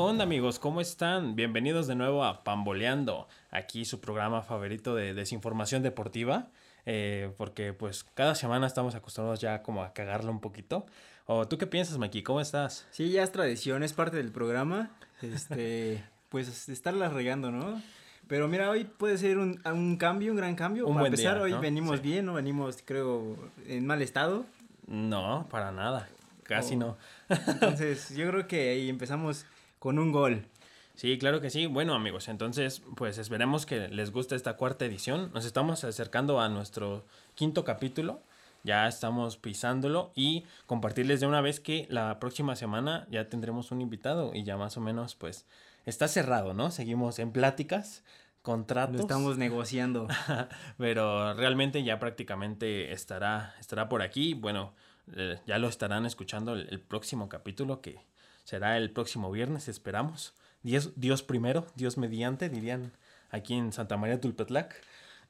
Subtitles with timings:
[0.00, 0.58] onda amigos?
[0.58, 1.34] ¿Cómo están?
[1.34, 6.48] Bienvenidos de nuevo a Pamboleando, aquí su programa favorito de desinformación deportiva,
[6.86, 10.86] eh, porque pues cada semana estamos acostumbrados ya como a cagarlo un poquito.
[11.26, 12.22] ¿O tú qué piensas, Maki?
[12.22, 12.86] ¿Cómo estás?
[12.90, 14.90] Sí, ya es tradición, es parte del programa,
[15.20, 17.82] este, pues estarla regando, ¿no?
[18.28, 20.86] Pero mira, hoy puede ser un, un cambio, un gran cambio.
[20.86, 21.60] Un Para buen empezar, día, hoy ¿no?
[21.60, 22.02] venimos Sí.
[22.02, 23.36] bien, no venimos, creo,
[23.66, 24.44] en mal estado.
[24.86, 26.08] No, para nada,
[26.44, 26.78] casi Oh.
[26.78, 26.96] no.
[27.48, 29.44] Entonces, yo creo que ahí empezamos
[29.78, 30.46] con un gol.
[30.94, 31.66] Sí, claro que sí.
[31.66, 35.30] Bueno, amigos, entonces, pues esperemos que les guste esta cuarta edición.
[35.32, 37.04] Nos estamos acercando a nuestro
[37.34, 38.20] quinto capítulo.
[38.64, 43.80] Ya estamos pisándolo y compartirles de una vez que la próxima semana ya tendremos un
[43.80, 45.46] invitado y ya más o menos, pues,
[45.86, 46.72] está cerrado, ¿no?
[46.72, 48.02] Seguimos en pláticas,
[48.42, 48.96] contratos.
[48.96, 50.08] Lo estamos negociando.
[50.78, 54.34] Pero realmente ya prácticamente estará, estará por aquí.
[54.34, 54.74] Bueno,
[55.14, 58.00] eh, ya lo estarán escuchando el, el próximo capítulo que
[58.48, 60.32] será el próximo viernes, esperamos.
[60.62, 62.92] Dios, Dios primero, Dios mediante, dirían
[63.28, 64.74] aquí en Santa María Tulpetlac.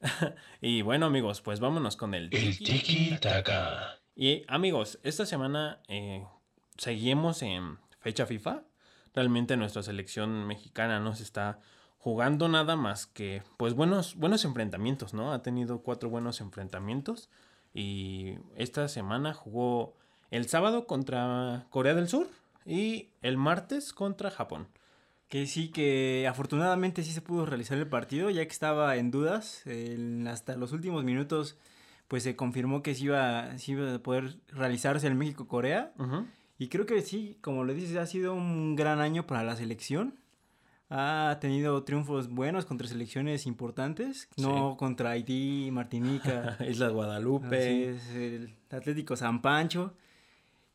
[0.60, 2.32] y bueno amigos, pues vámonos con el...
[2.32, 3.98] El tiki taka.
[4.14, 6.24] Y amigos, esta semana eh,
[6.76, 8.62] seguimos en fecha FIFA.
[9.14, 11.58] Realmente nuestra selección mexicana no se está
[11.98, 15.32] jugando nada más que pues buenos, buenos enfrentamientos, ¿no?
[15.32, 17.30] Ha tenido cuatro buenos enfrentamientos.
[17.74, 19.96] Y esta semana jugó
[20.30, 22.28] el sábado contra Corea del Sur
[22.66, 24.68] y el martes contra Japón.
[25.28, 29.62] Que sí, que afortunadamente sí se pudo realizar el partido, ya que estaba en dudas.
[29.66, 31.56] en- hasta los últimos minutos,
[32.08, 35.92] pues se confirmó que sí iba, sí iba a poder realizarse el México-Corea.
[36.58, 40.14] Y creo que sí, como lo dices, ha sido un gran año para la selección.
[40.90, 47.90] Ha tenido triunfos buenos contra selecciones importantes, no contra Haití, Martinica, Isla así Guadalupe.
[47.90, 49.92] es, el Atlético San Pancho.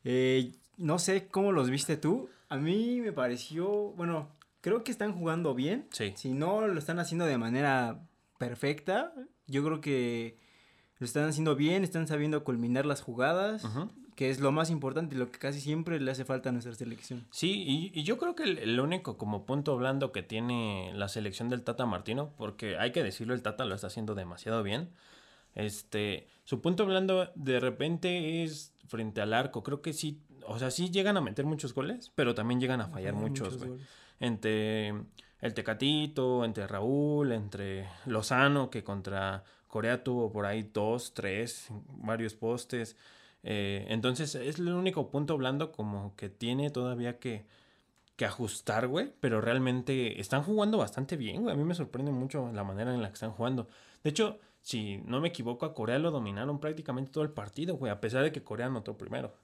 [0.04, 2.28] Eh, no sé cómo los viste tú.
[2.48, 4.28] A mí me pareció, bueno,
[4.60, 5.86] creo que están jugando bien.
[5.90, 6.12] Sí.
[6.16, 8.00] Si no lo están haciendo de manera
[8.38, 9.12] perfecta,
[9.46, 10.38] yo creo que
[10.98, 13.66] lo están haciendo bien, están sabiendo culminar las jugadas,
[14.14, 16.74] que es lo más importante y lo que casi siempre le hace falta a nuestra
[16.74, 17.26] selección.
[17.30, 21.08] Sí, y, y yo creo que el, el único como punto blando que tiene la
[21.08, 24.90] selección del Tata Martino, porque hay que decirlo, el Tata lo está haciendo demasiado bien.
[25.54, 29.62] Este, su punto blando de repente es frente al arco.
[29.62, 32.88] Creo que sí, o sea, sí llegan a meter muchos goles, pero también llegan a
[32.88, 33.78] fallar muchos, güey.
[34.20, 34.88] Entre
[35.40, 42.34] el Tecatito, entre Raúl, entre Lozano, que contra Corea tuvo por ahí dos, tres, varios
[42.34, 42.96] postes.
[43.42, 47.44] Eh, entonces es el único punto blando como que tiene todavía que,
[48.16, 49.12] que ajustar, güey.
[49.20, 51.54] Pero realmente están jugando bastante bien, güey.
[51.54, 53.68] A mí me sorprende mucho la manera en la que están jugando.
[54.02, 57.92] De hecho, si no me equivoco, a Corea lo dominaron prácticamente todo el partido, güey.
[57.92, 59.34] A pesar de que Corea anotó primero.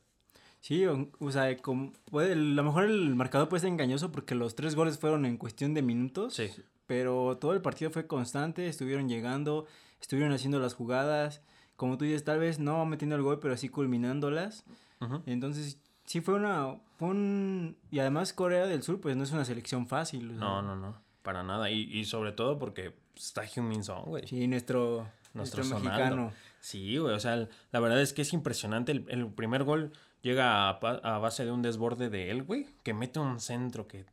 [0.61, 4.35] Sí, o, o sea, como, puede, a lo mejor el marcador puede ser engañoso porque
[4.35, 6.35] los tres goles fueron en cuestión de minutos.
[6.35, 6.51] Sí.
[6.87, 9.67] Pero todo el partido fue constante, estuvieron llegando,
[10.01, 11.41] estuvieron haciendo las jugadas.
[11.77, 14.65] Como tú dices, tal vez no metiendo el gol, pero sí culminándolas.
[15.01, 15.23] Ujú.
[15.27, 16.77] Entonces, sí fue una...
[16.99, 17.77] Fue un...
[17.91, 20.27] Y además Corea del Sur, pues no es una selección fácil.
[20.27, 20.95] o sea, No, no, no.
[21.23, 21.71] Para nada.
[21.71, 24.27] Y, y sobre todo porque está Heung-Min Son, güey.
[24.27, 26.33] Sí, nuestro, Nuestro nuestro, mexicano.
[26.61, 28.93] Sí, güey, o sea, la verdad es que es impresionante.
[28.93, 29.93] El, el primer gol
[30.23, 34.05] llega a, base de un desborde de él, güey, que mete un centro que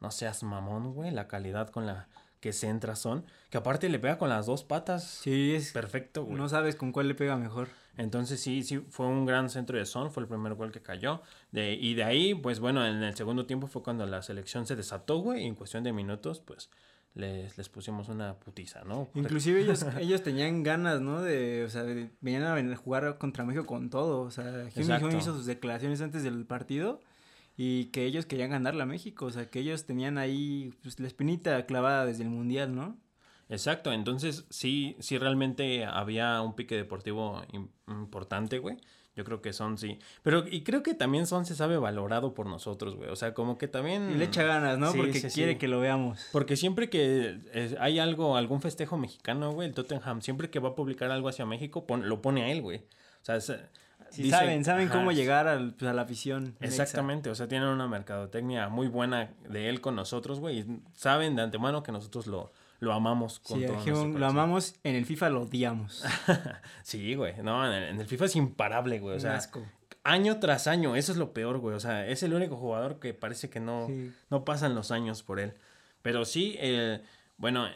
[0.00, 2.08] no seas mamón, güey, la calidad con la
[2.40, 5.04] que centra son, que aparte le pega con las dos patas.
[5.04, 5.72] Sí, es...
[5.72, 6.36] Perfecto, güey.
[6.36, 7.68] No sabes con cuál le pega mejor.
[7.96, 11.20] Entonces sí, sí, fue un gran centro de Son, fue el primer gol que cayó.
[11.50, 14.76] De, y de ahí, pues bueno, en el segundo tiempo fue cuando la selección se
[14.76, 16.70] desató, güey, y en cuestión de minutos, pues
[17.14, 19.08] les, les pusimos una putiza, ¿no?
[19.14, 21.22] Inclusive ellos, ellos tenían ganas, ¿no?
[21.22, 24.20] De, o sea, de- venían a venir a jugar contra México con todo.
[24.22, 25.08] O sea, Exacto.
[25.08, 27.00] hizo sus declaraciones antes del partido
[27.56, 29.26] y que ellos querían ganarle a México.
[29.26, 32.96] O sea, que ellos tenían ahí pues, la espinita clavada desde el Mundial, ¿no?
[33.50, 38.76] Exacto, entonces sí, sí realmente había un pique deportivo im- importante, güey.
[39.18, 39.98] Yo creo que Son sí.
[40.22, 43.10] Pero, y creo que también Son se sabe valorado por nosotros, güey.
[43.10, 44.12] O sea, como que también...
[44.12, 44.92] Y le echa ganas, ¿no?
[44.92, 45.34] Sí, Porque sí, sí.
[45.34, 46.24] quiere que lo veamos.
[46.32, 47.38] Porque siempre que
[47.80, 51.44] hay algo, algún festejo mexicano, güey, el Tottenham, siempre que va a publicar algo hacia
[51.44, 52.78] México, pon- lo pone a él, güey.
[52.78, 53.52] O sea, es,
[54.10, 56.54] Sí, dice- saben, saben Ajá, cómo llegar al- pues, a la afición.
[56.60, 60.60] Exactamente, o sea, tienen una mercadotecnia muy buena de él con nosotros, güey.
[60.60, 62.50] y Saben de antemano que nosotros lo,
[62.80, 66.04] lo amamos con Sí, todo lo amamos, en el FIFA lo odiamos.
[66.82, 67.34] Sí, güey.
[67.42, 69.16] No, en el, en el FIFA es imparable, güey.
[69.16, 69.62] O sea, asco.
[70.04, 71.74] año tras año, eso es lo peor, güey.
[71.74, 74.12] O sea, es el único jugador que parece que no, Sí.
[74.30, 75.54] no pasan los años por él.
[76.02, 77.02] Pero sí, eh,
[77.36, 77.66] bueno,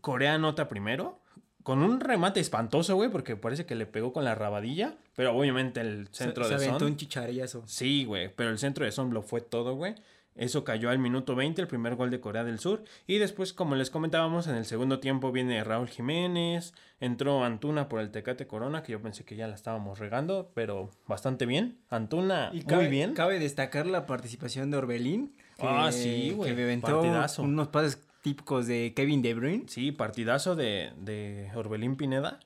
[0.00, 1.18] Corea anota primero.
[1.62, 4.94] Con un remate espantoso, güey, porque parece que le pegó con la rabadilla.
[5.14, 6.92] Pero obviamente el centro se, de se aventó Son.
[6.92, 7.62] un chicharillazo.
[7.66, 9.94] Sí, güey, pero el centro de Son lo fue todo, güey.
[10.36, 12.84] Eso cayó al minuto 20, el primer gol de Corea del Sur.
[13.06, 18.00] Y después, como les comentábamos, en el segundo tiempo viene Raúl Jiménez, entró Antuna por
[18.00, 21.78] el Tecate Corona, que yo pensé que ya la estábamos regando, pero bastante bien.
[21.90, 23.14] Antuna, Y cabe, muy bien.
[23.14, 25.34] cabe destacar la participación de Orbelín.
[25.58, 27.42] Que, Ah, sí, güey, Que me aventó partidazo.
[27.42, 29.64] unos pases típicos de Kevin De Bruyne.
[29.66, 32.38] Sí, partidazo de, de Orbelín Pineda.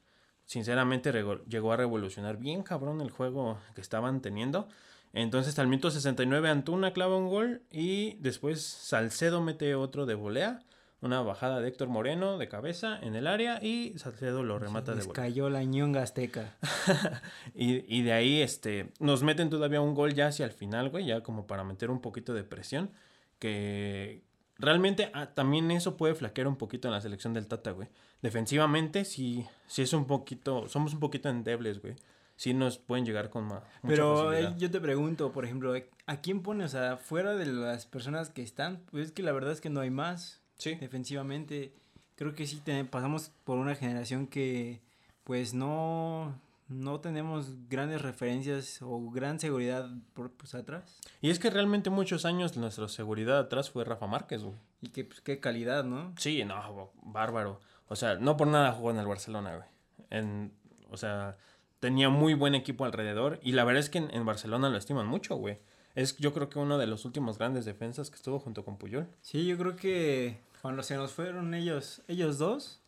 [0.46, 1.10] Sinceramente
[1.48, 4.68] llegó a revolucionar bien cabrón el juego que estaban teniendo.
[5.14, 10.60] Entonces al minuto 69 Antuna clava un gol y después Salcedo mete otro de volea.
[11.00, 14.96] Una bajada de Héctor Moreno de cabeza en el área y Salcedo lo remata de
[14.96, 15.22] Les volea.
[15.22, 16.56] cayó la ñonga azteca.
[17.54, 21.06] Y, y de ahí este, nos meten todavía un gol ya hacia el final, güey,
[21.06, 22.90] ya como para meter un poquito de presión.
[23.38, 24.22] Que
[24.58, 27.88] realmente ah, también eso puede flaquear un poquito en la selección del Tata, güey.
[28.22, 31.94] Defensivamente sí, sí es un poquito, somos un poquito endebles, güey.
[32.36, 35.72] Sí nos pueden llegar con mucha Pero eh, yo te pregunto, por ejemplo,
[36.06, 36.64] ¿a quién pone?
[36.64, 39.70] O sea, fuera de las personas que están, pues es que la verdad es que
[39.70, 40.40] no hay más.
[40.58, 40.74] Sí.
[40.74, 41.72] Defensivamente,
[42.16, 44.80] creo que sí te- pasamos por una generación que
[45.22, 46.38] pues no,
[46.68, 50.98] no tenemos grandes referencias o gran seguridad por, pues, atrás.
[51.22, 54.56] Y es que realmente muchos años nuestra seguridad atrás fue Rafa Márquez, güey.
[54.82, 56.12] Y que pues qué calidad, ¿no?
[56.18, 57.60] Sí, no, bárbaro.
[57.88, 59.68] O sea, no por nada jugó en el Barcelona, güey.
[60.10, 60.52] En,
[60.90, 61.36] o sea,
[61.84, 63.38] tenía muy buen equipo alrededor.
[63.42, 65.58] Y la verdad es que en, en Barcelona lo estiman mucho, güey.
[65.94, 69.06] Es yo creo que uno de los últimos grandes defensas que estuvo junto con Puyol.
[69.20, 72.80] Sí, yo creo que cuando se nos fueron ellos, ellos dos,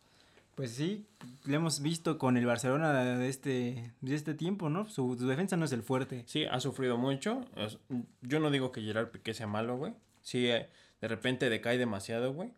[0.55, 1.05] pues sí,
[1.45, 4.89] le hemos visto con el Barcelona de este, de este tiempo, ¿no?
[4.89, 6.25] Su, su defensa no es el fuerte.
[6.27, 7.45] Sí, ha sufrido mucho.
[8.23, 9.93] Yo no digo que Gerard Piqué sea malo, güey.
[10.23, 10.71] Sí, eh,
[11.03, 12.51] de repente decae demasiado, güey.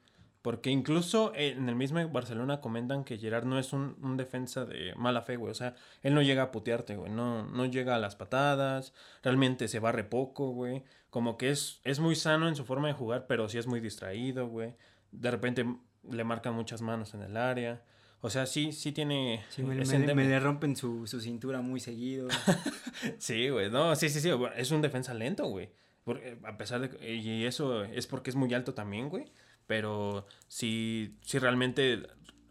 [0.42, 4.94] Porque incluso en el mismo Barcelona comentan que Gerard no es un, un defensa de
[4.94, 5.50] mala fe, güey.
[5.50, 7.10] O sea, él no llega a putearte, güey.
[7.10, 8.94] No, no llega a las patadas.
[9.22, 10.84] Realmente se barre poco, güey.
[11.10, 13.80] Como que es, es muy sano en su forma de jugar, pero sí es muy
[13.80, 14.74] distraído, güey.
[15.10, 15.66] De repente
[16.08, 17.82] le marcan muchas manos en el área.
[18.20, 19.44] O sea, sí, sí tiene...
[19.48, 22.28] Sí, es me- me le rompen su, su cintura muy seguido.
[23.18, 25.70] Sí, güey, no, sí, sí, sí, es un defensa lento, güey.
[26.04, 29.30] Porque, a pesar de y eso es porque es muy alto también, güey.
[29.68, 32.02] Pero sí, sí realmente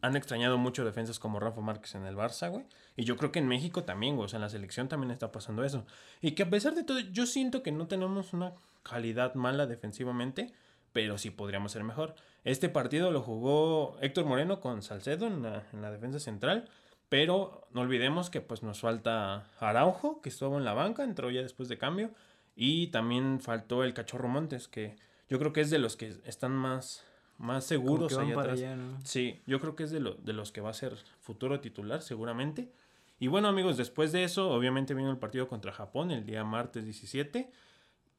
[0.02, 2.66] han extrañado mucho defensas como Rafa Márquez en el Barça, güey.
[2.96, 4.26] Y yo creo que en México también, güey.
[4.26, 5.86] O sea, en la selección también está pasando eso.
[6.22, 8.54] Y que a pesar de todo, yo siento que no tenemos una
[8.84, 10.54] calidad mala defensivamente,
[10.94, 12.14] pero sí podríamos ser mejor.
[12.44, 16.70] Este partido lo jugó Héctor Moreno con Salcedo en la, en la defensa central.
[17.10, 21.42] Pero no olvidemos que pues nos falta Araujo, que estuvo en la banca, entró ya
[21.42, 22.12] después de cambio.
[22.56, 24.98] Y también faltó el Cachorro Montes, que
[25.30, 27.06] yo creo que es de los que están más,
[27.38, 28.60] más seguros allá atrás.
[28.60, 28.98] allá, ¿no?
[29.04, 32.02] Sí, yo creo que es de, lo- de los que va a ser futuro titular
[32.02, 32.72] seguramente.
[33.20, 36.84] Y bueno amigos, después de eso, obviamente vino el partido contra Japón el día martes
[36.86, 37.50] 17.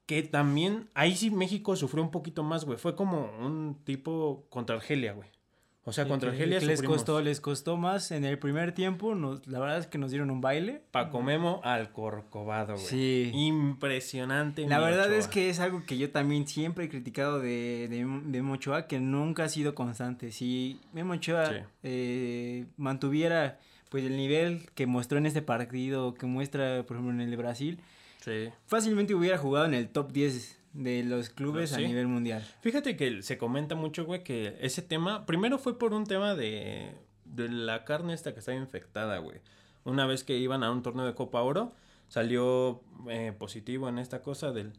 [0.06, 2.78] Que también, ahí sí México sufrió un poquito más, güey.
[2.78, 5.28] Fue como un tipo contra Argelia, güey.
[5.88, 9.14] O sea, contra Argelia les costó, les costó más en el primer tiempo.
[9.14, 10.82] Nos, la verdad es que nos dieron un baile.
[10.90, 12.84] Paco Memo al Corcovado, güey.
[12.86, 13.30] Sí.
[13.34, 14.66] Impresionante.
[14.68, 15.18] La verdad Ochoa.
[15.18, 18.86] es que es algo que yo también siempre he criticado de, de, de Memo Ochoa,
[18.86, 20.30] que nunca ha sido constante.
[20.32, 21.54] Si Memo Ochoa Sí.
[21.84, 23.58] eh, mantuviera
[23.88, 27.36] pues el nivel que mostró en este partido, que muestra por ejemplo en el de
[27.36, 27.80] Brasil,
[28.20, 28.50] Sí.
[28.66, 31.86] fácilmente hubiera jugado en el top 10 de los clubes a Sí.
[31.86, 32.44] nivel mundial.
[32.60, 36.92] Fíjate que se comenta mucho, güey, que ese tema, primero fue por un tema de,
[37.24, 39.40] de la carne esta que estaba infectada, güey.
[39.84, 41.74] Una vez que iban a un torneo de Copa Oro,
[42.08, 44.72] salió eh, positivo en esta cosa del,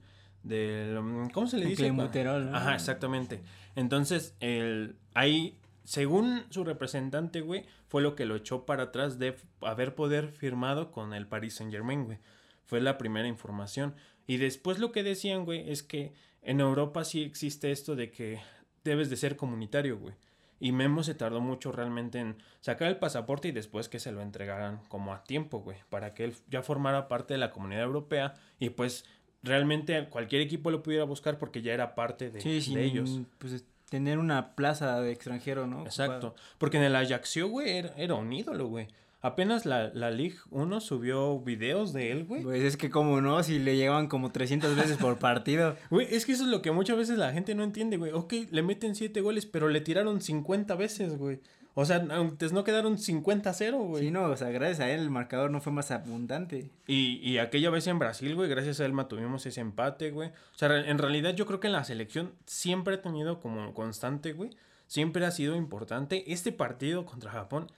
[0.43, 1.83] del mm, ¿cómo se le dice?
[1.83, 2.57] clenbuterol, ¿no?
[2.57, 3.41] Ajá, exactamente.
[3.75, 9.35] Entonces, el, ahí, según su representante, güey, fue lo que lo echó para atrás de
[9.61, 12.19] haber poder firmado con el Paris Saint Germain, güey.
[12.65, 13.95] Fue la primera información.
[14.29, 18.39] Y después lo que decían, güey, es que en Europa sí existe esto de que
[18.83, 20.13] debes de ser comunitario, güey.
[20.59, 24.21] Y Memo se tardó mucho realmente en sacar el pasaporte y después que se lo
[24.21, 28.35] entregaran como a tiempo, güey, para que él ya formara parte de la comunidad europea
[28.59, 29.03] y pues
[29.41, 33.21] realmente cualquier equipo lo pudiera buscar porque ya era parte de, Sí, de ellos.
[33.39, 35.85] pues, tener una plaza de extranjero, ¿no?
[35.85, 36.35] Exacto.
[36.59, 38.89] Porque en el Ajaxio, güey, era, era un ídolo, güey.
[39.21, 42.41] Apenas la, la League 1 subió videos de él, güey.
[42.41, 45.75] Pues es que como no, si le llevan como 300 veces por partido.
[45.89, 48.13] Güey, es que eso es lo que muchas veces la gente no entiende, güey.
[48.13, 51.41] Ok, le meten 7 goles, pero le tiraron 50 veces, güey.
[51.73, 54.03] O sea, antes no quedaron 50-0, güey.
[54.03, 56.71] Sí, no, o sea, gracias a él el marcador no fue más abundante.
[56.87, 60.29] Y, y aquella vez en Brasil, güey, gracias a él tuvimos ese empate, güey.
[60.29, 64.33] O sea, en realidad yo creo que en la selección siempre ha tenido como constante,
[64.33, 64.49] güey.
[64.87, 66.31] Siempre ha sido importante.
[66.33, 67.71] Este partido contra Japón,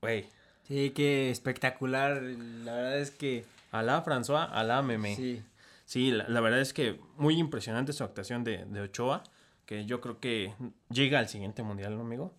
[0.00, 0.26] güey.
[0.66, 2.22] Sí, qué espectacular.
[2.22, 5.16] La verdad es que Alá François, alá Meme.
[5.16, 5.42] sí.
[5.86, 9.22] Sí, la, la verdad es que muy impresionante su actuación de, de Ochoa,
[9.66, 10.54] que yo creo que
[10.88, 12.32] llega al siguiente mundial, ¿no, amigo?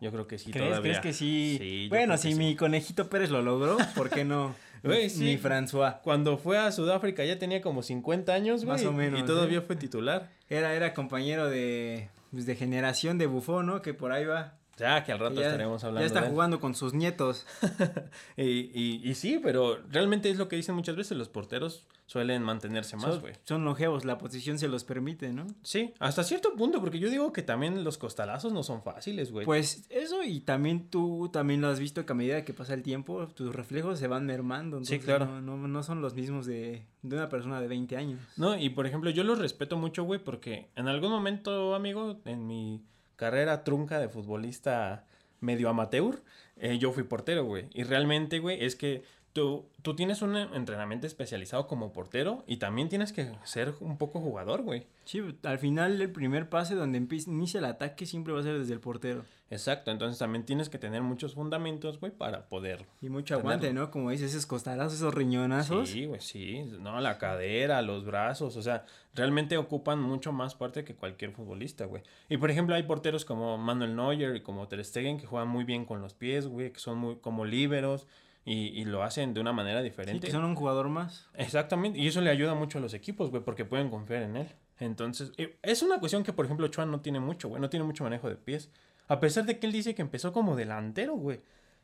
[0.00, 1.00] Yo creo que sí, ¿Crees, todavía.
[1.00, 1.86] ¿Crees que sí?
[1.88, 2.38] Bueno, si sí.
[2.38, 4.54] mi conejito Pérez lo logró, ¿por qué no?
[4.82, 5.22] Güey, sí.
[5.24, 6.00] Ni François.
[6.02, 8.76] Cuando fue a Sudáfrica ya tenía como 50 años, güey.
[8.76, 9.64] Más o menos, Y todavía ¿eh?
[9.64, 10.28] fue titular.
[10.48, 13.80] Era, era compañero de, pues, de generación de Bufón, ¿no?
[13.80, 14.58] Que por ahí va.
[14.82, 16.32] Ya, que al rato ya, estaremos hablando ya está de él.
[16.32, 17.46] jugando con sus nietos.
[18.36, 22.42] Y, y, y sí, pero realmente es lo que dicen muchas veces, los porteros suelen
[22.42, 23.34] mantenerse más, Son, güey.
[23.44, 25.46] son longevos, la posición se los permite, ¿no?
[25.62, 29.46] Sí, hasta cierto punto, porque yo digo que también los costalazos no son fáciles, güey.
[29.46, 32.82] Pues eso y también tú también lo has visto que a medida que pasa el
[32.82, 34.84] tiempo, tus reflejos se van mermando.
[34.84, 35.26] Sí, claro.
[35.26, 38.20] No, no, no son los mismos de, de una persona de 20 años.
[38.36, 42.46] No, y por ejemplo, yo los respeto mucho, güey, porque en algún momento, amigo, en
[42.46, 42.82] mi
[43.22, 45.04] carrera trunca de futbolista
[45.38, 46.20] medio amateur,
[46.56, 47.68] eh, yo fui portero, güey.
[47.72, 52.88] Y realmente, güey, es que tú, tú tienes un entrenamiento especializado como portero y también
[52.88, 54.86] tienes que ser un poco jugador, güey.
[55.04, 58.72] Sí, al final el primer pase donde inicia el ataque siempre va a ser desde
[58.74, 59.24] el portero.
[59.50, 62.86] Exacto, entonces también tienes que tener muchos fundamentos, güey, para poder.
[63.02, 63.90] Y mucho aguante, ¿no?
[63.90, 65.90] Como dices, esos costalazos, esos riñonazos.
[65.90, 66.62] Sí, güey, sí.
[66.80, 71.84] No, la cadera, los brazos, o sea, realmente ocupan mucho más parte que cualquier futbolista,
[71.84, 72.02] güey.
[72.30, 75.64] Y por ejemplo, hay porteros como Manuel Neuer y como Ter Stegen que juegan muy
[75.64, 78.06] bien con los pies, güey, que son muy como líberos
[78.44, 80.26] y, y lo hacen de una manera Sí, diferente.
[80.26, 81.28] que son un jugador más.
[81.34, 84.48] Exactamente, y eso le ayuda mucho a los equipos, güey, porque pueden confiar en él.
[84.78, 87.84] Entonces, eh, es una cuestión que, por ejemplo, Chuan no tiene mucho, güey, no tiene
[87.84, 88.70] mucho manejo de pies.
[89.08, 91.40] A pesar de que él dice que empezó como delantero, güey.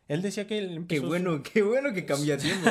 [0.09, 1.03] Él decía que él Qué empezó...
[1.03, 2.71] su- bueno, qué bueno que cambia tiempo.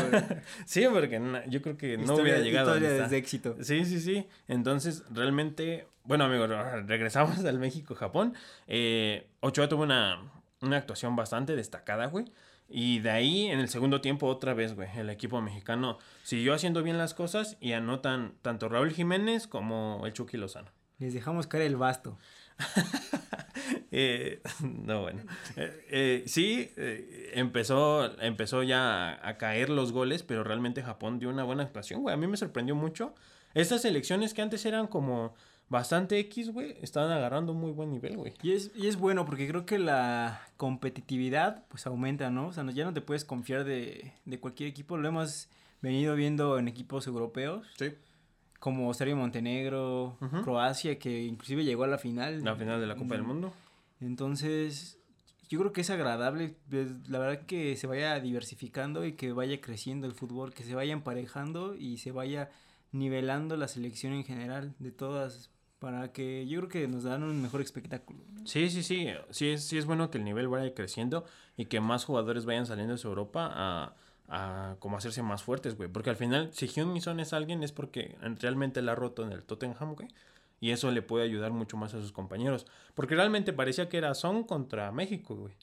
[0.65, 3.09] Sí, porque yo creo que no hubiera llegado a historia donde está.
[3.11, 3.55] de éxito.
[3.61, 4.25] Sí, sí, sí.
[4.47, 6.49] Entonces, realmente, bueno, amigos,
[6.87, 8.33] regresamos al México-Japón.
[8.65, 10.19] Eh, Ochoa tuvo una,
[10.61, 12.25] una actuación bastante destacada, güey.
[12.69, 16.83] Y de ahí, en el segundo tiempo, otra vez, güey, el equipo mexicano siguió haciendo
[16.83, 20.69] bien las cosas y anotan tanto Raúl Jiménez como el Chucky Lozano.
[20.99, 22.17] Les dejamos caer el basto.
[23.89, 25.23] Eh, no, bueno.
[25.55, 26.69] Eh, eh, sí,
[27.33, 32.01] empezó, empezó ya a, a caer los goles, pero realmente Japón dio una buena actuación,
[32.01, 32.13] güey.
[32.13, 33.15] A mí me sorprendió mucho.
[33.53, 35.33] Estas selecciones que antes eran como
[35.69, 38.33] bastante X, güey, estaban agarrando muy buen nivel, güey.
[38.41, 42.47] Y es, y es bueno porque creo que la competitividad pues aumenta, ¿no?
[42.47, 44.97] O sea, no- ya no te puedes confiar de, de cualquier equipo.
[44.97, 45.49] Lo hemos
[45.81, 47.91] venido viendo en equipos europeos, Sí.
[48.59, 50.17] como Serbia Montenegro.
[50.43, 52.43] Croacia, que inclusive llegó a la final.
[52.43, 53.53] La final de la Copa del Mm, Mundo.
[54.01, 54.97] Entonces,
[55.49, 59.59] yo creo que es agradable, pues, la verdad que se vaya diversificando y que vaya
[59.61, 62.49] creciendo el fútbol, que se vaya emparejando y se vaya
[62.91, 67.41] nivelando la selección en general de todas para que yo creo que nos dan un
[67.41, 68.19] mejor espectáculo.
[68.45, 69.07] Sí, sí, sí.
[69.29, 72.65] Sí es, sí es bueno que el nivel vaya creciendo y que más jugadores vayan
[72.65, 73.95] saliendo de Europa a,
[74.27, 75.89] a como hacerse más fuertes, güey.
[75.89, 79.31] Porque al final, si Hyun Son es alguien, es porque realmente la ha roto en
[79.31, 80.09] el Tottenham, güey.
[80.59, 82.65] Y eso le puede ayudar mucho más a sus compañeros.
[82.95, 85.53] Porque realmente parecía que era Son contra México, güey.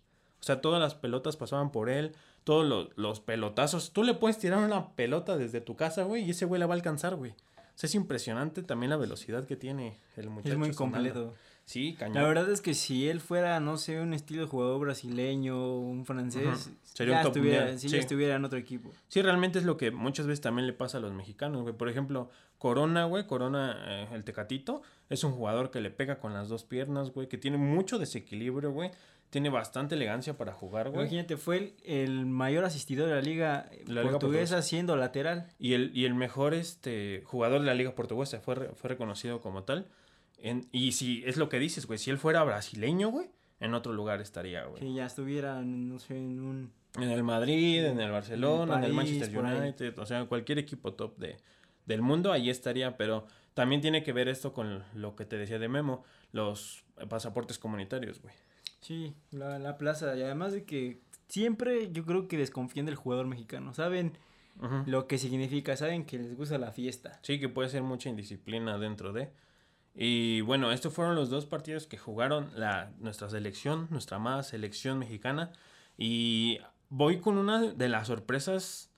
[0.41, 2.13] O sea, todas las pelotas pasaban por él,
[2.45, 3.93] todos los, los pelotazos.
[3.93, 6.75] Tú le puedes tirar una pelota desde tu casa, güey, y ese güey la va
[6.75, 7.35] a alcanzar, güey.
[7.75, 10.53] O sea, es impresionante también la velocidad que tiene el muchacho.
[10.53, 11.35] Es muy completo.
[11.65, 12.23] Sí, cañón.
[12.23, 16.05] La verdad es que si él fuera, no sé, un estilo de jugador brasileño, un
[16.05, 16.77] francés, Ujú.
[16.83, 17.97] Sería ya, un top estuviera, sí, sí.
[17.97, 18.93] ya estuviera en otro equipo.
[19.09, 21.75] Sí, realmente es lo que muchas veces también le pasa a los mexicanos, güey.
[21.75, 26.35] Por ejemplo, Corona, güey, Corona, eh, el Tecatito, es un jugador que le pega con
[26.35, 28.91] las dos piernas, güey, que tiene mucho desequilibrio, güey.
[29.35, 31.01] Tiene bastante elegancia para jugar, güey.
[31.03, 34.63] Imagínate, fue el, el mayor asistidor de la liga, De la liga portuguesa portuguesa.
[34.63, 35.49] siendo lateral.
[35.59, 39.65] Y el, y el mejor este, jugador de la Liga Portuguesa fue, fue reconocido como
[39.65, 39.89] tal.
[40.39, 43.27] En- y si es lo que dices, güey, si él fuera brasileño, güey,
[43.59, 44.81] en otro lugar estaría, güey.
[44.81, 46.73] Que ya estuviera, no sé, en un...
[46.97, 49.37] En el Madrid, en el Barcelona, en el, París, Manchester.
[49.45, 51.39] United, o sea, cualquier equipo top de,
[51.87, 55.59] del mundo, ahí estaría, pero también tiene que ver esto con lo que te decía
[55.59, 58.33] de Memo, los pasaportes comunitarios, güey.
[58.85, 60.15] Sí, la, la plaza.
[60.17, 63.73] Y además de que siempre yo creo que desconfían del jugador mexicano.
[63.73, 64.19] Saben
[64.61, 64.83] Ujú.
[64.87, 67.19] lo que significa, saben que les gusta la fiesta.
[67.23, 69.31] Sí, que puede ser mucha indisciplina dentro de.
[69.95, 74.99] Y bueno, estos fueron los dos partidos que jugaron la, nuestra selección, nuestra amada selección
[74.99, 75.53] mexicana.
[75.97, 76.59] Y
[76.91, 78.91] voy con una de las sorpresas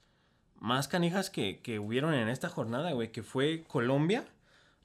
[0.59, 4.25] más canijas que, que hubieron en esta jornada, güey, que fue Colombia.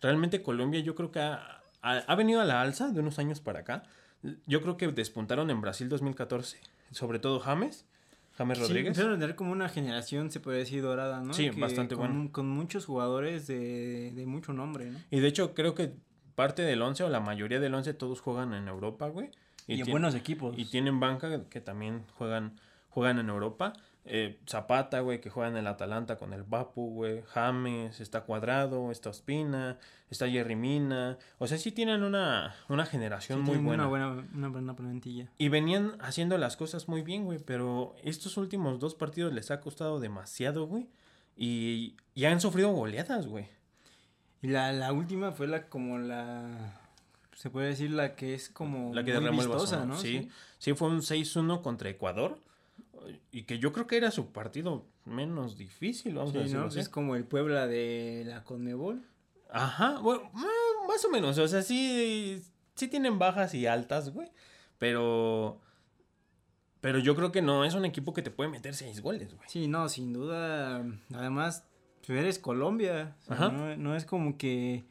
[0.02, 3.40] Realmente Colombia yo creo que ha, ha- ha venido a la alza de unos años
[3.40, 3.84] para acá.
[4.46, 6.60] Yo creo que despuntaron en Brasil 2014,
[6.92, 7.86] sobre todo James,
[8.38, 8.88] James Sí, Rodríguez.
[8.90, 11.34] empezaron a tener como una generación, se puede decir, dorada, ¿no?
[11.34, 12.32] Sí, bastante con, bueno.
[12.32, 15.00] Con muchos jugadores de, de mucho nombre, ¿no?
[15.10, 15.94] Y de hecho creo que
[16.36, 19.32] parte del 11 o la mayoría del 11 todos juegan en Europa, güey.
[19.68, 20.58] Y, en tien- buenos equipos.
[20.58, 22.60] Y tienen banca que también juegan,
[22.90, 23.74] juegan en Europa.
[24.04, 27.24] Eh, Zapata, güey, que juega en el Atalanta con el Papu, güey.
[27.28, 29.78] James, está Cuadrado, está Ospina,
[30.10, 31.18] está Jerry Mina.
[31.38, 33.88] O sea, sí tienen una, una generación Sí, muy buena.
[33.88, 35.30] Una buena, una buena plantilla.
[35.38, 37.40] Y venían haciendo las cosas muy bien, güey.
[37.40, 40.90] Pero estos últimos dos partidos les ha costado demasiado, güey.
[41.36, 43.48] Y, y han sufrido goleadas, güey.
[44.42, 46.80] Y la, la última fue la como la...
[47.36, 49.94] Se puede decir la que es como La que muy el vistosa, ¿no?
[49.94, 49.98] ¿no?
[49.98, 52.40] Sí, sí, fue un 6-1 contra Ecuador.
[53.32, 56.68] Y que yo creo que era su partido menos difícil, vamos Sí, a decirlo ¿no?
[56.68, 56.80] así.
[56.80, 59.04] Es como el Puebla de la Conmebol.
[59.50, 62.42] Ajá, bueno, mm, más o menos, o sea, sí,
[62.76, 64.30] sí tienen bajas y altas, güey,
[64.78, 65.60] pero,
[66.80, 69.50] pero yo creo que no es un equipo que te puede meter seis goles, güey.
[69.50, 70.86] Sí, no, sin duda.
[71.14, 71.66] Además,
[72.06, 73.16] tú eres Colombia.
[73.22, 73.50] o sea, Ajá.
[73.50, 74.86] no, no es como que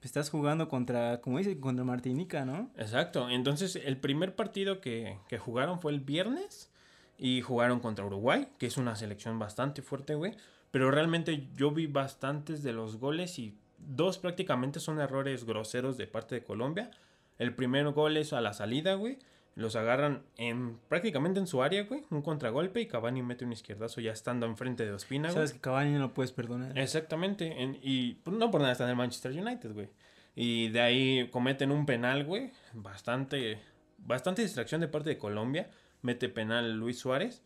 [0.00, 2.70] estás jugando contra, como dice, contra Martinica, ¿no?
[2.76, 6.70] Exacto, entonces el primer partido que, que jugaron fue el viernes
[7.18, 10.34] y jugaron contra Uruguay, que es una selección bastante fuerte, güey,
[10.70, 16.06] pero realmente yo vi bastantes de los goles y dos prácticamente son errores groseros de
[16.06, 16.90] parte de Colombia.
[17.38, 19.18] El primer gol es a la salida, güey.
[19.54, 22.02] Los agarran en prácticamente en su área, güey.
[22.10, 25.34] Un contragolpe y Cavani mete un izquierdazo ya estando enfrente de Ospina, güey.
[25.34, 26.76] Sabes que Cavani no lo puedes perdonar.
[26.78, 27.62] Exactamente.
[27.62, 29.88] en- y pues, no por nada está en el Manchester United, güey.
[30.34, 32.50] Y de ahí cometen un penal, güey.
[32.74, 33.58] Bastante,
[33.98, 35.70] bastante distracción de parte de Colombia.
[36.06, 37.42] Mete penal Luis Suárez.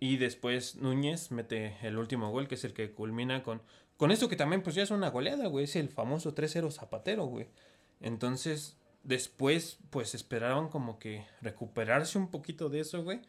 [0.00, 3.62] Y después Núñez mete el último gol, que es el que culmina con...
[3.96, 5.64] Con esto que también pues ya es una goleada, güey.
[5.64, 7.46] Es el famoso 3-0 Zapatero, güey.
[8.00, 13.20] Entonces, después pues esperaron como que recuperarse un poquito de eso, güey.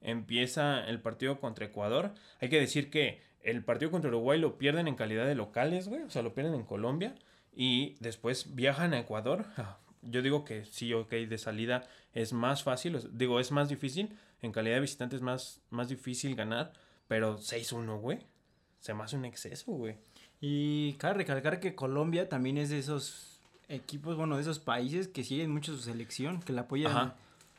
[0.00, 2.14] Empieza el partido contra Ecuador.
[2.40, 6.04] Hay que decir que el partido contra Uruguay lo pierden en calidad de locales, güey.
[6.04, 7.14] O sea, lo pierden en Colombia.
[7.54, 9.44] Y después viajan a Ecuador.
[10.02, 12.98] Yo digo que sí, ok, de salida es más fácil.
[13.12, 14.16] Digo, es más difícil.
[14.42, 16.72] En calidad de visitante es más, más difícil ganar.
[17.06, 18.18] Pero 6-1, güey.
[18.80, 19.96] Se me hace un exceso, güey.
[20.40, 25.24] Y cabe recalcar que Colombia también es de esos equipos, bueno, de esos países que
[25.24, 27.14] siguen mucho su selección, que la apoyan Ajá.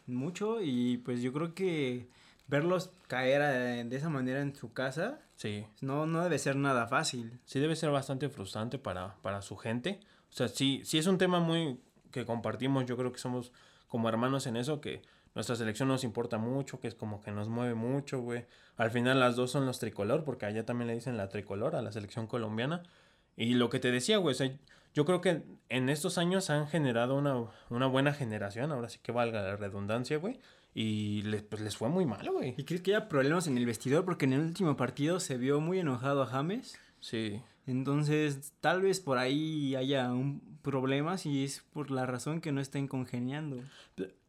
[0.07, 2.07] mucho y pues yo creo que
[2.47, 5.65] verlos caer eh, de esa manera en su casa Sí.
[5.81, 7.39] no, no debe ser nada fácil.
[7.45, 9.99] sí debe ser bastante frustrante para, para su gente.
[10.31, 11.79] O sea, sí, sí es un tema muy
[12.11, 13.51] que compartimos, yo creo que somos
[13.89, 15.01] como hermanos en eso, que
[15.35, 18.45] nuestra selección nos importa mucho, que es como que nos mueve mucho, güey.
[18.77, 21.81] Al final las dos son los tricolor, porque allá también le dicen la tricolor a
[21.81, 22.83] la selección colombiana.
[23.35, 24.51] Y lo que te decía, güey, o sea,
[24.93, 29.11] yo creo que en estos años han generado una, una buena generación, ahora sí que
[29.11, 30.39] valga la redundancia, güey.
[30.73, 32.55] Y les, pues les fue muy mal, güey.
[32.57, 34.05] ¿Y crees que haya problemas en el vestidor?
[34.05, 36.77] Porque en el último partido se vio muy enojado a James.
[36.99, 37.41] Sí.
[37.69, 42.61] Entonces, tal vez por ahí haya un problema si es por la razón que no
[42.61, 43.57] estén congeniando.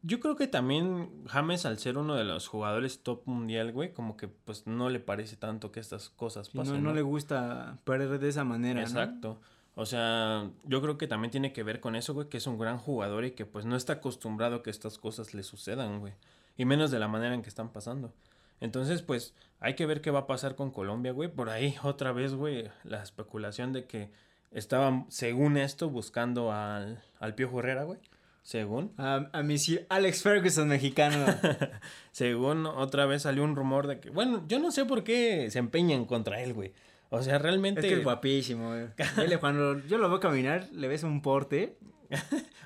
[0.01, 4.17] Yo creo que también James, al ser uno de los jugadores top mundial, güey, como
[4.17, 6.75] que pues no le parece tanto que estas cosas pasen.
[6.75, 6.95] no ¿no?
[6.95, 8.87] le gusta perder de esa manera, ¿no?
[8.87, 9.39] Exacto.
[9.75, 12.57] O sea, yo creo que también tiene que ver con eso, güey, que es un
[12.57, 16.13] gran jugador y que pues no está acostumbrado a que estas cosas le sucedan, güey.
[16.57, 18.13] Y menos de la manera en que están pasando.
[18.61, 21.29] Entonces, pues, hay que ver qué va a pasar con Colombia, güey.
[21.29, 24.09] Por ahí, otra vez, güey, la especulación de que
[24.51, 27.99] estaban, según esto, buscando al, al Pío Herrera, güey.
[28.43, 28.91] Según.
[28.97, 29.57] A, a mi
[29.89, 31.25] Alex Ferguson mexicano.
[32.11, 35.59] Según otra vez salió un rumor de que, bueno, yo no sé por qué se
[35.59, 36.73] empeñan contra él, güey.
[37.09, 37.81] O sea, realmente...
[37.81, 38.87] es que es guapísimo, güey.
[39.39, 41.77] Cuando yo lo veo caminar, le ves un porte.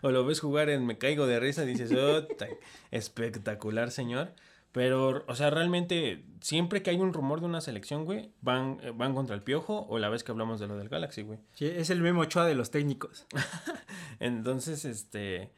[0.01, 2.47] O lo ves jugar en Me Caigo de Risa y dices, oh, ta-
[2.91, 4.33] espectacular, señor.
[4.75, 8.91] Pero, o sea, realmente, siempre que hay un rumor de una selección, güey, van, eh,
[8.93, 11.39] van contra el piojo o la vez que hablamos de lo del Galaxy, güey.
[11.53, 13.25] Sí, es el Memo Ochoa de los técnicos.
[14.19, 15.49] Entonces, este,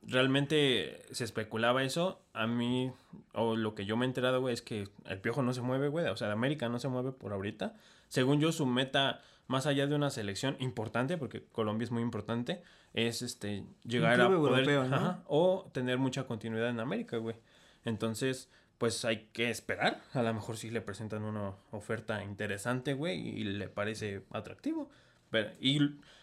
[0.00, 2.22] realmente se especulaba eso.
[2.32, 2.90] A mí,
[3.34, 5.88] o lo que yo me he enterado, güey, es que el piojo no se mueve,
[5.88, 6.06] güey.
[6.06, 7.74] O sea, de América no se mueve por ahorita.
[8.08, 12.62] Según yo, su meta, más allá de una selección importante, porque Colombia es muy importante,
[12.94, 14.96] es este llegar a poder europeo, ¿no?
[14.96, 17.36] ajá, o tener mucha continuidad en América, güey.
[17.84, 20.00] Entonces, pues hay que esperar.
[20.12, 24.90] A lo mejor sí le presentan una oferta interesante, güey, y le parece atractivo.
[25.30, 25.80] Pero, y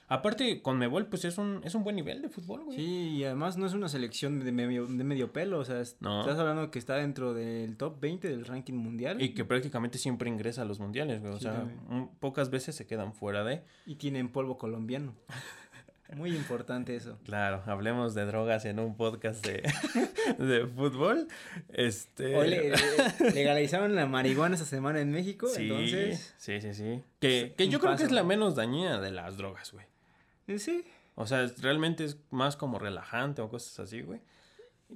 [0.08, 2.78] aparte, con Mebol, pues es un, es un buen nivel de fútbol, güey.
[2.78, 5.60] Sí, y además no es una selección de medio, de medio pelo.
[5.60, 6.22] O sea, No.
[6.22, 9.22] estás hablando que está dentro del top 20 del ranking mundial.
[9.22, 11.34] Y que prácticamente siempre ingresa a los mundiales, güey.
[11.34, 13.64] O Sí, sea, un- pocas veces se quedan fuera de.
[13.86, 15.14] y tienen polvo colombiano.
[16.16, 17.18] Muy importante eso.
[17.24, 19.64] Claro, hablemos de drogas en un podcast de,
[20.38, 21.28] de fútbol.
[21.70, 22.36] Este.
[22.36, 26.34] Hoy le- le- legalizaron la marihuana esta semana en México, Sí, entonces...
[26.38, 27.04] sí, sí, sí.
[27.20, 29.86] Que, que un yo creo que es la menos dañina de las drogas, güey.
[30.48, 30.84] eh, Sí.
[31.16, 34.20] O sea, realmente es más como relajante o cosas así, güey.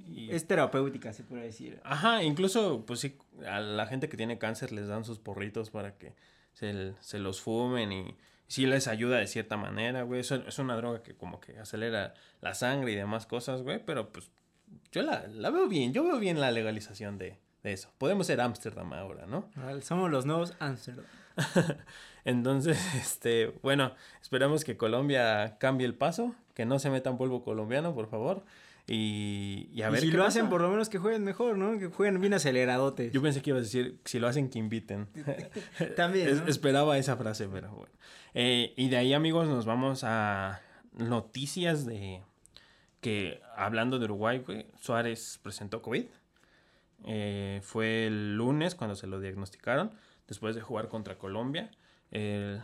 [0.06, 1.80] Y- Es terapéutica, se puede decir.
[1.84, 5.96] Ajá, incluso, pues sí, a la gente que tiene cáncer les dan sus porritos para
[5.96, 6.14] que
[6.52, 8.16] se, se los fumen y
[8.48, 10.20] sí les ayuda de cierta manera, güey.
[10.20, 14.12] Eso es una droga que como que acelera la sangre y demás cosas, güey, pero
[14.12, 14.30] pues
[14.92, 17.90] yo la, la veo bien, yo veo bien la legalización de, de eso.
[17.98, 19.50] Podemos ser Ámsterdam ahora, ¿no?
[19.82, 21.04] Somos los nuevos Amsterdam.
[22.24, 27.94] Entonces, este, bueno, esperamos que Colombia cambie el paso, que no se metan polvo colombiano,
[27.94, 28.44] por favor.
[28.88, 30.38] Y, y a y ver si qué lo pasa.
[30.38, 31.76] hacen, por lo menos que jueguen mejor, ¿no?
[31.78, 33.12] Que jueguen bien aceleradotes.
[33.12, 35.08] Yo pensé que ibas a decir, si lo hacen, que inviten.
[35.96, 37.92] También, esperaba esa frase, pero bueno.
[38.34, 40.60] Eh, y de ahí, amigos, nos vamos a
[40.92, 42.22] noticias de
[43.00, 46.04] que, hablando de Uruguay, güey, Suárez presentó COVID.
[47.04, 49.90] Eh, fue el lunes cuando se lo diagnosticaron,
[50.28, 51.70] después de jugar contra Colombia.
[52.10, 52.60] El-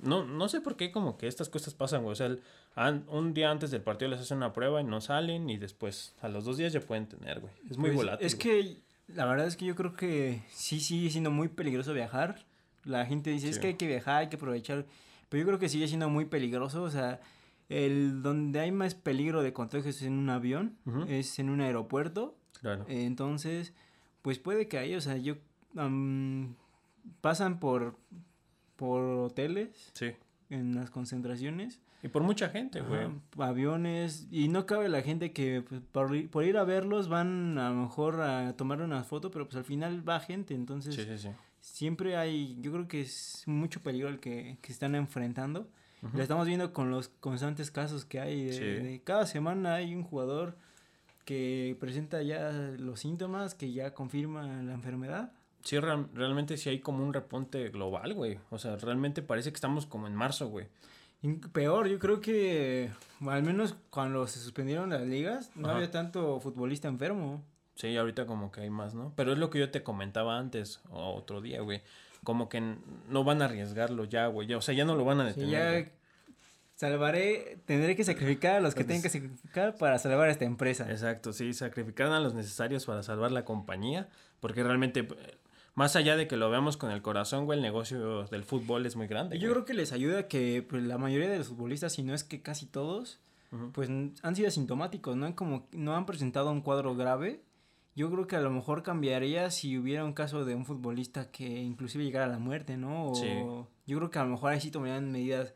[0.00, 2.12] no, no sé por qué como que estas cosas pasan, güey.
[2.12, 2.42] O sea, el-
[2.86, 6.14] an- un día antes del partido les hacen una prueba y no salen y después
[6.20, 7.52] a los dos días ya pueden tener, güey.
[7.70, 8.26] Es muy Pues, volátil.
[8.26, 8.76] Es que
[9.08, 12.44] la verdad es que yo creo que sí sigue siendo muy peligroso viajar.
[12.84, 14.86] La gente dice, es que hay que viajar, hay que aprovechar.
[15.28, 16.82] Pero yo creo que sigue siendo muy peligroso.
[16.82, 17.20] O sea,
[17.68, 20.76] el donde hay más peligro de contagios es en un avión,
[21.08, 22.34] es en un aeropuerto.
[22.60, 22.86] Claro.
[22.88, 23.72] Eh, Entonces,
[24.22, 25.36] pues puede que ahí, o sea, yo
[25.76, 26.54] am,
[27.20, 27.96] pasan por
[28.76, 30.12] por hoteles Sí.
[30.50, 33.08] en las concentraciones, Y por mucha gente, güey.
[33.38, 37.58] aviones y no cabe la gente que pues, por, ir- por ir a verlos van
[37.58, 41.04] a lo mejor a tomar una foto, pero pues al final va gente, entonces Sí,
[41.04, 41.28] sí, sí.
[41.60, 45.68] siempre hay, yo creo que es mucho peligro el que, que están enfrentando.
[46.02, 46.16] Ujú.
[46.16, 48.44] Lo estamos viendo con los constantes casos que hay.
[48.44, 48.60] De, Sí.
[48.60, 50.56] de cada semana hay un jugador
[51.24, 55.32] que presenta ya los síntomas, que ya confirma la enfermedad.
[55.62, 58.38] Sí, real- realmente sí hay como un repunte global, güey.
[58.50, 60.68] O sea, realmente parece que estamos como en marzo, güey.
[61.52, 62.90] Peor, yo creo que
[63.26, 65.76] al menos cuando se suspendieron las ligas, no Ajá.
[65.76, 67.42] había tanto futbolista enfermo.
[67.74, 69.12] Sí, ahorita como que hay más, ¿no?
[69.16, 71.82] Pero es lo que yo te comentaba antes o otro día, güey.
[72.24, 72.60] Como que
[73.08, 74.46] no van a arriesgarlo ya, güey.
[74.48, 75.50] ya- O sea, ya no lo van a Sí, detener.
[75.50, 75.92] ya güey.
[76.76, 80.88] salvaré, tendré que sacrificar a los que tengan que sacrificar para salvar a esta empresa.
[80.90, 84.08] Exacto, sí, sacrificaron a los necesarios para salvar la compañía.
[84.40, 85.06] Porque realmente,
[85.78, 88.96] más allá de que lo veamos con el corazón, güey, el negocio del fútbol es
[88.96, 89.38] muy grande.
[89.38, 89.52] Yo güey.
[89.54, 92.42] creo que les ayuda que pues, la mayoría de los futbolistas, si no es que
[92.42, 93.20] casi todos,
[93.52, 93.72] Ujú.
[93.72, 97.42] pues n- han sido asintomáticos, no han como no han presentado un cuadro grave.
[97.96, 101.46] Yo creo que a lo mejor cambiaría si hubiera un caso de un futbolista que
[101.62, 103.10] inclusive llegara a la muerte, ¿no?
[103.10, 103.26] O Sí.
[103.86, 105.54] yo creo que a lo mejor ahí sí tomarían medidas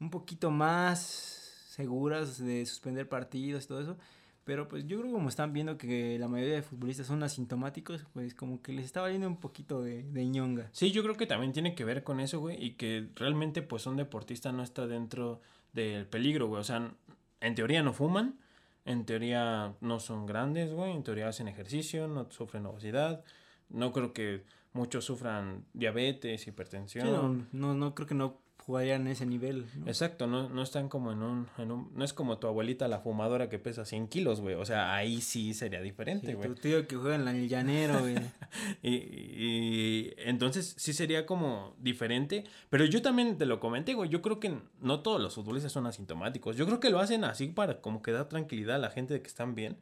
[0.00, 3.96] un poquito más seguras de suspender partidos y todo eso.
[4.44, 8.04] Pero pues yo creo que como están viendo que la mayoría de futbolistas son asintomáticos,
[8.12, 10.68] pues como que les está valiendo un poquito de, de ñonga.
[10.72, 13.86] Sí, yo creo que también tiene que ver con eso, güey, y que realmente pues
[13.86, 15.40] un deportista no está dentro
[15.72, 16.60] del peligro, güey.
[16.60, 16.92] O sea,
[17.40, 18.38] en teoría no fuman,
[18.84, 23.24] en teoría no son grandes, güey, en teoría hacen ejercicio, no sufren obesidad,
[23.70, 27.06] no creo que muchos sufran diabetes, hipertensión.
[27.06, 29.66] Sí, no, no, no creo que no jugarían en ese nivel.
[29.76, 29.86] ¿no?
[29.86, 31.90] Exacto, no, no están como en un, en un...
[31.94, 34.54] No es como tu abuelita la fumadora que pesa 100 kilos, güey.
[34.54, 36.48] O sea, ahí sí sería diferente, Sí, güey.
[36.48, 38.14] tu tío que juega en el llanero, güey.
[38.82, 42.44] Y, y entonces sí sería como diferente.
[42.70, 44.08] Pero yo también te lo comenté, güey.
[44.10, 46.56] Yo creo que no todos los futbolistas son asintomáticos.
[46.56, 49.22] Yo creo que lo hacen así para como que dar tranquilidad a la gente de
[49.22, 49.76] que están bien.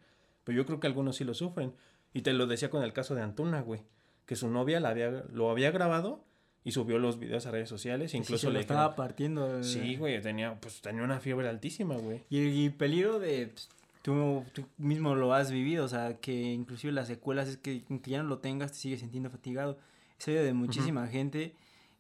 [0.45, 1.75] Pero yo creo que algunos sí lo sufren.
[2.12, 3.83] Y te lo decía con el caso de Antuna, güey.
[4.27, 6.25] Que su novia la había, lo había grabado
[6.64, 8.14] y subió los videos a redes sociales.
[8.14, 9.61] Incluso le estaba partiendo.
[9.61, 9.64] eh.
[9.64, 12.22] Sí, güey, tenía, pues, tenía una fiebre altísima, güey.
[12.31, 13.48] Y el peligro de.
[13.48, 13.68] pues,
[14.03, 18.11] Tú, tú mismo lo has vivido, o sea, que inclusive las secuelas es que aunque
[18.11, 19.79] ya no lo tengas, te sigues sintiendo fatigado.
[20.18, 21.55] Sabido de muchísima gente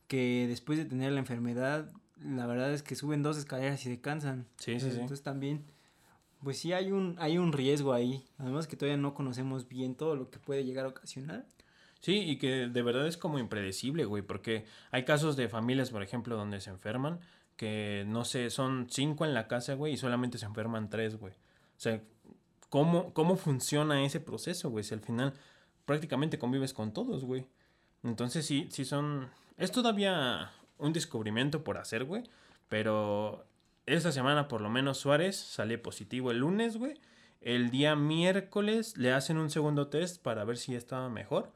[0.08, 4.00] que después de tener la enfermedad, la verdad es que suben dos escaleras y se
[4.00, 4.46] cansan.
[4.56, 4.94] Sí, sí, sí.
[4.94, 5.64] Entonces también,
[6.42, 8.24] pues sí hay un, hay un riesgo ahí.
[8.38, 11.46] Además que todavía no conocemos bien todo lo que puede llegar a ocasionar.
[12.02, 16.02] Sí, y que de verdad es como impredecible, güey, porque hay casos de familias, por
[16.02, 17.20] ejemplo, donde se enferman,
[17.56, 21.32] que no sé, son cinco en la casa, güey, y solamente se enferman tres, güey.
[21.32, 22.02] O sea,
[22.70, 24.82] ¿cómo, cómo funciona ese proceso, güey?
[24.82, 25.32] Si al final
[25.84, 27.46] prácticamente convives con todos, güey.
[28.02, 29.30] Entonces sí, sí son...
[29.56, 32.24] Es todavía un descubrimiento por hacer, güey,
[32.68, 33.46] pero
[33.86, 36.94] esta semana por lo menos Suárez sale positivo el lunes, güey.
[37.40, 41.52] El día miércoles le hacen un segundo test para ver si estaba mejor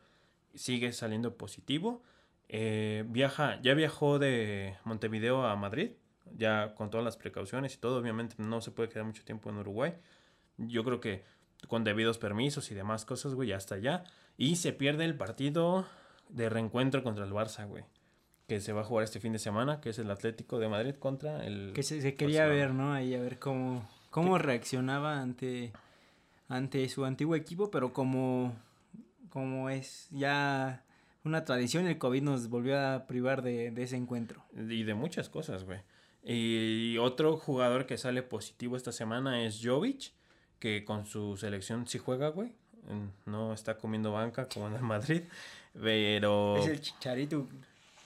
[0.56, 2.02] sigue saliendo positivo.
[2.48, 5.92] Eh, viaja, ya viajó de Montevideo a Madrid,
[6.36, 7.98] ya con todas las precauciones y todo.
[7.98, 9.94] Obviamente no se puede quedar mucho tiempo en Uruguay.
[10.58, 11.24] Yo creo que
[11.68, 14.04] con debidos permisos y demás cosas, güey, ya está allá.
[14.36, 15.86] Y se pierde el partido
[16.28, 17.84] de reencuentro contra el Barça, güey.
[18.46, 20.94] Que se va a jugar este fin de semana, que es el Atlético de Madrid
[20.94, 21.72] contra el...
[21.74, 22.66] Que se, se quería Barcelona.
[22.66, 22.92] ver, ¿no?
[22.92, 25.72] Ahí a ver cómo, cómo reaccionaba ante,
[26.48, 28.54] ante su antiguo equipo, pero como,
[29.30, 30.82] como es ya
[31.24, 34.44] una tradición, el COVID nos volvió a privar de, de ese encuentro.
[34.56, 35.80] Y de muchas cosas, güey.
[36.22, 40.12] Y otro jugador que sale positivo esta semana es Jovic,
[40.58, 42.52] que con su selección sí juega, güey.
[43.24, 45.22] No está comiendo banca como en el Madrid,
[45.80, 46.56] pero...
[46.58, 47.48] Es el Chicharito,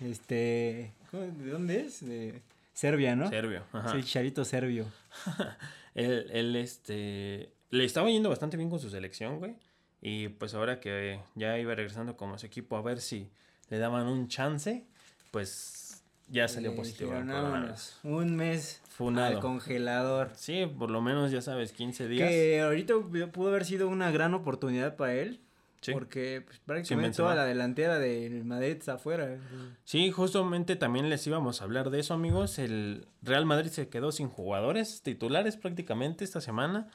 [0.01, 2.05] este, ¿cómo- ¿de dónde es?
[2.07, 2.41] De
[2.73, 3.29] Serbia, ¿no?
[3.29, 3.59] Serbio.
[3.59, 3.93] Es Ajá.
[3.97, 4.87] el Chicharito serbio.
[5.95, 9.57] Él, él, este, le estaba yendo bastante bien con su selección, güey.
[10.03, 13.29] Y pues ahora que ya iba regresando como su equipo a ver si
[13.69, 14.85] le daban un chance,
[15.31, 17.13] pues ya salió Le positivo.
[17.13, 17.97] al dijeron, coronavirus.
[18.03, 19.37] "Vámonos, Un mes Funado.
[19.37, 20.31] al congelador.
[20.37, 22.29] Sí, por lo menos ya sabes, 15 días.
[22.29, 22.95] Que ahorita
[23.33, 25.41] pudo haber sido una gran oportunidad para él.
[25.83, 25.93] Sí.
[25.93, 29.39] Porque pues, prácticamente toda la delantera del Madrid está afuera.
[29.85, 32.59] Sí, justamente también les íbamos a hablar de eso, amigos.
[32.59, 36.89] El Real Madrid se quedó sin jugadores titulares prácticamente esta semana.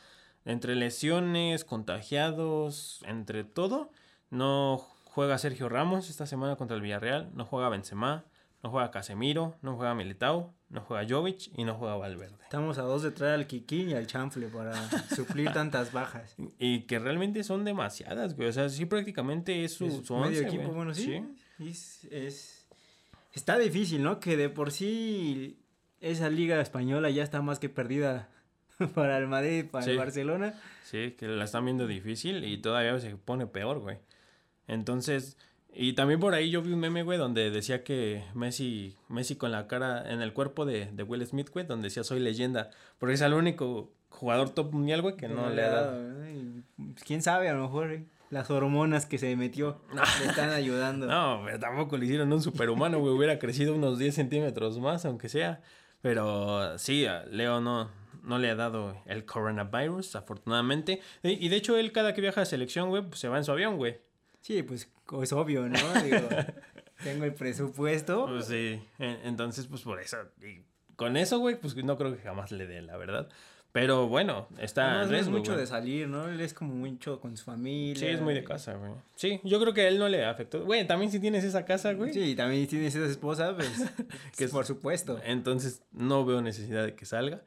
[0.45, 3.91] Entre lesiones, contagiados, entre todo.
[4.29, 7.31] No juega Sergio Ramos esta semana contra el Villarreal.
[7.33, 8.25] No juega Benzema.
[8.63, 9.55] No juega Casemiro.
[9.61, 10.53] No juega Militao.
[10.69, 11.51] No juega Jovic.
[11.57, 12.37] Y no juega Valverde.
[12.43, 14.73] Estamos a dos de traer al Kikín y al Chanfle para
[15.15, 16.35] suplir tantas bajas.
[16.59, 18.49] Y que realmente son demasiadas, güey.
[18.49, 20.75] O sea, sí prácticamente es su, Es su medio once, equipo, güey.
[20.75, 21.21] bueno, sí.
[21.59, 22.67] Es, es-
[23.33, 24.19] está difícil, ¿no?
[24.19, 25.59] Que de por sí
[26.01, 28.29] esa liga española ya está más que perdida
[28.95, 29.91] para el Madrid, para Sí.
[29.91, 30.53] el Barcelona.
[30.83, 33.97] Sí, que la están viendo difícil y todavía se pone peor, güey.
[34.67, 35.37] Entonces,
[35.73, 39.51] y también por ahí yo vi un meme, güey, donde decía que Messi, Messi con
[39.51, 43.15] la cara en el cuerpo de, de Will Smith, güey, donde decía soy leyenda, porque
[43.15, 46.15] es el único jugador top mundial, güey, que no, le ha dado.
[47.05, 49.81] Quién sabe, a lo mejor eh, las hormonas que se metió
[50.21, 51.07] le están ayudando.
[51.07, 55.29] No, pero tampoco le hicieron un superhumano, güey, hubiera crecido unos 10 centímetros más, aunque
[55.29, 55.61] sea.
[56.01, 57.89] Pero sí, Leo no,
[58.25, 60.99] no le ha dado el coronavirus, afortunadamente.
[61.23, 63.51] Y de hecho, él cada que viaja a selección, güey, pues se va en su
[63.51, 63.97] avión, güey.
[64.41, 64.89] Sí, pues
[65.21, 65.77] es obvio, ¿no?
[66.03, 66.27] Digo,
[67.03, 68.25] tengo el presupuesto.
[68.27, 70.61] Pues sí, en- entonces pues por eso, y
[70.95, 73.27] con eso, güey, pues no creo que jamás le dé, la verdad.
[73.71, 76.29] Pero bueno, está no es mucho de salir, ¿no?
[76.29, 77.95] Él es como mucho con su familia.
[77.99, 78.91] Sí, es muy de casa, güey.
[79.15, 80.63] Sí, yo creo que a él no le afectó.
[80.63, 82.13] Güey, también si tienes esa casa, güey.
[82.13, 83.69] Sí, también tienes esa esposa, pues,
[84.37, 85.19] Que es- por supuesto.
[85.25, 87.41] Entonces no veo necesidad de que salga.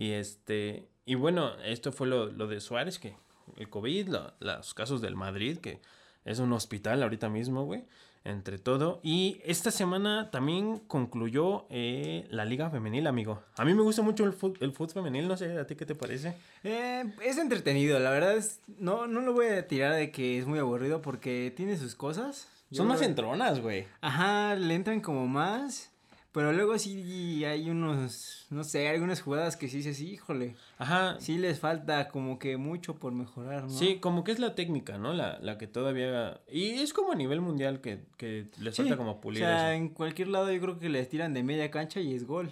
[0.00, 3.14] Y este, y bueno, esto fue lo, lo de Suárez, que
[3.58, 5.80] el COVID, lo- los casos del Madrid, que
[6.24, 7.84] es un hospital ahorita mismo, güey,
[8.24, 9.00] entre todo.
[9.02, 13.42] Y esta semana también concluyó eh, la Liga Femenil, amigo.
[13.58, 15.84] A mí me gusta mucho el fútbol, el fútbol femenil, no sé, ¿a ti qué
[15.84, 16.34] te parece?
[16.64, 20.46] Eh, es entretenido, la verdad es, no, no lo voy a tirar de que es
[20.46, 22.48] muy aburrido porque tiene sus cosas.
[22.70, 23.84] Yo Son más entronas, güey.
[24.00, 25.89] Ajá, le entran como más,
[26.32, 31.16] pero luego sí hay unos, no sé, algunas jugadas que sí dices, híjole, Ajá.
[31.18, 33.70] sí les falta como que mucho por mejorar, ¿no?
[33.70, 35.12] Sí, como que es la técnica, ¿no?
[35.12, 36.40] La, la que todavía...
[36.50, 39.72] Y es como a nivel mundial que, que les Sí, falta como pulir O sea,
[39.74, 39.82] eso.
[39.82, 42.50] en cualquier lado yo creo que les tiran de media cancha y es gol.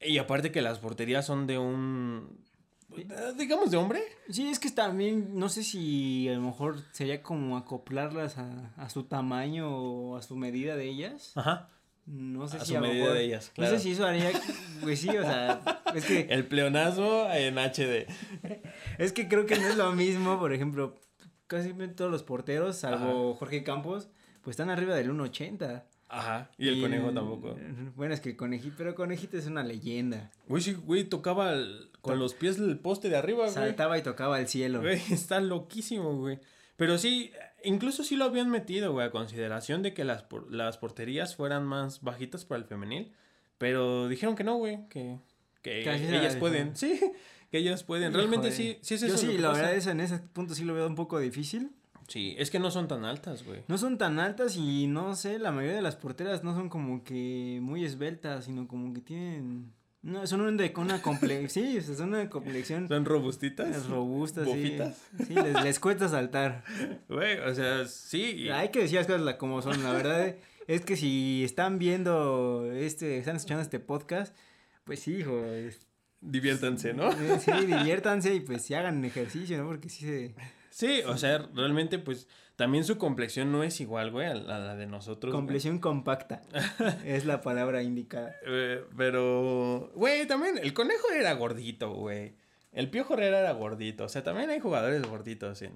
[0.00, 2.38] Y aparte que las porterías son de un...
[3.38, 4.00] Digamos de hombre.
[4.30, 8.88] Sí, es que también, no sé si a lo mejor sería como acoplarlas a, a
[8.90, 11.32] su tamaño o a su medida de ellas.
[11.36, 11.68] Ajá.
[12.12, 13.76] No sé A si su a lo medida mejor- de ellas, No claro.
[13.76, 14.30] sé si eso haría,
[14.82, 15.60] pues sí, o sea,
[15.94, 18.06] es que, El pleonasmo en HD.
[18.98, 20.96] es que creo que no es lo mismo, por ejemplo,
[21.46, 23.38] casi todos los porteros, salvo Ajá.
[23.38, 24.08] Jorge Campos,
[24.42, 25.84] pues están arriba del 1.80.
[26.08, 26.50] Ajá.
[26.58, 27.56] Y el conejo tampoco.
[27.94, 30.32] Bueno, es que el conejito, pero conejito es una leyenda.
[30.48, 33.52] Güey, sí, güey, tocaba el- con los pies el poste de arriba, güey.
[33.52, 34.80] Saltaba y tocaba el cielo.
[34.80, 36.40] Güey, está loquísimo, güey.
[36.76, 37.30] Pero sí,
[37.64, 41.64] incluso sí lo habían metido, güey, a consideración de que las, por- las porterías fueran
[41.64, 43.12] más bajitas para el femenil.
[43.58, 45.18] Pero dijeron que no, güey, que,
[45.62, 46.72] que ellas la pueden.
[46.76, 46.98] Sí,
[47.50, 48.14] que ellas pueden.
[48.14, 49.16] Realmente sí, sí es Yo eso.
[49.18, 49.60] sí, lo que la pasa.
[49.62, 51.70] verdad es en ese punto sí lo veo un poco difícil.
[52.08, 53.62] Sí, es que no son tan altas, güey.
[53.68, 57.04] No son tan altas y no sé, la mayoría de las porteras no son como
[57.04, 59.72] que muy esbeltas, sino como que tienen...
[60.02, 63.86] No, son un de, con una complexión, sí, son una complexión Son robustitas.
[63.86, 64.50] robusta, sí.
[64.50, 64.96] Bofitas.
[65.26, 66.64] Sí, les, les cuesta saltar.
[67.08, 68.48] Güey, o sea, sí.
[68.48, 70.36] Hay que decir las cosas como son, la verdad
[70.66, 74.34] es que si están viendo este, están escuchando este podcast,
[74.84, 75.86] pues sí, hijo, es-
[76.22, 77.10] Diviértanse, ¿no?
[77.12, 79.66] eh, sí, diviértanse y pues sí hagan ejercicio, ¿no?
[79.66, 80.34] Porque sí se...
[80.70, 84.58] Sí, o sea, realmente, pues, también su complexión no es igual, güey, a la, a
[84.60, 85.32] la de nosotros.
[85.32, 85.40] güey.
[85.40, 86.42] Complexión compacta
[87.04, 88.34] es la palabra indicada.
[88.46, 92.34] Eh, pero, güey, también el conejo era gordito, güey.
[92.72, 94.04] El Piojo Herrera era gordito.
[94.04, 95.72] O sea, también hay jugadores gorditos en...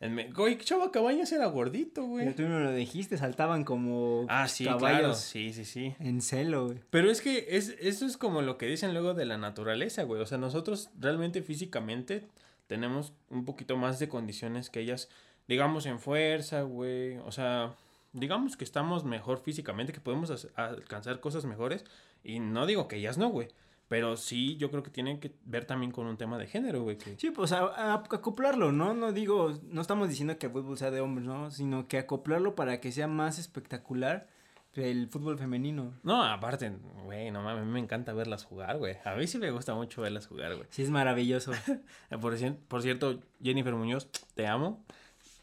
[0.00, 2.34] en güey, Chava Cabañas era gordito, Pero güey.
[2.34, 4.78] tú no lo dijiste, saltaban como Ah, sí, claro.
[4.78, 5.94] caballos Sí, sí, sí.
[6.00, 6.78] en celo, güey.
[6.88, 10.22] Pero es que es, eso es como lo que dicen luego de la naturaleza, güey.
[10.22, 12.24] O sea, nosotros realmente físicamente
[12.70, 15.08] tenemos un poquito más de condiciones que ellas,
[15.48, 17.16] digamos, en fuerza, güey.
[17.18, 17.74] O sea,
[18.12, 21.84] digamos que estamos mejor físicamente, que podemos alcanzar cosas mejores.
[22.22, 23.48] Y no digo que ellas no, güey.
[23.88, 26.96] Pero sí, yo creo que tienen que ver también con un tema de género, güey.
[26.96, 27.16] Que...
[27.18, 28.94] Sí, pues a- a- acoplarlo, ¿no?
[28.94, 31.50] No digo, no estamos diciendo que el fútbol sea de hombres, ¿no?
[31.50, 34.28] Sino que acoplarlo para que sea más espectacular
[34.74, 35.94] el fútbol femenino.
[36.02, 36.70] No, aparte,
[37.04, 38.96] güey, no mames, me encanta verlas jugar, güey.
[39.04, 40.66] A mí sí me gusta mucho verlas jugar, güey.
[40.70, 41.52] Sí, es maravilloso.
[42.20, 42.36] Por,
[42.68, 44.84] por cierto, Jennifer Muñoz, te amo.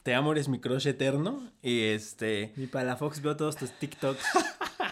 [0.03, 1.41] Te amo, eres mi crush eterno.
[1.61, 2.53] Y este.
[2.55, 4.23] y para la Fox veo todos tus TikToks.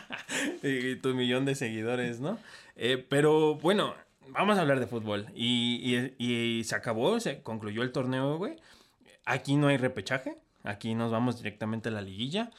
[0.63, 2.37] y tu millón de seguidores, ¿no?
[2.75, 3.93] Eh, pero bueno,
[4.29, 5.27] vamos a hablar de fútbol.
[5.33, 8.57] Y, y- y se acabó, se concluyó el torneo, güey.
[9.25, 10.35] Aquí no hay repechaje.
[10.63, 12.51] Aquí nos vamos directamente a la liguilla.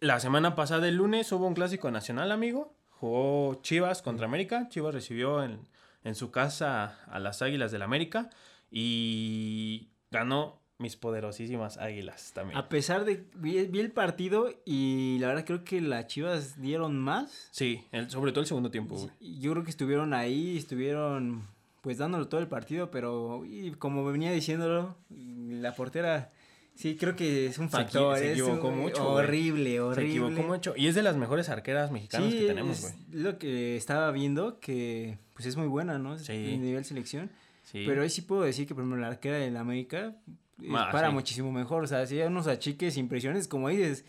[0.00, 2.74] La semana pasada, el lunes, hubo un clásico nacional, amigo.
[2.90, 4.68] Jugó Chivas contra América.
[4.68, 5.58] Chivas recibió en,
[6.04, 8.28] en su casa a las Águilas del América.
[8.70, 12.58] Y ganó mis poderosísimas Águilas también.
[12.58, 16.98] A pesar de, vi, vi el partido y la verdad creo que las Chivas dieron
[16.98, 17.48] más.
[17.50, 19.10] Sí, el- sobre todo el segundo tiempo, güey.
[19.40, 21.42] Yo creo que estuvieron ahí, estuvieron
[21.80, 26.32] pues dándolo todo el partido, pero y como venía diciéndolo, la portera
[26.76, 29.24] sí creo que es un factor, se es equivocó un- mucho, güey.
[29.24, 30.10] horrible, Se horrible.
[30.10, 30.74] equivocó mucho.
[30.76, 33.22] Y es de las mejores arqueras mexicanas Sí, que tenemos, es güey.
[33.22, 36.18] lo que estaba viendo que pues es muy buena, ¿no?
[36.18, 36.32] Sí.
[36.32, 37.30] En nivel selección.
[37.64, 37.82] Sí.
[37.86, 40.14] Pero ahí sí puedo decir que, por ejemplo, la arquera del América
[40.62, 41.14] es Ah, para sí.
[41.14, 41.82] muchísimo mejor.
[41.82, 44.04] O sea, hacía unos achiques, impresiones, como dices.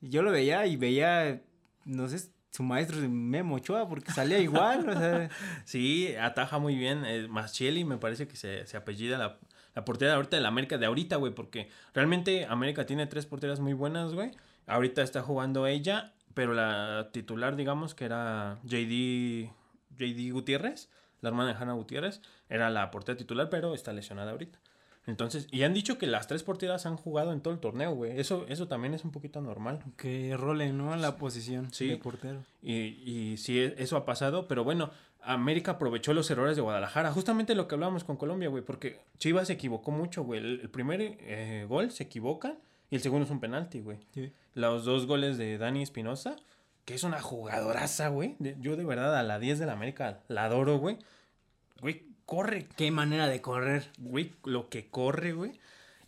[0.00, 1.40] Yo lo veía y veía,
[1.84, 4.88] no sé, su maestro Memo Ochoa, porque salía igual.
[4.88, 5.30] o sea,
[5.64, 7.04] Sí, ataja muy bien.
[7.06, 9.38] Eh, Maschieli me parece que se, se apellida la,
[9.78, 11.32] la portera de ahorita de la América de ahorita, güey.
[11.32, 14.32] Porque realmente América tiene tres porteras muy buenas, güey.
[14.66, 19.50] Ahorita está jugando ella, pero la titular, digamos, que era JD,
[19.96, 20.88] JD Gutiérrez,
[21.20, 24.58] la hermana de Hanna Gutiérrez, era la portera titular, pero está lesionada ahorita.
[25.06, 28.18] Entonces, y han dicho que las tres porteras han jugado en todo el torneo, güey.
[28.20, 29.78] Eso, eso también es un poquito normal.
[29.96, 30.94] que rolen, ¿no?
[30.96, 31.86] La posición Sí.
[31.88, 32.40] de portero.
[32.62, 34.90] Y, y sí, eso ha pasado, pero bueno,
[35.22, 37.12] América aprovechó los errores de Guadalajara.
[37.12, 40.40] Justamente lo que hablábamos con Colombia, güey, porque Chivas se equivocó mucho, güey.
[40.40, 42.54] El, el primer eh, gol se equivoca
[42.90, 43.98] y el segundo es un penalti, güey.
[44.14, 44.32] Sí.
[44.54, 46.36] Los dos goles de Dani Espinosa,
[46.84, 48.36] que es una jugadoraza, güey.
[48.60, 50.98] Yo de verdad a la 10 de la América la adoro, güey.
[51.80, 53.90] Güey, corre, Qué manera de correr.
[53.98, 55.52] güey, lo que corre, güey.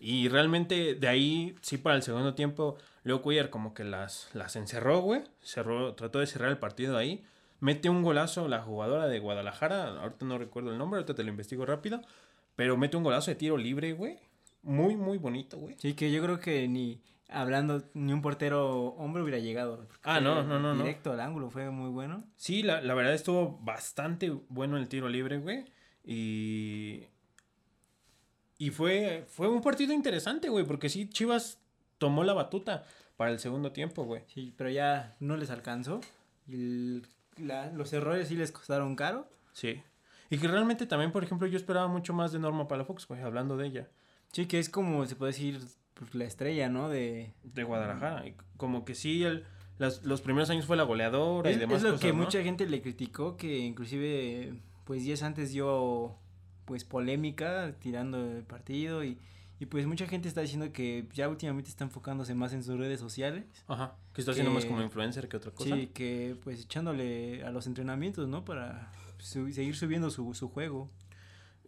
[0.00, 4.56] Y realmente de ahí, sí, para el segundo tiempo, Leo Cuellar como que las, las
[4.56, 5.22] encerró, güey.
[5.42, 7.22] Cerró, trató de cerrar el partido ahí.
[7.60, 10.00] Mete un golazo la jugadora de Guadalajara.
[10.00, 12.00] Ahorita no recuerdo el nombre, ahorita te lo investigo rápido.
[12.56, 14.18] Pero mete un golazo de tiro libre, güey.
[14.62, 15.76] Muy, muy bonito, güey.
[15.78, 19.86] Sí, que yo creo que ni hablando, ni un portero hombre hubiera llegado.
[20.02, 20.74] Ah, no, no, no.
[20.76, 22.24] Directo al ángulo, fue muy bueno.
[22.36, 25.64] Sí, la, la verdad estuvo bastante bueno el tiro libre, güey.
[26.04, 27.04] Y.
[28.58, 31.58] Y fue, fue un partido interesante, güey, porque sí, Chivas
[31.96, 32.84] tomó la batuta
[33.16, 34.22] para el segundo tiempo, güey.
[34.26, 36.00] Sí, pero ya no les alcanzó.
[36.46, 37.06] Y el-
[37.40, 39.28] la- los errores sí les costaron caro.
[39.52, 39.82] Sí.
[40.30, 43.56] Y que realmente también, por ejemplo, yo esperaba mucho más de Norma Palafox, güey, hablando
[43.56, 43.88] de ella,
[44.32, 45.58] Sí, que es como se puede decir
[45.94, 46.88] pues, la estrella, ¿no?
[46.88, 48.26] De de Guadalajara.
[48.28, 49.44] Y como que sí, el,
[49.78, 52.22] las- los primeros años fue la goleadora es, y demás es lo cosas, que ¿no?
[52.22, 56.16] mucha gente le criticó, que inclusive pues días antes dio
[56.64, 59.18] pues polémica tirando el partido y,
[59.60, 62.98] y pues mucha gente está diciendo que ya últimamente está enfocándose más en sus redes
[62.98, 63.44] sociales.
[63.68, 65.76] Ajá, que está haciendo más como influencer que otra cosa.
[65.76, 68.44] Sí, que pues echándole a los entrenamientos, ¿no?
[68.44, 70.90] Para su- seguir subiendo su, su juego.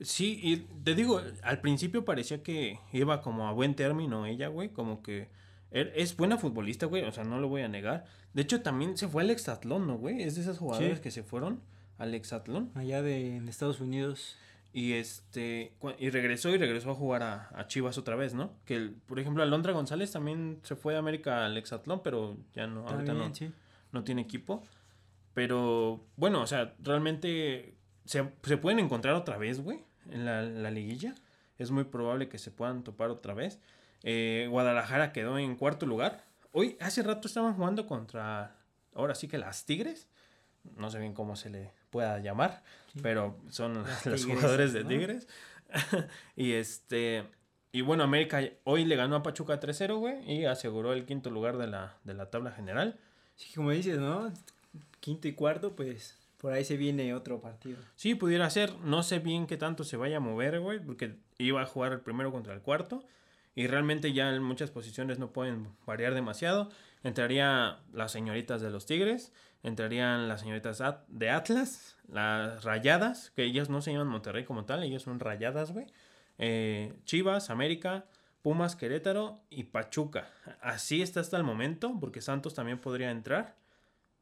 [0.01, 4.71] Sí, y te digo, al principio parecía que iba como a buen término ella, güey,
[4.71, 5.29] como que
[5.71, 8.05] er- es buena futbolista, güey, o sea, no lo voy a negar.
[8.35, 10.23] De hecho, también se fue al exatlón, ¿no, güey?
[10.23, 11.03] Es de esas jugadoras Sí.
[11.03, 11.61] que se fueron
[11.99, 14.37] al exatlón Allá de en Estados Unidos.
[14.73, 18.55] Y este y regresó y regresó a jugar a, a Chivas otra vez, ¿no?
[18.65, 22.67] Que el- por ejemplo, Alondra González también se fue de América al exatlón, pero ya
[22.67, 23.53] no ahorita no sí.
[23.93, 24.63] no tiene equipo.
[25.35, 27.75] Pero bueno, o sea, realmente
[28.05, 31.15] se, se pueden encontrar otra vez, güey, en la, la liguilla.
[31.59, 33.61] Es muy probable que se puedan topar otra vez.
[34.03, 36.25] Eh, Guadalajara quedó en cuarto lugar.
[36.53, 38.57] Hoy, hace rato estaban jugando contra,
[38.95, 40.09] ahora sí que las Tigres.
[40.77, 42.65] No sé bien cómo se le pueda llamar,
[43.03, 44.89] pero son Las los jugadores de ¿no?
[44.89, 45.29] Tigres.
[46.37, 47.25] y este,
[47.71, 51.59] y bueno, América hoy le ganó a Pachuca 3-0, güey, y aseguró el quinto lugar
[51.59, 52.99] de la, de la tabla general.
[53.37, 54.33] Sí, como dices, ¿no?
[55.01, 57.79] Quinto y cuarto, pues por ahí se viene otro partido.
[57.95, 58.75] Sí, pudiera ser.
[58.81, 62.01] No sé bien qué tanto se vaya a mover, güey, porque iba a jugar el
[62.01, 63.05] primero contra el cuarto.
[63.55, 66.71] Y realmente ya en muchas posiciones no pueden variar demasiado.
[67.05, 69.33] Entraría las señoritas de los Tigres,
[69.63, 74.65] entrarían las señoritas At- de Atlas, las Rayadas, que ellas no se llaman Monterrey como
[74.65, 75.87] tal, ellas son Rayadas, güey.
[76.39, 78.07] eh, Chivas, América,
[78.41, 80.29] Pumas, Querétaro y Pachuca.
[80.61, 83.55] Así está hasta el momento, porque Santos también podría entrar,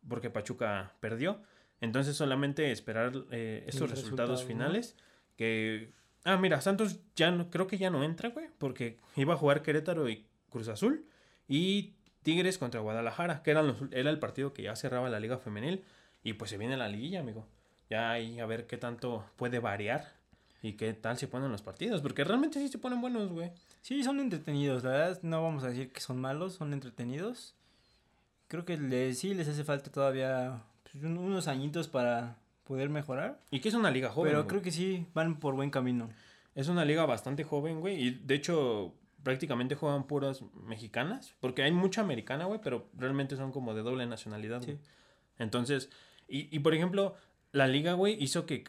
[0.08, 1.40] porque Pachuca perdió.
[1.80, 4.96] Entonces solamente esperar eh, esos resultados finales.
[5.36, 5.92] Que.
[6.24, 8.48] Ah, mira, Santos ya no, creo que ya no entra, güey.
[8.58, 11.06] Porque iba a jugar Querétaro y Cruz Azul.
[11.48, 15.38] Y Tigres contra Guadalajara, que eran los- era el partido que ya cerraba la Liga
[15.38, 15.84] Femenil.
[16.22, 17.46] Y pues se viene la liguilla, amigo.
[17.88, 20.12] Ya ahí a ver qué tanto puede variar.
[20.62, 22.02] Y qué tal se ponen los partidos.
[22.02, 23.50] Porque realmente sí se ponen buenos, güey.
[23.80, 27.54] Sí, son entretenidos, la verdad no vamos a decir que son malos, son entretenidos.
[28.48, 30.62] Creo que le- sí les hace falta todavía
[30.92, 33.40] pues, un- unos añitos para poder mejorar.
[33.50, 34.30] Y que es una liga joven.
[34.30, 34.48] pero güey.
[34.48, 36.10] creo que sí van por buen camino.
[36.54, 38.02] Es una liga bastante joven, güey.
[38.02, 38.92] Y de hecho,
[39.22, 41.34] prácticamente juegan puras mexicanas.
[41.40, 42.60] Porque hay mucha americana, güey.
[42.62, 44.78] Pero realmente son como de doble nacionalidad, Sí.
[45.38, 45.88] Entonces,
[46.28, 47.14] y, y por ejemplo,
[47.52, 48.64] la liga, güey, hizo que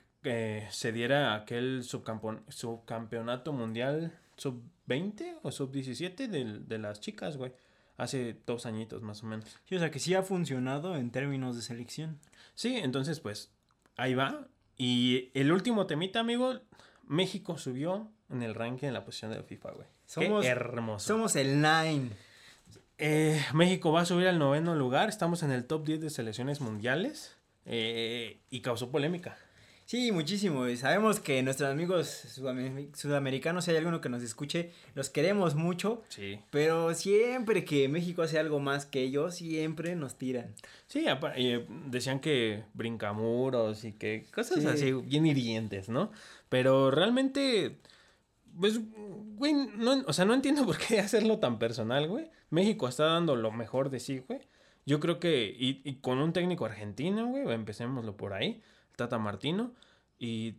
[0.69, 7.51] se diera aquel subcampeonato mundial sub-20 o sub-17 del- de, las chicas, güey.
[7.97, 9.45] Hace dos añitos más o menos.
[9.65, 12.19] Sí, o sea que sí ha funcionado en términos de selección.
[12.55, 13.51] Sí, entonces pues
[13.97, 14.47] ahí va.
[14.77, 16.59] Y el último temita, amigo,
[17.05, 19.87] México subió en el ranking en la posición de FIFA, güey.
[20.13, 21.07] Somos- Qué hermoso.
[21.07, 22.09] Somos el Nine.
[22.97, 25.09] Eh, México va a subir al noveno lugar.
[25.09, 27.35] Estamos en el top 10 de selecciones mundiales.
[27.65, 29.37] eh, y causó polémica.
[29.85, 30.67] Sí, muchísimo.
[30.67, 35.53] y Sabemos que nuestros amigos sudamer- sudamericanos, si hay alguno que nos escuche, los queremos
[35.53, 36.01] mucho.
[36.09, 36.39] Sí.
[36.49, 40.55] Pero siempre que México hace algo más que ellos, siempre nos tiran.
[40.87, 41.05] Sí,
[41.35, 44.67] eh, decían que brincamuros y que cosas Sí.
[44.67, 46.11] así bien hirientes, ¿no?
[46.49, 47.77] Pero realmente,
[48.59, 48.79] pues,
[49.35, 52.29] güey, no, o sea, no entiendo por qué hacerlo tan personal, güey.
[52.49, 54.41] México está dando lo mejor de sí, güey.
[54.85, 58.61] Yo creo que, y, y con un técnico argentino, güey, empecémoslo por ahí,
[58.95, 59.73] Tata Martino,
[60.17, 60.55] y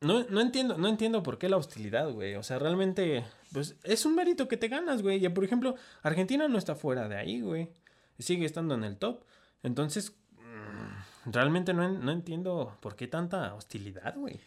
[0.00, 2.34] no, no entiendo, no entiendo por qué la hostilidad, güey.
[2.36, 5.20] O sea, realmente, pues, es un mérito que te ganas, güey.
[5.20, 7.70] Ya, por ejemplo, Argentina no está fuera de ahí, güey.
[8.18, 9.24] Sigue estando en el top.
[9.62, 14.40] Entonces, mm, realmente no, no entiendo por qué tanta hostilidad, güey.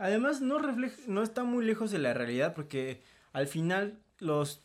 [0.00, 4.62] Además, no refleja, no está muy lejos de la realidad porque al final los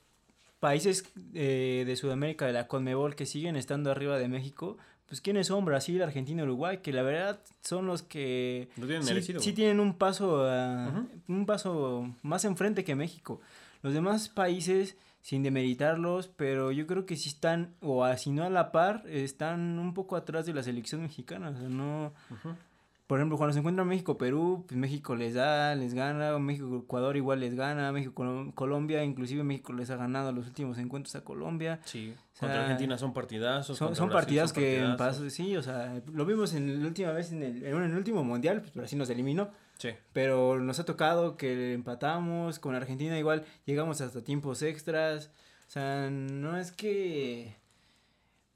[0.60, 4.78] países eh, de Sudamérica, de la Conmebol, que siguen estando arriba de México,
[5.08, 5.66] pues ¿quiénes son?
[5.66, 9.94] Brasil, Argentina, Uruguay, que la verdad son los que tienen sí, merecido, sí tienen un
[9.98, 11.08] paso, Ujú.
[11.28, 13.42] un paso más enfrente que México.
[13.84, 18.44] Los demás países, sin demeritarlos, pero yo creo que sí están, o a- si no
[18.46, 21.50] a la par, están un poco atrás de la selección mexicana.
[21.50, 22.14] O sea, no...
[23.08, 27.53] Por ejemplo, cuando se encuentran México-Perú, pues México les da, les gana, México-Ecuador igual les
[27.53, 31.80] gana, México-Colombia, inclusive México les ha ganado los últimos encuentros a Colombia.
[31.86, 32.16] Sí.
[32.36, 33.78] O Contra Argentina son partidazos.
[33.78, 37.43] Son, partidas que en paso, sí, o sea, lo vimos en la última vez en
[37.43, 39.89] el, en el último mundial, pues Brasil nos eliminó, Sí.
[40.12, 45.30] pero nos ha tocado que empatamos, con Argentina igual llegamos hasta tiempos extras,
[45.68, 47.56] o sea, no es que,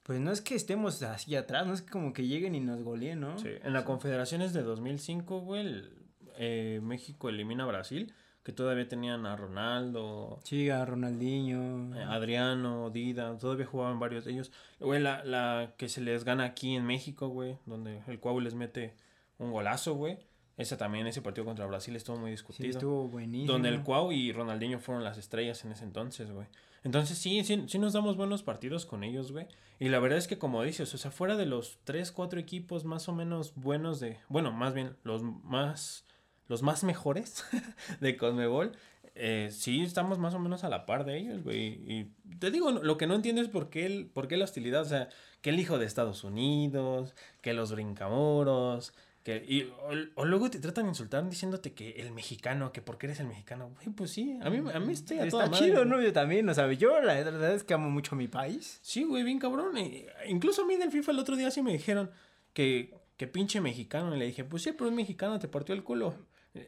[0.09, 3.19] pues no es que estemos así atrás, no es como que lleguen y nos goleen,
[3.19, 3.37] ¿no?
[3.37, 5.93] Sí, en la Confederaciones de 2005, güey, el-
[6.39, 11.95] eh, México elimina a Brasil, que todavía tenían a Ronaldo, Sí, a Ronaldinho.
[11.95, 14.51] eh, Adriano, Dida, todavía jugaban varios de ellos.
[14.79, 18.55] Güey, la, la que se les gana aquí en México, güey, donde el Cuau les
[18.55, 18.95] mete
[19.37, 20.17] un golazo, güey.
[20.57, 22.69] Ese también, ese partido contra Brasil estuvo muy Sí, discutido.
[22.71, 23.53] estuvo buenísimo.
[23.53, 26.47] donde el Cuau y Ronaldinho fueron las estrellas en ese entonces, güey.
[26.83, 29.45] Entonces sí, sí, sí nos damos buenos partidos con ellos, güey.
[29.79, 32.83] Y la verdad es que como dices, o sea, fuera de los 3, 4 equipos
[32.83, 36.05] más o menos buenos de, bueno, más bien los más,
[36.47, 37.45] los más mejores
[38.01, 38.73] de Conmebol,
[39.15, 41.81] eh, sí estamos más o menos a la par de ellos, güey.
[41.87, 44.81] Y te digo, lo que no entiendo es por qué, el, por qué la hostilidad,
[44.81, 45.09] o sea,
[45.41, 48.93] que el hijo de Estados Unidos, que los brincamoros,
[49.39, 53.05] que, y, o, o luego te tratan de insultar diciéndote que el mexicano, que porque
[53.07, 55.65] eres el mexicano, güey, pues sí, a mí, a mí estoy a toda Está madre,
[55.65, 55.89] chido, güey.
[55.89, 56.01] ¿no?
[56.01, 58.79] Yo también, o sea, yo la verdad es que amo mucho mi país.
[58.81, 59.77] Sí, güey, bien cabrón.
[59.77, 62.09] y- incluso a mí del FIFA el otro día sí me dijeron
[62.53, 64.15] que, que pinche mexicano.
[64.15, 66.15] Y le dije, pues sí, pero un mexicano te partió el culo.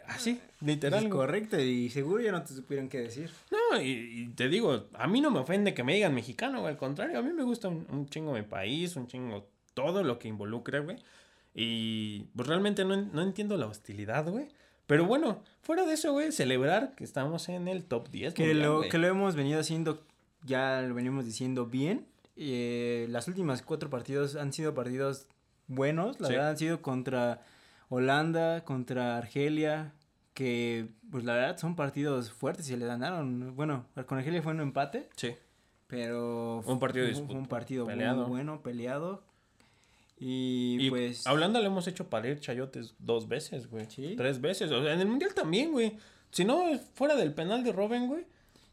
[0.06, 1.04] Así, literal.
[1.06, 3.32] Es correcto, y seguro ya no te supieron qué decir.
[3.50, 6.74] No, y, y te digo, a mí no me ofende que me digan mexicano, güey.
[6.74, 10.20] Al contrario, a mí me gusta un, un chingo mi país, un chingo todo lo
[10.20, 10.98] que involucra, güey.
[11.54, 14.48] Y pues realmente no, no entiendo la hostilidad, güey.
[14.88, 18.34] Pero bueno, fuera de eso, güey, celebrar que estamos en el top 10.
[18.34, 18.90] Que mundial, lo, güey.
[18.90, 20.04] que lo hemos venido haciendo,
[20.44, 22.08] ya lo venimos diciendo bien.
[22.36, 25.28] Eh, las últimas cuatro partidos han sido partidos
[25.68, 26.34] buenos, la Sí.
[26.34, 27.42] verdad han sido contra
[27.90, 29.94] Holanda, contra Argelia,
[30.34, 33.54] que pues la verdad son partidos fuertes y le ganaron.
[33.56, 35.36] Bueno, con Argelia fue un empate, Sí.
[35.88, 38.22] pero Un partido fue, fue un partido peleado.
[38.24, 39.24] muy bueno, peleado.
[40.24, 41.26] Y, Y pues...
[41.26, 43.88] a Holanda le hemos hecho parir chayotes dos veces, güey.
[43.90, 44.14] Sí.
[44.16, 44.72] Tres veces.
[44.72, 45.98] O sea, en el mundial también, güey.
[46.32, 46.64] si no
[46.94, 48.26] fuera del penal de Robin, güey.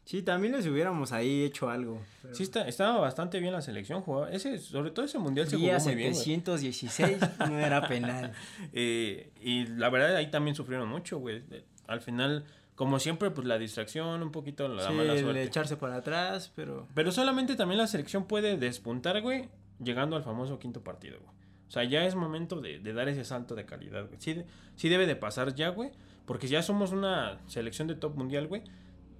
[0.05, 2.01] Sí, también les hubiéramos ahí hecho algo.
[2.21, 4.31] pero- Sí, está, estaba bastante bien la selección, jugaba.
[4.31, 6.23] Ese, sobre todo ese mundial se Día jugó muy bien, güey.
[6.23, 7.17] 716
[7.49, 8.31] no era penal.
[8.73, 11.43] Eh, y la verdad ahí también sufrieron mucho, güey.
[11.87, 12.45] Al final,
[12.75, 15.43] como siempre, pues la distracción, un poquito la Sí, mala el suerte.
[15.43, 16.87] echarse para atrás, pero...
[16.95, 19.49] Pero solamente también la selección puede despuntar, güey,
[19.83, 21.38] llegando al famoso quinto partido, güey.
[21.69, 24.19] O sea, ya es momento de, de dar ese salto de calidad, güey.
[24.19, 24.41] Sí,
[24.75, 25.91] sí debe de pasar ya, güey.
[26.25, 28.63] Porque ya somos una selección de top mundial, güey.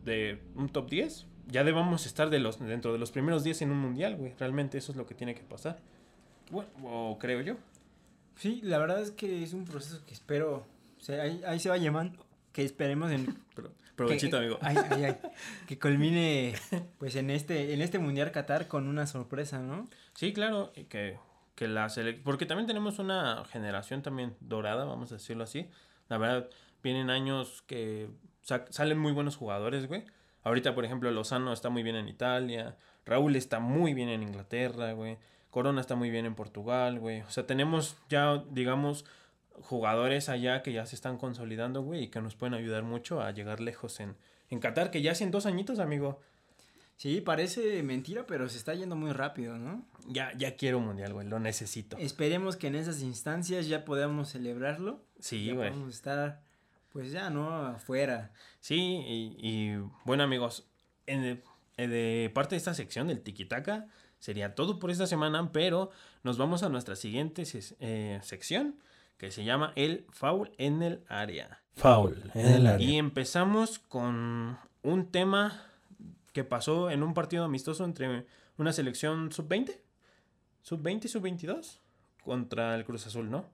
[0.04, 1.28] De un top 10.
[1.48, 4.34] Ya debamos estar de los, dentro de los primeros 10 en un mundial, güey.
[4.40, 5.80] Realmente eso es lo que tiene que pasar.
[6.50, 7.56] Bueno, o creo yo.
[8.36, 10.66] Sí, la verdad es que es un proceso que espero...
[10.98, 12.26] O sea, ahí, ahí se va llamando.
[12.52, 13.26] Que esperemos en...
[13.56, 14.58] Pero, provechito, que- amigo.
[14.62, 15.18] ay, ay, ay,
[15.68, 16.54] que culmine
[16.98, 19.88] pues en este, en este Mundial Qatar con una sorpresa, ¿no?
[20.14, 21.18] Sí, claro, y que,
[21.60, 25.70] que la selección, porque también tenemos una generación también dorada, vamos a decirlo así.
[26.08, 26.50] La verdad,
[26.82, 28.10] vienen años que
[28.42, 30.06] sa- salen muy buenos jugadores, güey.
[30.44, 34.94] Ahorita, por ejemplo, Lozano está muy bien en Italia, Raúl está muy bien en Inglaterra,
[34.94, 35.18] güey.
[35.50, 37.24] Corona está muy bien en Portugal, güey.
[37.24, 39.04] O sea, tenemos ya, digamos,
[39.62, 43.32] jugadores allá que ya se están consolidando, güey, y que nos pueden ayudar mucho a
[43.32, 44.16] llegar lejos en,
[44.50, 46.22] en Qatar, que ya hacen dos añitos, amigo.
[47.00, 49.86] Sí, parece mentira, pero se está yendo muy rápido, ¿no?
[50.06, 51.96] Ya, ya quiero un mundial, güey, lo necesito.
[51.98, 55.02] Esperemos que en esas instancias ya podamos celebrarlo.
[55.18, 55.70] Sí, ya güey.
[55.70, 56.42] podamos estar,
[56.92, 57.68] pues ya, ¿no?
[57.68, 58.34] Afuera.
[58.60, 58.76] Sí,
[59.08, 60.68] y, y, bueno amigos,
[61.06, 61.44] en el-
[61.78, 63.88] eh, de parte de esta sección del Tikitaka
[64.20, 65.92] sería todo por esta semana, pero
[66.24, 68.76] nos vamos a nuestra siguiente ses- eh, sección
[69.18, 71.62] que se llama el foul en el área.
[71.78, 72.86] Foul en el área.
[72.86, 75.64] Y empezamos con un tema
[76.34, 78.26] que pasó en un partido amistoso entre
[78.58, 79.78] una selección sub-20,
[80.62, 81.80] sub-20 y sub-22
[82.24, 83.46] contra el Cruz Azul, ¿no?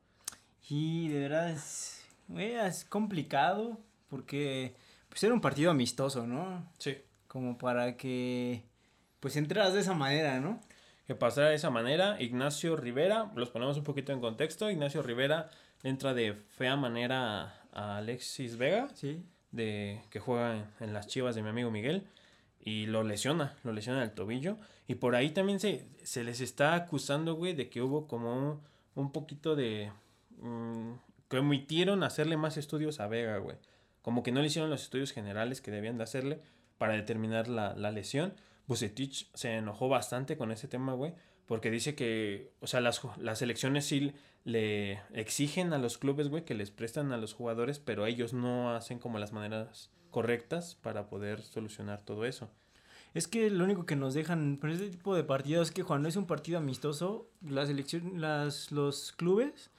[0.67, 2.03] Y de verdad es,
[2.38, 4.76] es complicado porque
[5.09, 6.69] pues era un partido amistoso, ¿no?
[6.80, 6.97] Sí.
[7.28, 8.63] Como para que
[9.19, 10.59] pues entraras de esa manera, ¿no?
[11.07, 12.19] que pasara de esa manera.
[12.19, 14.71] Ignacio Rivera, los ponemos un poquito en contexto.
[14.71, 15.49] Ignacio Rivera
[15.84, 19.23] entra de fea manera a Alexis Vega, Sí.
[19.51, 22.07] de, que juega en, en las chivas de mi amigo Miguel,
[22.66, 24.57] y lo lesiona, lo lesiona el tobillo.
[24.88, 28.59] Y por ahí también se, se les está acusando, güey, de que hubo como
[28.95, 29.91] un, poquito de...
[30.39, 30.93] mm,
[31.30, 33.57] que omitieron hacerle más estudios a Vega, güey.
[34.01, 36.41] Como que no le hicieron los estudios generales que debían de hacerle
[36.80, 38.34] para determinar la, la lesión.
[38.66, 41.13] Bucetich se enojó bastante con ese tema, güey,
[41.45, 44.13] porque dice que, o sea, las, las selecciones sí
[44.43, 48.76] le exigen a los clubes, güey, que les prestan a los jugadores, pero ellos no
[48.76, 52.49] hacen como las maneras correctas para poder solucionar todo eso.
[53.13, 56.07] Es que lo único que nos dejan por este tipo de partidos es que cuando
[56.07, 59.70] es un partido amistoso, la selección, las, los clubes,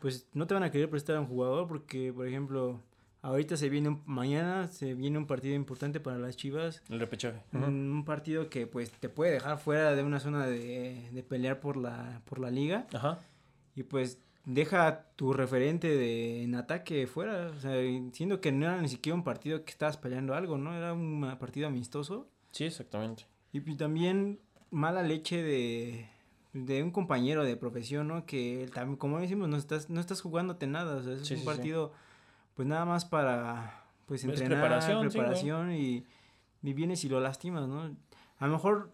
[0.00, 2.80] pues no te van a querer prestar a un jugador porque, por ejemplo,
[3.22, 7.40] ahorita se viene un, mañana se viene un partido importante para las Chivas, El repechaje.
[7.52, 11.58] un, un partido que pues te puede dejar fuera de una zona de, de pelear
[11.58, 13.18] por la, por la liga Ajá.
[13.74, 14.18] y pues
[14.54, 17.74] deja tu referente de, en ataque fuera, o sea,
[18.12, 20.74] siendo que no era ni siquiera un partido que estabas peleando algo, ¿no?
[20.74, 22.28] Era un partido amistoso.
[22.52, 23.26] Sí, exactamente.
[23.52, 24.40] Y también
[24.70, 26.08] mala leche de,
[26.52, 28.26] de un compañero de profesión, ¿no?
[28.26, 30.96] Que también, como decimos, no estás, no estás jugándote nada.
[30.96, 31.46] O sea, es Sí, un sí, sí.
[31.46, 31.92] partido,
[32.54, 34.60] pues nada más para, pues, Es entrenar,
[35.10, 36.04] preparación, y,
[36.62, 37.96] y vienes y lo lastimas, ¿no?
[38.38, 38.90] A lo mejor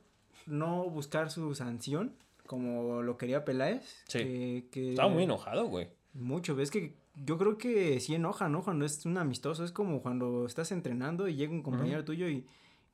[0.46, 2.14] no buscar su sanción,
[2.46, 4.04] como lo quería Peláez.
[4.08, 4.18] Sí.
[4.18, 5.88] Que, que Estaba muy enojado, güey.
[6.14, 8.62] Mucho, ves que yo creo que sí enoja, ¿no?
[8.62, 12.46] Cuando es un amistoso, es como cuando estás entrenando y llega un compañero tuyo y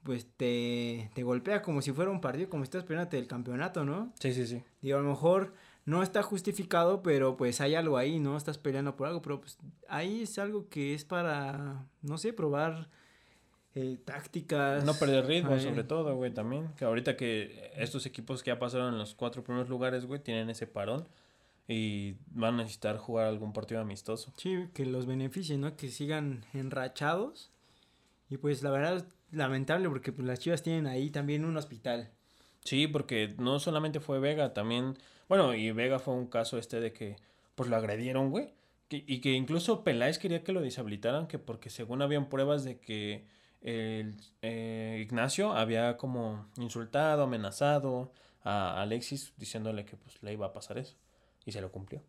[0.03, 3.85] pues te, te golpea como si fuera un partido, como si estás peleándote el campeonato,
[3.85, 4.13] ¿no?
[4.19, 4.63] Sí, sí, sí.
[4.81, 8.37] Digo, a lo mejor no está justificado, pero pues hay algo ahí, ¿no?
[8.37, 12.89] Estás peleando por algo, pero pues ahí es algo que es para, no sé, probar
[13.75, 14.85] eh, tácticas.
[14.85, 16.69] No perder ritmo, Ay, sobre todo, güey, también.
[16.77, 20.51] Que ahorita que estos equipos que ya pasaron en los cuatro primeros lugares, güey, tienen
[20.51, 21.07] ese parón
[21.69, 24.33] y van a necesitar jugar algún partido amistoso.
[24.37, 25.77] Sí, que los beneficie, ¿no?
[25.77, 27.51] Que sigan enrachados.
[28.29, 32.11] Y pues la verdad es lamentable porque pues, las chivas tienen ahí también un hospital.
[32.65, 34.97] Sí, porque no solamente fue Vega, también,
[35.29, 37.17] bueno, y Vega fue un caso este de que,
[37.55, 38.51] pues lo agredieron, güey.
[38.89, 42.79] Que- y que incluso Peláez quería que lo deshabilitaran, que porque según habían pruebas de
[42.79, 43.25] que
[43.63, 48.13] el eh, Ignacio había como insultado, amenazado
[48.45, 50.97] a Alexis, diciéndole que pues le iba a pasar eso.
[51.45, 52.03] Y se lo cumplió.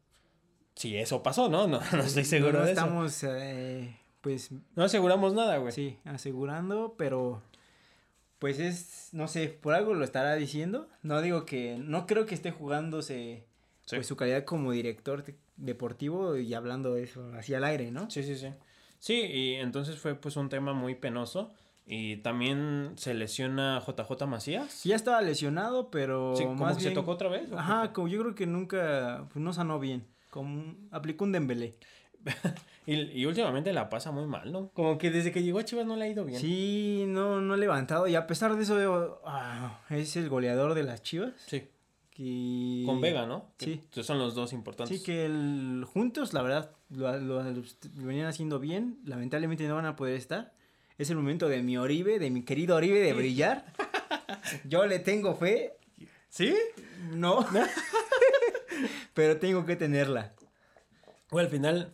[0.75, 1.67] Sí, eso pasó, ¿no?
[1.67, 2.81] No, no estoy seguro No, de eso.
[2.81, 5.71] estamos, eh, pues, No aseguramos nada, güey.
[5.71, 7.41] sí, asegurando, pero
[8.39, 10.89] pues es, no sé, por algo lo estará diciendo.
[11.01, 13.45] No digo que, no creo que esté jugándose
[13.85, 13.97] Sí.
[13.97, 18.09] pues su calidad como director de- deportivo y hablando eso así al aire, ¿no?
[18.09, 18.47] Sí, sí, sí.
[19.03, 21.51] Sí, y entonces fue pues un tema muy penoso.
[21.85, 24.85] Y también se lesiona JJ Macías.
[24.85, 27.47] Ya estaba lesionado, pero Sí, más se tocó otra vez.
[27.47, 30.07] ¿o qué Ajá, como yo creo que nunca, pues no sanó bien.
[30.29, 31.75] Como aplicó un Dembélé.
[32.85, 34.67] Y, y últimamente la pasa muy mal, ¿no?
[34.73, 36.39] Como que desde que llegó a Chivas no le ha ido bien.
[36.41, 38.07] Sí, no, no ha levantado.
[38.09, 41.31] Y a pesar de eso, ah, es el goleador de las Chivas.
[41.47, 41.69] Sí,
[42.11, 42.83] Que...
[42.85, 43.53] con Vega, ¿no?
[43.57, 43.83] Sí.
[43.89, 44.97] que son los dos importantes.
[44.97, 47.63] Sí, que el- juntos, la verdad, lo, lo- lo
[48.05, 48.99] venían haciendo bien.
[49.05, 50.53] Lamentablemente no van a poder estar.
[50.97, 53.65] Es el momento de mi Oribe, de mi querido Oribe, de brillar.
[54.65, 55.73] Yo le tengo fe.
[56.29, 56.55] ¿Sí?
[57.11, 57.45] No.
[59.13, 60.33] Pero tengo que tenerla.
[61.29, 61.93] Güey, al final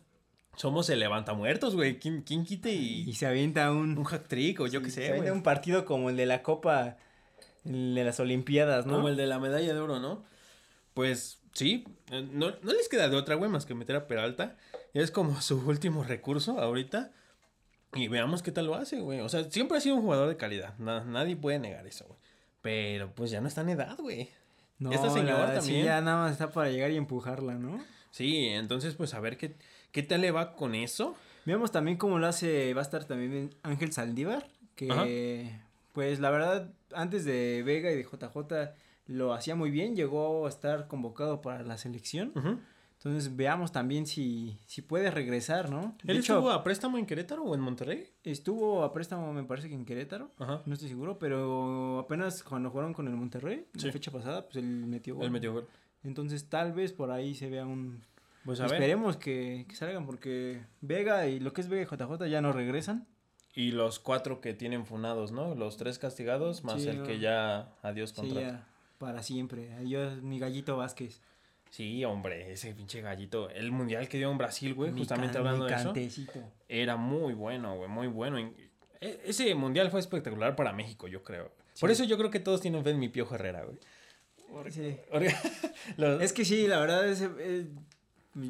[0.55, 1.99] somos el levantamuertos, güey.
[1.99, 3.97] ¿Quién, quién quite Y y se avienta un...
[3.97, 5.37] un hack trick o yo qué se sé, avienta güey?
[5.37, 6.97] un partido como el de la Copa,
[7.65, 8.95] el de las Olimpiadas, ¿no?
[8.95, 10.23] Como el de la medalla de oro, ¿no?
[10.93, 14.55] Pues sí, eh, no, no les queda de otra, güey, más que meter a Peralta.
[14.93, 17.11] Es como su último recurso ahorita.
[17.95, 19.19] Y veamos qué tal lo hace, güey.
[19.21, 20.77] O sea, siempre ha sido un jugador de calidad.
[20.77, 22.19] Na- nadie puede negar eso, güey.
[22.61, 24.29] Pero pues ya no está en edad, güey.
[24.77, 25.85] No, Esta señora la- sí, también.
[25.85, 27.83] ya nada más está para llegar y empujarla, ¿no?
[28.11, 29.55] Sí, entonces pues a ver qué,
[29.91, 31.15] qué tal le va con eso.
[31.45, 35.51] Veamos también cómo lo hace, va a estar también Ángel Saldívar, que
[35.93, 38.71] pues la verdad antes de Vega y de JJ
[39.09, 42.31] lo hacía muy bien, llegó a estar convocado para la selección,
[42.97, 45.95] entonces veamos también si, si puede regresar, ¿no?
[46.03, 48.07] De ¿Él hecho, estuvo a préstamo en Querétaro o en Monterrey?
[48.23, 50.61] estuvo a préstamo me parece que en Querétaro, Ajá.
[50.65, 53.87] no estoy seguro, pero apenas cuando jugaron con el Monterrey, Sí.
[53.87, 55.25] la fecha pasada, pues él metió gol.
[55.25, 55.67] Él metió gol.
[56.03, 58.01] Entonces tal vez por ahí se vea un...
[58.45, 58.73] Pues a ver.
[58.73, 62.53] Esperemos que, que salgan porque Vega y lo que es Vega y JJ ya no
[62.53, 63.05] regresan.
[63.53, 65.55] Y los cuatro que tienen funados, ¿no?
[65.55, 67.03] Los tres castigados, más Sí, el no.
[67.05, 68.39] que ya adiós Sí, contrato.
[68.41, 68.67] ya,
[68.99, 69.73] para siempre.
[69.73, 71.21] Adiós, mi gallito Vázquez.
[71.71, 73.49] Sí, hombre, ese pinche gallito.
[73.49, 76.29] El mundial que dio en Brasil, güey, Mi justamente can- hablando mi de eso,
[76.67, 78.37] era muy bueno, güey, muy bueno.
[78.39, 81.51] E- Ese mundial fue espectacular para México, yo creo.
[81.73, 81.81] Sí.
[81.81, 83.77] Por eso yo creo que todos tienen fe en mi Piojo Herrera, güey.
[84.71, 84.97] Sí.
[85.97, 87.67] Los- Es que sí, la verdad, es, eh,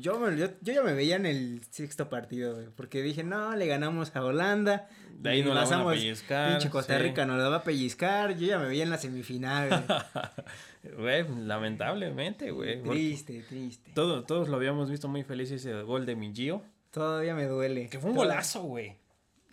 [0.01, 3.55] yo, me- yo, yo ya me veía en el sexto partido, güey, porque dije, no,
[3.55, 4.87] le ganamos a Holanda.
[5.17, 6.51] de ahí y no la van a pasamos, pellizcar.
[6.51, 7.03] Pinche Costa sí.
[7.03, 8.37] Rica nos la va a pellizcar.
[8.37, 9.69] Yo ya me veía en la semifinal.
[9.69, 9.85] güey.
[10.97, 12.81] Güey, lamentablemente, güey.
[12.83, 13.91] triste, triste.
[13.93, 16.61] Todo, todos lo habíamos visto muy feliz ese gol de mi Gio.
[16.91, 17.89] Todavía me duele.
[17.89, 18.95] Que fue un golazo, güey.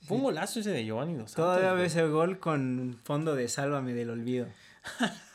[0.03, 1.45] Fue un golazo ese de Giovanni Dos Santos.
[1.45, 4.47] Todavía veo ese gol con fondo de Sálvame del olvido.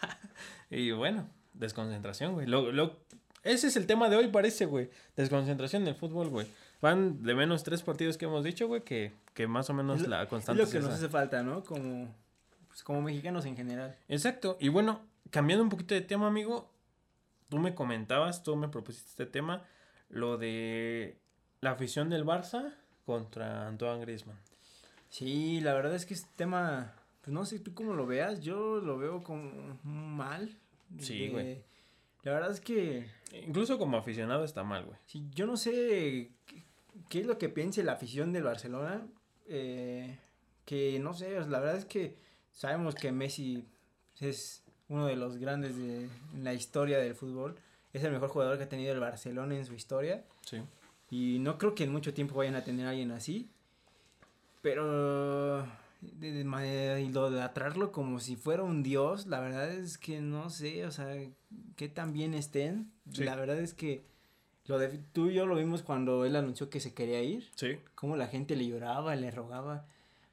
[0.69, 2.47] Y bueno, desconcentración, güey.
[2.47, 3.01] Lo, lo,
[3.43, 4.89] ese es el tema de hoy, parece, güey.
[5.15, 6.47] Desconcentración del fútbol, güey.
[6.81, 10.03] Van de menos tres partidos que hemos dicho, güey, que, que más o menos Es
[10.03, 11.03] lo- la Es constante lo que es nos esa.
[11.05, 11.63] hace falta, ¿no?
[11.63, 12.13] Como,
[12.67, 13.95] pues, como mexicanos en general.
[14.09, 14.57] Exacto.
[14.59, 16.69] Y bueno, cambiando un poquito de tema, amigo.
[17.49, 19.63] Tú me comentabas, tú me propusiste este tema,
[20.09, 21.17] lo de
[21.59, 22.73] la afición del Barça
[23.05, 24.37] contra Antoine Griezmann.
[25.09, 28.77] Sí, la verdad es que este tema, pues no sé tú cómo lo veas, yo
[28.79, 30.55] lo veo como mal.
[30.99, 31.61] Sí, güey.
[32.23, 33.07] La verdad es que
[33.45, 34.97] Incluso como aficionado está mal, güey.
[35.05, 36.31] sí, yo no sé
[37.09, 39.01] qué, es lo que piense la afición del Barcelona.
[39.47, 40.17] eh,
[40.65, 42.15] que no sé, la verdad es que
[42.53, 43.65] sabemos que Messi
[44.19, 47.55] es uno de los grandes de en la historia del fútbol.
[47.93, 50.23] Es el mejor jugador que ha tenido el Barcelona en su historia.
[50.45, 50.61] Sí.
[51.09, 53.49] Y no creo que en mucho tiempo vayan a tener a alguien así.
[54.61, 55.65] Pero
[56.01, 60.85] de, de de idolatrarlo como si fuera un dios, la verdad es que no sé,
[60.85, 61.07] o sea,
[61.75, 62.91] qué tan bien estén.
[63.11, 63.23] Sí.
[63.23, 64.05] La verdad es que
[64.65, 67.77] lo de, tú y yo lo vimos cuando él anunció que se quería ir, Sí.
[67.95, 69.85] cómo la gente le lloraba, le rogaba.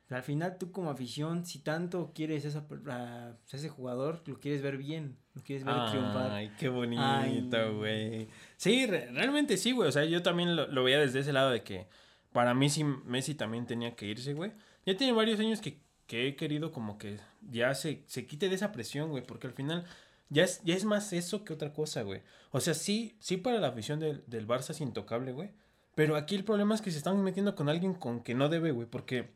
[0.07, 4.63] Pero al final tú como afición, si tanto quieres esa, a ese jugador, lo quieres
[4.63, 6.31] ver bien, lo quieres ver triunfar.
[6.31, 7.75] Ay, qué bonito, Ay.
[7.77, 8.29] güey.
[8.57, 9.87] Sí, re- realmente sí, güey.
[9.87, 11.89] O sea, yo también lo, lo veía desde ese lado de que
[12.33, 14.53] para mí sí, Messi también tenía que irse, güey.
[14.89, 15.77] Ya tiene varios años que,
[16.07, 17.19] que he querido como que
[17.51, 19.23] ya se, se quite de esa presión, güey.
[19.23, 19.85] Porque al final
[20.31, 22.23] ya es, ya es más eso que otra cosa, güey.
[22.53, 25.51] O sea, sí, sí para la afición del, del Barça es intocable, güey.
[25.95, 28.71] Pero aquí el problema es que se están metiendo con alguien con que no debe,
[28.71, 28.87] güey.
[28.87, 29.29] Porque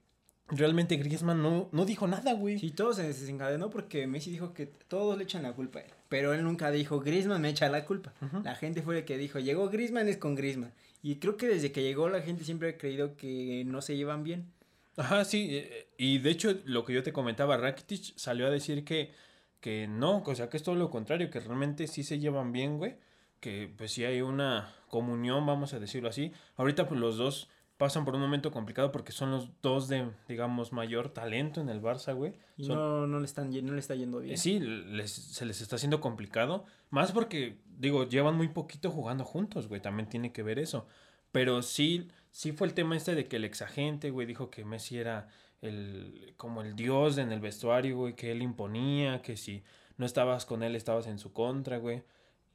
[0.48, 2.58] realmente Griezmann no, no dijo nada, güey.
[2.58, 5.90] Sí, todo se desencadenó porque Messi dijo que todos le echan la culpa a él.
[6.08, 8.14] Pero él nunca dijo, Griezmann me echa la culpa.
[8.42, 10.72] La gente fue el que dijo, llegó Griezmann es con Griezmann.
[11.02, 14.24] Y creo que desde que llegó la gente siempre ha creído que no se llevan
[14.24, 14.50] bien.
[14.96, 18.84] Ajá, sí, eh, y de hecho lo que yo te comentaba, Rakitic salió a decir
[18.84, 19.12] que,
[19.60, 22.76] que no, o sea, que es todo lo contrario, que realmente sí se llevan bien,
[22.78, 22.96] güey,
[23.40, 26.32] que pues sí hay una comunión, vamos a decirlo así.
[26.56, 30.72] Ahorita pues los dos pasan por un momento complicado porque son los dos de, digamos,
[30.72, 32.34] mayor talento en el Barça, güey.
[32.56, 34.34] Y Son- no, no, le están, no le está yendo bien.
[34.34, 36.64] eh, Sí, les- se les está haciendo complicado.
[36.90, 39.80] Más porque, digo, llevan muy poquito jugando juntos, güey.
[39.80, 40.86] También tiene que ver eso.
[41.32, 44.98] Pero sí, sí fue el tema este de que el exagente, güey, dijo que Messi
[44.98, 45.28] era
[45.60, 49.62] el, como el dios en el vestuario, güey, que él imponía, que si
[49.98, 52.02] no estabas con él estabas en su contra, güey.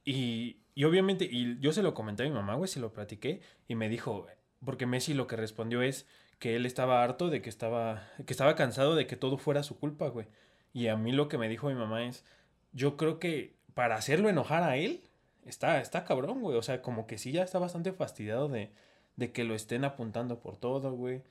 [0.04, 3.42] Y, y obviamente, y yo se lo comenté a mi mamá, güey, se lo platiqué
[3.68, 4.28] y me dijo,
[4.66, 6.08] porque Messi lo que respondió es
[6.40, 9.80] que él estaba harto de que estaba, que estaba cansado de que todo fuera su
[9.80, 10.28] culpa, güey.
[10.74, 12.26] Y a mí lo que me dijo mi mamá es,
[12.74, 15.04] yo creo que para hacerlo enojar a él,
[15.46, 16.58] está, está cabrón, güey.
[16.58, 18.72] O sea, como que sí ya está bastante fastidiado de,
[19.18, 21.22] de que lo estén apuntando por todo, güey.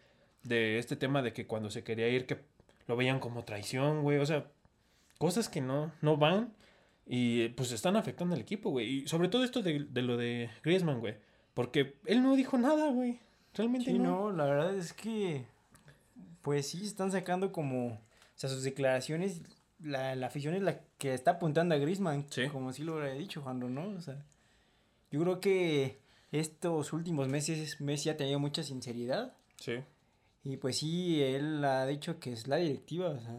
[0.43, 2.39] De este tema de que cuando se quería ir, que
[2.87, 4.19] lo veían como traición, güey.
[4.19, 4.47] O sea,
[5.19, 6.53] cosas que no, no van
[7.07, 8.87] y pues están afectando al equipo, güey.
[9.05, 11.15] Y sobre todo esto de, de lo de Griezmann, güey.
[11.55, 13.19] Porque él no dijo nada, güey.
[13.55, 14.31] Realmente Sí, no.
[14.31, 15.47] no, la verdad es que,
[16.43, 17.99] pues sí, están sacando como, o
[18.35, 19.41] sea, sus declaraciones,
[19.81, 22.49] la, la afición es la que está apuntando a Griezmann, Sí.
[22.49, 23.89] como sí lo habría dicho, Juan, ¿no?
[23.97, 24.17] O sea,
[25.11, 25.99] yo creo que
[26.41, 29.75] estos últimos meses Messi ha tenido mucha sinceridad Sí.
[30.45, 33.39] y pues sí, él ha dicho que es la directiva, o sea,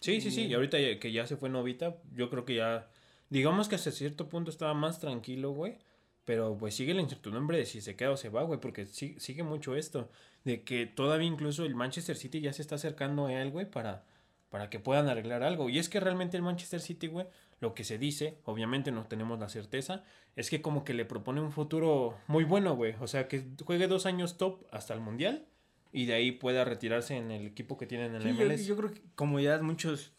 [0.00, 0.46] Sí, sí, sí.
[0.46, 2.88] Y ahorita que ya se fue Novita, yo creo que ya.
[3.28, 5.76] Digamos que hasta cierto punto estaba más tranquilo, güey.
[6.24, 8.58] Pero pues sigue la incertidumbre de si se queda o se va, güey.
[8.60, 10.08] Porque sí- sigue mucho esto.
[10.44, 14.06] De que todavía incluso el Manchester City ya se está acercando a él, güey, para,
[14.48, 15.68] para que puedan arreglar algo.
[15.68, 17.26] Y es que realmente el Manchester City, güey,
[17.60, 20.02] lo que se dice, obviamente no tenemos la certeza,
[20.36, 22.94] es que como que le propone un futuro muy bueno, güey.
[23.00, 25.46] O sea, que juegue dos años top hasta el Mundial.
[25.92, 28.64] Y de ahí pueda retirarse en el equipo que tienen en el Sí, yo, MLS.
[28.66, 30.12] yo creo que como ya muchos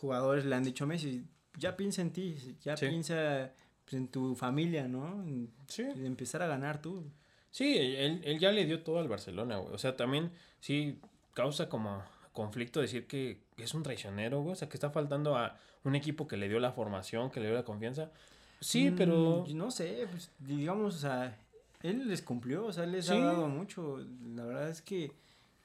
[0.00, 1.24] jugadores le han dicho a Messi,
[1.58, 2.86] ya piensa en ti, ya Sí.
[2.86, 3.52] piensa
[3.84, 5.22] pues, en tu familia, ¿no?
[5.24, 5.82] En, Sí.
[5.82, 7.10] en empezar a ganar tú.
[7.50, 9.74] Sí, él, él ya le dio todo al Barcelona, güey.
[9.74, 10.30] O sea, también
[10.60, 11.00] sí
[11.34, 12.02] causa como
[12.36, 14.52] conflicto decir que es un traicionero, güey.
[14.52, 17.46] O sea, que está faltando a un equipo que le dio la formación, que le
[17.46, 18.12] dio la confianza.
[18.60, 19.44] Sí, Mm, pero...
[19.54, 21.36] No sé, pues, digamos, o sea,
[21.82, 23.12] él les cumplió, o sea, les Sí.
[23.14, 23.98] ha dado mucho.
[24.34, 25.10] La verdad es que,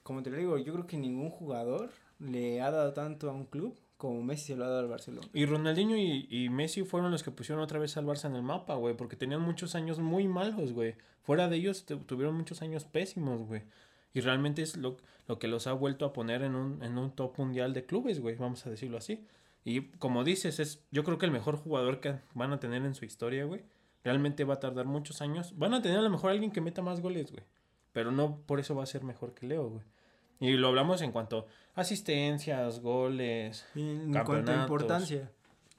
[0.02, 3.44] como te lo digo, yo creo que ningún jugador le ha dado tanto a un
[3.46, 5.28] club como Messi se lo ha dado al Barcelona.
[5.32, 8.42] Y Ronaldinho y, y Messi fueron los que pusieron otra vez al Barça en el
[8.42, 8.96] mapa, güey.
[8.96, 10.96] Porque tenían muchos años muy malos, güey.
[11.22, 13.62] Fuera de ellos tu- tuvieron muchos años pésimos, güey.
[14.14, 14.96] Y realmente es lo,
[15.26, 18.20] lo que los ha vuelto a poner en un, en un top mundial de clubes,
[18.20, 18.36] güey.
[18.36, 19.26] Vamos a decirlo así.
[19.64, 22.94] Y como dices, es yo creo que el mejor jugador que van a tener en
[22.94, 23.62] su historia, güey.
[24.04, 25.56] Realmente va a tardar muchos años.
[25.56, 27.44] Van a tener a lo mejor alguien que meta más goles, güey.
[27.92, 29.84] Pero no por eso va a ser mejor que Leo, güey.
[30.40, 31.46] Y lo hablamos en cuanto
[31.76, 35.30] a asistencias, goles, En cuanto a importancia.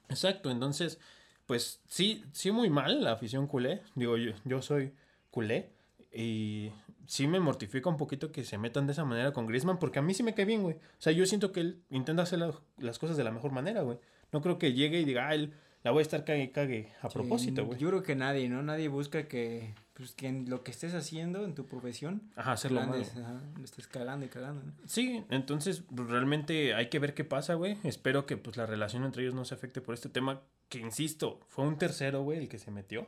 [0.07, 0.99] Exacto, entonces,
[1.45, 3.81] pues sí, sí muy mal la afición culé.
[3.95, 4.93] Digo, yo, yo soy
[5.31, 5.69] culé
[6.13, 6.71] y
[7.07, 10.01] sí me mortifica un poquito que se metan de esa manera con Griezmann porque a
[10.01, 10.75] mí sí me cae bien, güey.
[10.75, 13.81] O sea, yo siento que él intenta hacer la- las cosas de la mejor manera,
[13.81, 13.97] güey.
[14.31, 17.09] No creo que llegue y diga, ah, él la voy a estar cague, cague a
[17.09, 17.77] Sí, propósito, güey.
[17.77, 18.63] Yo creo que nadie, ¿no?
[18.63, 22.81] Nadie busca que, pues, que en lo que estés haciendo en tu profesión, Ajá, hacerlo
[22.85, 24.71] lo ajá, estés cagando y cagando, ¿no?
[24.85, 27.77] Sí, entonces pues, realmente hay que ver qué pasa, güey.
[27.83, 31.41] Espero que pues la relación entre ellos no se afecte por este tema, que insisto,
[31.49, 33.05] fue un tercero, güey, el que se metió.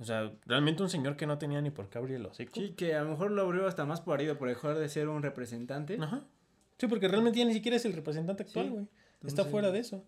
[0.00, 2.52] O sea, realmente un señor que no tenía ni por qué abrir el hocico.
[2.54, 5.08] Sí, que a lo mejor lo abrió hasta más por herido por dejar de ser
[5.08, 5.98] un representante.
[6.00, 6.22] Ajá.
[6.78, 8.86] Sí, porque realmente ya ni siquiera es el representante actual, Sí, güey.
[9.26, 10.04] Está fuera de eso.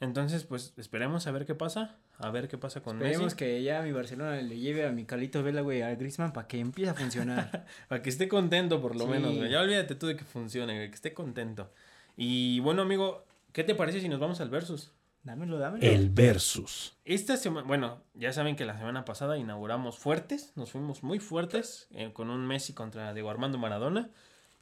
[0.00, 1.96] Entonces, pues esperemos a ver qué pasa.
[2.18, 3.36] A ver qué pasa con Esperemos Messi.
[3.36, 6.58] que ya mi Barcelona le lleve a mi Calito Vela, güey, a Griezmann para que
[6.58, 7.64] empiece a funcionar.
[7.88, 9.10] Para que esté contento, por lo Sí.
[9.10, 9.50] menos, güey.
[9.50, 10.88] Ya olvídate tú de que funcione, güey.
[10.90, 11.70] Que esté contento.
[12.16, 14.92] Y bueno, amigo, ¿qué te parece si nos vamos al Versus?
[15.22, 15.84] Dámelo, dámelo.
[15.84, 16.96] El versus.
[17.04, 21.88] Esta semana, bueno, ya saben que la semana pasada inauguramos fuertes, nos fuimos muy fuertes
[21.92, 24.10] eh, con un Messi contra Diego Armando Maradona.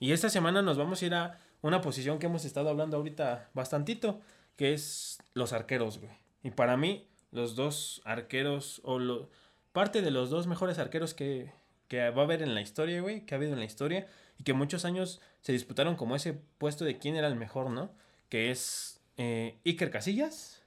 [0.00, 3.50] Y esta semana nos vamos a ir a una posición que hemos estado hablando ahorita
[3.54, 4.20] bastantito,
[4.56, 6.12] que es los arqueros, güey.
[6.42, 9.28] Y para mí, los dos arqueros, o lo,
[9.72, 11.52] parte de los dos mejores arqueros que,
[11.88, 14.06] que va a haber en la historia, güey, que ha habido en la historia,
[14.38, 17.90] y que muchos años se disputaron como ese puesto de quién era el mejor, ¿no?
[18.28, 20.62] Que es eh, Iker Casillas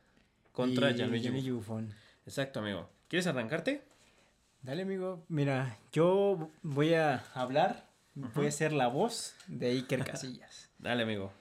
[0.52, 1.94] contra Gianluigi Buffon.
[2.26, 2.90] Exacto, amigo.
[3.08, 3.82] ¿Quieres arrancarte?
[4.62, 5.24] Dale, amigo.
[5.28, 10.70] Mira, yo voy a hablar, voy a ser la voz de Iker Casillas.
[10.78, 11.32] Dale, amigo.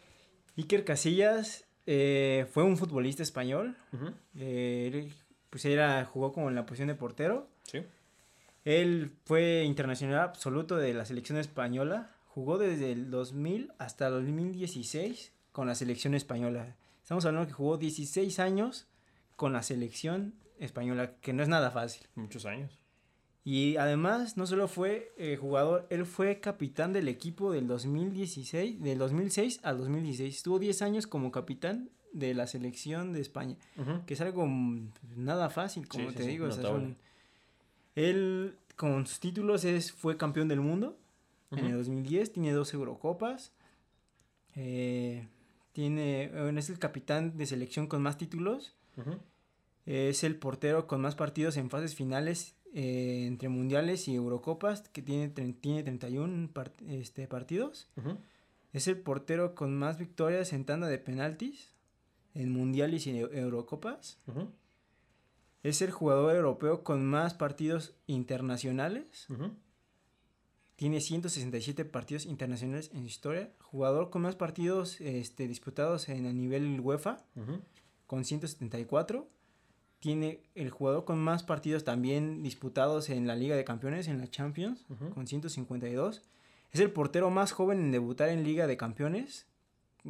[0.56, 3.76] Iker Casillas eh, fue un futbolista español.
[4.36, 5.12] Eh, él,
[5.50, 7.48] pues era, jugó como en la posición de portero.
[7.64, 7.82] Sí.
[8.64, 12.10] Él fue internacional absoluto de la selección española.
[12.28, 16.76] Jugó desde el 2000 hasta el 2016 con la selección española.
[17.02, 18.86] Estamos hablando que jugó 16 años
[19.36, 22.06] con la selección española, que no es nada fácil.
[22.14, 22.78] Muchos años.
[23.42, 28.98] Y además, no solo fue eh, jugador, él fue capitán del equipo del 2016, del
[28.98, 30.36] 2006 al 2016.
[30.36, 33.56] Estuvo 10 años como capitán de la selección de España,
[34.06, 36.46] que es algo mm, nada fácil, como Sí, sí, te sí, digo.
[36.48, 36.68] notable.
[36.68, 36.96] son-
[37.94, 40.98] él con sus títulos es, fue campeón del mundo,
[41.50, 43.52] en el 2010, tiene dos Eurocopas.
[44.54, 45.26] Eh,
[45.80, 48.76] tiene, bueno, es el capitán de selección con más títulos.
[49.86, 55.00] Es el portero con más partidos en fases finales eh, entre mundiales y Eurocopas, que
[55.00, 57.88] tiene, tre- tiene 31 par- este, partidos.
[58.74, 61.74] Es el portero con más victorias en tanda de penaltis
[62.34, 64.18] en mundiales y Eu- Eurocopas.
[65.62, 69.26] Es el jugador europeo con más partidos internacionales.
[69.30, 69.50] Ujú.
[70.80, 73.50] Tiene 167 partidos internacionales en su historia.
[73.60, 77.60] Jugador con más partidos este, disputados en a nivel UEFA, Ujú.
[78.06, 79.28] con 174.
[79.98, 84.30] Tiene el jugador con más partidos también disputados en la Liga de Campeones, en la
[84.30, 85.10] Champions, Ujú.
[85.10, 86.22] con 152.
[86.72, 89.44] Es el portero más joven en debutar en Liga de Campeones.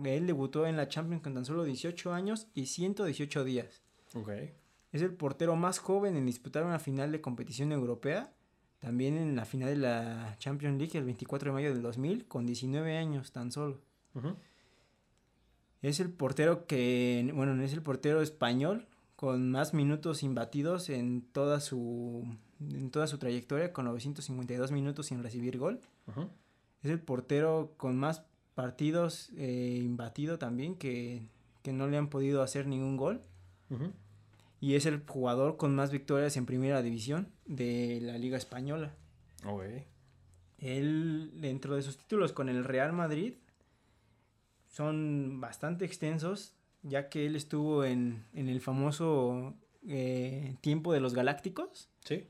[0.04, 3.82] Él debutó en la Champions con tan solo 18 años y 118 días.
[4.92, 8.32] Es el portero más joven en disputar una final de competición europea.
[8.80, 12.46] También en la final de la Champions League el 24 de mayo del 2000 con
[12.46, 13.78] 19 años tan solo.
[15.82, 21.60] Es el portero que, bueno, es el portero español con más minutos imbatidos en toda
[21.60, 22.26] su,
[22.60, 25.80] en toda su trayectoria con 952 minutos sin recibir gol.
[26.82, 28.22] Es el portero con más
[28.54, 31.22] partidos eh, imbatido también que,
[31.62, 33.20] que no le han podido hacer ningún gol.
[33.68, 33.92] Ujú.
[34.60, 38.94] Y es el jugador con más victorias en primera división de la Liga Española.
[40.58, 43.34] Él, dentro de sus títulos con el Real Madrid,
[44.68, 49.54] son bastante extensos, ya que él estuvo en, en el famoso
[49.88, 51.88] eh, tiempo de los Galácticos.
[52.04, 52.26] Sí.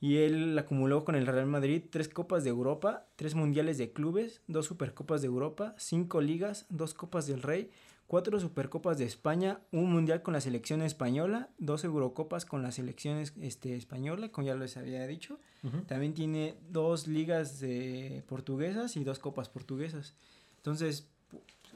[0.00, 4.42] Y él acumuló con el Real Madrid tres Copas de Europa, tres Mundiales de Clubes,
[4.46, 7.70] dos Supercopas de Europa, cinco Ligas, dos Copas del Rey,
[8.06, 13.18] cuatro Supercopas de España, un Mundial con la selección española, dos Eurocopas con la selección
[13.18, 15.38] es- este, española, como ya les había dicho.
[15.88, 20.14] También tiene dos ligas de portuguesas y dos copas portuguesas.
[20.58, 21.08] Entonces,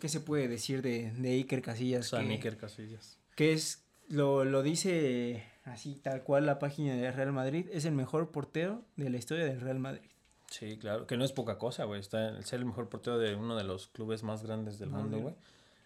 [0.01, 2.07] ¿qué se puede decir de, de Iker Casillas?
[2.09, 3.19] San que, Iker Casillas.
[3.35, 7.93] que es, lo, lo dice así tal cual la página de Real Madrid, es el
[7.93, 10.09] mejor portero de la historia del Real Madrid.
[10.49, 12.01] Sí, claro, que no es poca cosa, güey.
[12.01, 15.19] Está el ser el mejor portero de uno de los clubes más grandes del mundo,
[15.21, 15.35] güey.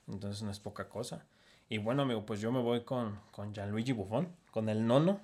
[0.09, 1.27] Entonces no es poca cosa.
[1.69, 5.21] Y bueno, amigo, pues yo me voy con, con Gianluigi Buffon, con el nono,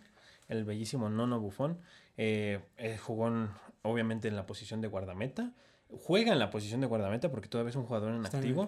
[0.49, 1.78] el bellísimo nono Buffon.
[2.16, 3.51] Eh, eh, jugó en-
[3.83, 5.53] obviamente en la posición de guardameta.
[5.89, 8.62] Juega en la posición de guardameta porque todavía es un jugador en Está en activo.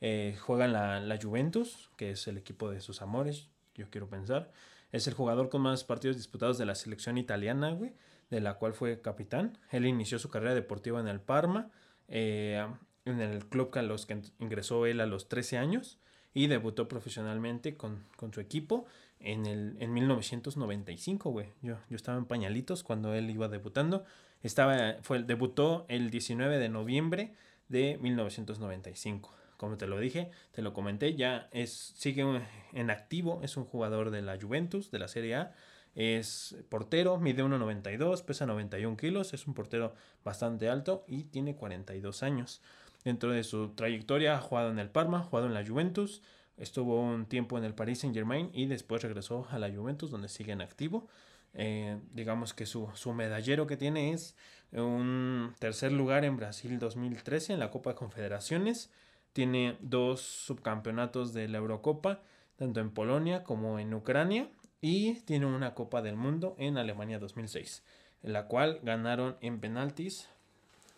[0.00, 4.08] Eh, juega en la, la Juventus, que es el equipo de sus amores, yo quiero
[4.08, 4.50] pensar.
[4.92, 7.92] Es el jugador con más partidos disputados de la selección italiana, güey,
[8.30, 9.58] de la cual fue capitán.
[9.70, 11.70] Él inició su carrera deportiva en el Parma,
[12.08, 12.64] eh,
[13.04, 15.98] en el club a los que ingresó él a los 13 años
[16.32, 18.86] y debutó profesionalmente con, con su equipo
[19.20, 21.48] en, el, en 1995, güey.
[21.62, 24.04] Yo, yo estaba en pañalitos cuando él iba debutando.
[24.42, 27.34] Estaba, fue, debutó el 19 de noviembre
[27.68, 29.32] de 1995.
[29.56, 32.42] Como te lo dije, te lo comenté, ya es, sigue
[32.72, 35.54] en activo, es un jugador de la Juventus, de la Serie A.
[35.94, 39.94] Es portero, mide 1,92, pesa 91 kilos, es un portero
[40.24, 42.60] bastante alto y tiene 42 años.
[43.04, 46.22] Dentro de su trayectoria ha jugado en el Parma, jugado en la Juventus,
[46.56, 50.28] estuvo un tiempo en el Paris Saint Germain y después regresó a la Juventus donde
[50.28, 51.06] sigue en activo.
[51.52, 54.34] Eh, digamos que su, su medallero que tiene es
[54.72, 58.90] un tercer lugar en Brasil 2013 en la Copa de Confederaciones.
[59.34, 62.22] Tiene dos subcampeonatos de la Eurocopa,
[62.56, 64.48] tanto en Polonia como en Ucrania.
[64.80, 67.84] Y tiene una Copa del Mundo en Alemania 2006,
[68.22, 70.28] en la cual ganaron en penaltis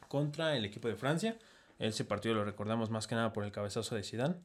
[0.08, 1.36] contra el equipo de Francia.
[1.78, 4.36] Ese partido lo recordamos más que nada por el cabezazo de Zidane.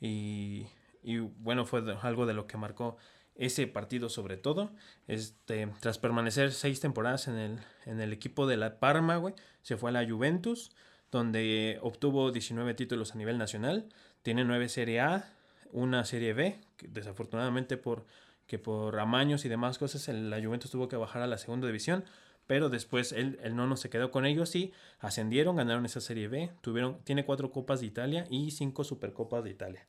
[0.00, 0.66] Y,
[1.02, 2.96] y bueno, fue algo de lo que marcó
[3.34, 4.72] ese partido sobre todo.
[5.06, 9.76] Este, tras permanecer seis temporadas en el, en el equipo de la Parma, güey, se
[9.76, 10.72] fue a la Juventus,
[11.10, 13.88] donde obtuvo 19 títulos a nivel nacional.
[14.22, 15.32] Tiene 9 Serie A,
[15.72, 18.06] una Serie B, desafortunadamente por
[18.46, 22.04] que por amaños y demás cosas la Juventus tuvo que bajar a la segunda división,
[22.46, 26.50] pero después él, el nono se quedó con ellos y ascendieron, ganaron esa Serie B,
[26.60, 29.84] tuvieron, tiene cuatro Copas de Italia y cinco Supercopas de Italia.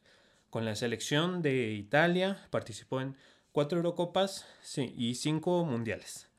[0.49, 3.15] Con la selección de Italia participó en
[3.51, 4.45] cuatro Eurocopas
[4.77, 6.29] y cinco Mundiales,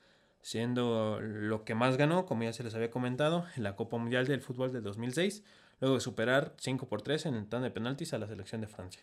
[0.40, 4.26] siendo lo que más ganó, como ya se les había comentado, en la Copa Mundial
[4.26, 5.42] del Fútbol de 2006,
[5.80, 8.68] luego de superar 5 por 3 en el tan de penaltis a la selección de
[8.68, 9.02] Francia.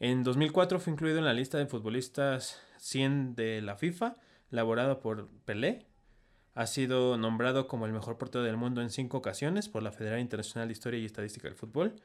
[0.00, 4.16] En 2004 fue incluido en la lista de futbolistas 100 de la FIFA,
[4.50, 5.86] elaborada por Pelé.
[6.54, 10.20] Ha sido nombrado como el mejor portero del mundo en cinco ocasiones por la Federación
[10.20, 11.96] Internacional de Historia y Estadística del Fútbol.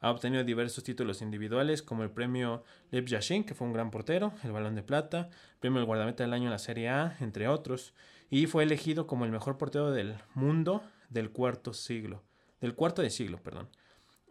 [0.00, 4.32] Ha obtenido diversos títulos individuales como el premio Lev Yashin, que fue un gran portero,
[4.44, 7.92] el Balón de Plata, premio el Guardameta del Año en la Serie A, entre otros.
[8.30, 12.22] Y fue elegido como el mejor portero del mundo del cuarto siglo,
[12.60, 13.68] del cuarto de siglo, perdón,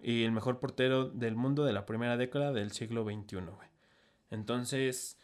[0.02, 3.40] y el mejor portero del mundo de la primera década del siglo XXI.
[4.30, 5.18] Entonces,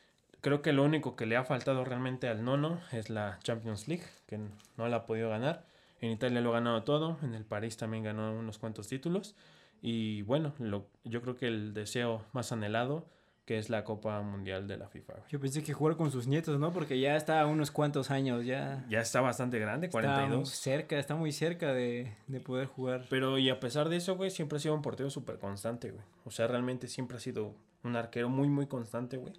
[0.44, 4.04] creo que lo único que le ha faltado realmente al nono es la Champions League,
[4.28, 4.38] que
[4.78, 5.66] no la ha podido ganar.
[6.02, 9.36] En Italia lo ha ganado todo, en el París también ganó unos cuantos títulos.
[9.82, 13.08] Y bueno, lo, yo creo que el deseo más anhelado
[13.46, 15.16] que es la Copa Mundial de la FIFA.
[15.30, 16.72] Yo pensé que jugar con sus nietos, ¿no?
[16.72, 18.86] Porque ya está a unos cuantos años, ya.
[18.90, 20.48] Ya está bastante grande, 42.
[20.48, 23.06] Está cerca, está muy cerca de, de, poder jugar.
[23.10, 26.04] Pero y a pesar de eso, güey, siempre ha sido un portero súper constante, güey.
[26.24, 29.34] O sea, realmente siempre ha sido un arquero muy, muy constante, güey.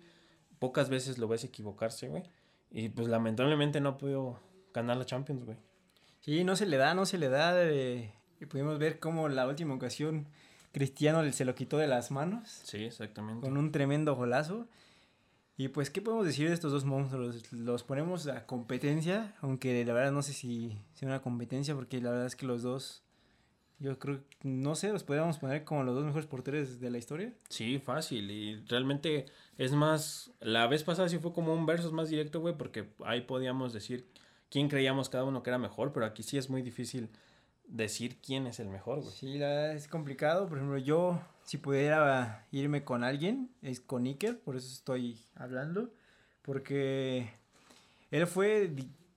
[0.64, 2.22] Pocas veces lo ves equivocarse, güey.
[2.70, 4.40] Y pues lamentablemente no ha podido
[4.72, 5.58] ganar la Champions, güey.
[6.22, 7.52] Sí, no se le da, no se le da.
[7.62, 10.26] Eh, y pudimos ver cómo la última ocasión
[10.72, 12.62] Cristiano se lo quitó de las manos.
[12.64, 13.46] Sí, exactamente.
[13.46, 14.66] Con un tremendo golazo.
[15.58, 17.52] Y pues, ¿qué podemos decir de estos dos monstruos?
[17.52, 22.08] Los ponemos a competencia, aunque la verdad no sé si sea una competencia, porque la
[22.08, 23.03] verdad es que los dos,
[23.78, 27.32] yo creo, no sé, los podríamos poner como los dos mejores porteros de la historia.
[27.48, 28.30] Sí, fácil.
[28.30, 29.26] Y realmente
[29.58, 33.22] es más, la vez pasada sí fue como un versus más directo, güey, porque ahí
[33.22, 34.06] podíamos decir
[34.50, 37.08] quién creíamos cada uno que era mejor, pero aquí sí es muy difícil
[37.66, 39.12] decir quién es el mejor, güey.
[39.12, 40.48] Sí, la es complicado.
[40.48, 45.92] Por ejemplo, yo, si pudiera irme con alguien, es con Iker, por eso estoy hablando.
[46.42, 47.30] Porque
[48.10, 48.70] él fue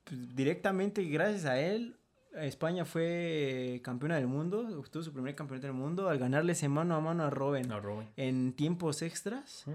[0.06, 1.96] pues, directamente, gracias a él,
[2.36, 6.96] España fue campeona del mundo, obtuvo su primer campeonato del mundo al ganarle ese mano
[6.96, 7.68] a mano a Robin,
[8.16, 9.66] en tiempos extras.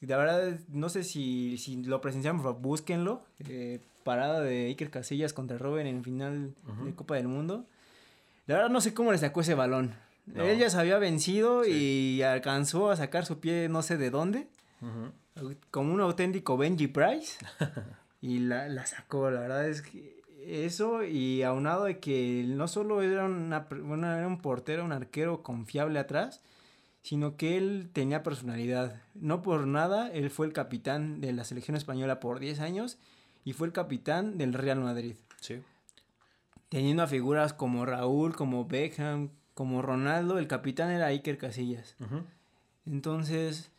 [0.00, 3.22] La verdad, no sé si, si lo presenciamos, búsquenlo.
[3.48, 7.66] Eh, parada de Iker Casillas contra Robin en final de Copa del Mundo.
[8.46, 9.94] La verdad no sé cómo le sacó ese balón.
[10.34, 14.48] Él ya se había vencido y alcanzó a sacar su pie no sé de dónde.
[15.70, 17.38] Como un auténtico Benji Price.
[18.20, 23.24] y la, sacó, la verdad es que eso y aunado de que no solo era,
[23.24, 23.66] una,
[24.18, 26.42] era un portero, un arquero confiable atrás,
[27.02, 29.02] sino que él tenía personalidad.
[29.14, 32.98] No por nada, él fue el capitán de la selección española por 10 años
[33.44, 35.16] y fue el capitán del Real Madrid.
[35.40, 35.60] Sí
[36.72, 41.96] teniendo a figuras como Raúl, como Beckham, como Ronaldo, el capitán era Iker Casillas.
[42.86, 43.70] Entonces,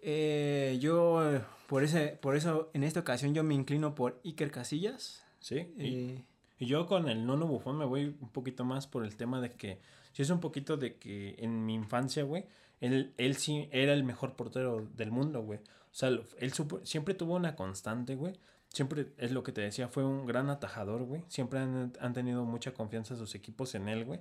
[0.00, 5.23] eh, yo, por, ese, por eso, en esta ocasión yo me inclino por Iker Casillas.
[5.44, 5.74] Sí.
[5.76, 6.24] y, eh,
[6.58, 9.78] yo con el nono bufón me voy un poquito más por el tema de que,
[10.12, 12.46] si es un poquito de que en mi infancia, güey,
[12.80, 15.58] él, él sí era el mejor portero del mundo, güey.
[15.58, 16.52] O sea, él
[16.84, 18.38] siempre tuvo una constante, güey,
[18.70, 21.22] siempre es lo que te decía, fue un gran atajador, güey.
[21.28, 24.20] Siempre han, tenido mucha confianza sus equipos en él, güey.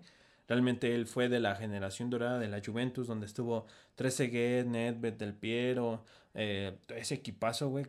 [0.50, 3.66] Realmente él fue de la generación dorada de la Juventus, donde estuvo
[3.96, 6.04] Trezeguet, Nedved, Del Piero,
[6.34, 7.86] eh, ese equipazo, güey,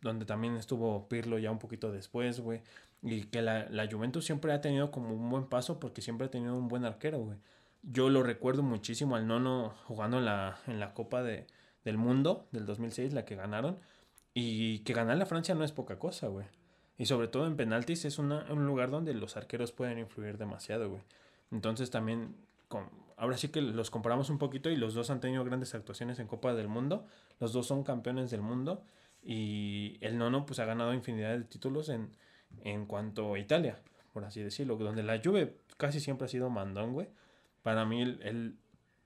[0.00, 2.60] donde también estuvo Pirlo ya un poquito después, güey.
[3.02, 6.30] Y que la, la, Juventus siempre ha tenido como un buen paso porque siempre ha
[6.30, 7.38] tenido un buen arquero, güey.
[7.82, 11.46] Yo lo recuerdo muchísimo al nono jugando en la, en la Copa de,
[11.84, 13.78] del Mundo del 2006, la que ganaron
[14.34, 16.46] y que ganar la Francia no es poca cosa, güey.
[16.98, 21.02] Y sobre todo en penaltis es un lugar donde los arqueros pueden influir demasiado, güey.
[21.50, 22.36] Entonces también,
[22.68, 26.18] con, ahora sí que los comparamos un poquito y los dos han tenido grandes actuaciones
[26.18, 27.06] en Copa del Mundo.
[27.40, 28.84] Los dos son campeones del mundo.
[29.22, 32.10] Y el nono pues ha ganado infinidad de títulos en,
[32.64, 33.80] en cuanto a Italia,
[34.12, 34.76] por así decirlo.
[34.76, 37.08] Donde la Juve casi siempre ha sido mandón, güey.
[37.62, 38.56] Para mí él,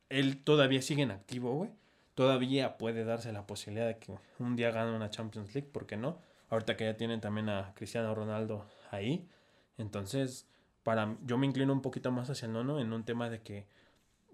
[0.08, 1.70] él todavía sigue en activo, güey
[2.16, 5.98] todavía puede darse la posibilidad de que un día gane una Champions League, ¿por qué
[5.98, 6.18] no?
[6.48, 9.28] Ahorita que ya tienen también a Cristiano Ronaldo ahí.
[9.76, 10.48] Entonces,
[10.82, 13.66] para yo me inclino un poquito más hacia el nono en un tema de que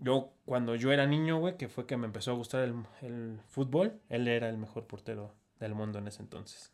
[0.02, 3.40] yo cuando yo era niño, güey, que fue que me empezó a gustar el, el
[3.48, 6.70] fútbol, él era el mejor portero del mundo en ese entonces.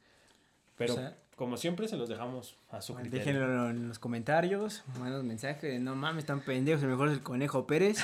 [0.76, 0.97] Pero
[1.37, 3.18] como siempre se los dejamos a su criterio.
[3.18, 7.66] Déjenlo en los comentarios, mandan mensajes no mames, están pendejos, el mejor es el Conejo
[7.66, 7.99] Pérez.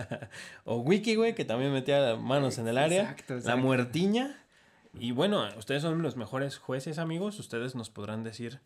[0.64, 3.02] o Wiki, güey, que también metía manos en el área.
[3.02, 4.36] Exacto, La muertiña.
[4.92, 7.38] Y bueno, ustedes son los mejores jueces, amigos.
[7.38, 8.60] Ustedes nos podrán decir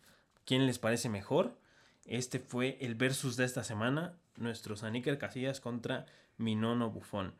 [0.45, 1.57] quién les parece mejor.
[2.05, 4.17] Este fue el versus de esta semana.
[4.37, 6.05] Nuestro Saníker Casillas contra
[6.37, 7.33] Minono Bufón.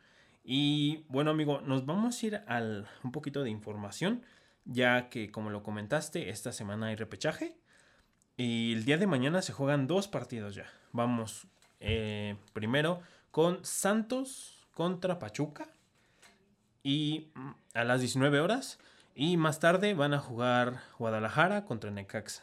[0.44, 4.22] Y bueno, amigo, nos vamos a ir al un poquito de información
[4.66, 7.56] ya que como lo comentaste, esta semana hay repechaje
[8.36, 10.66] y el día de mañana se juegan dos partidos ya.
[10.92, 11.46] Vamos
[11.80, 15.68] eh, primero con Santos contra Pachuca
[16.82, 18.78] y mm, a las 19 horas
[19.14, 22.42] y más tarde van a jugar Guadalajara contra Necaxa.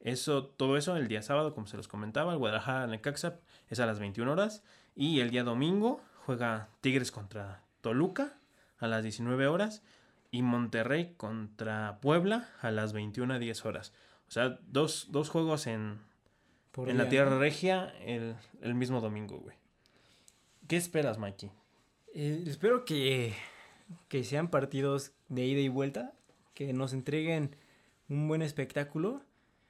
[0.00, 3.86] Eso, todo eso el día sábado, como se los comentaba, el Guadalajara Necaxa es a
[3.86, 4.62] las 21 horas
[4.94, 8.34] y el día domingo juega Tigres contra Toluca
[8.78, 9.82] a las 19 horas
[10.30, 13.92] y Monterrey contra Puebla a las 21 a 10 horas.
[14.28, 15.98] O sea, dos, juegos en,
[16.72, 17.38] Por en la Tierra ¿no?
[17.38, 19.56] Regia el, el mismo domingo, güey.
[20.68, 21.50] ¿Qué esperas, Mikey?
[22.14, 23.34] Eh, espero que,
[24.08, 26.12] que sean partidos de ida y vuelta,
[26.54, 27.54] que nos entreguen
[28.08, 29.22] un buen espectáculo.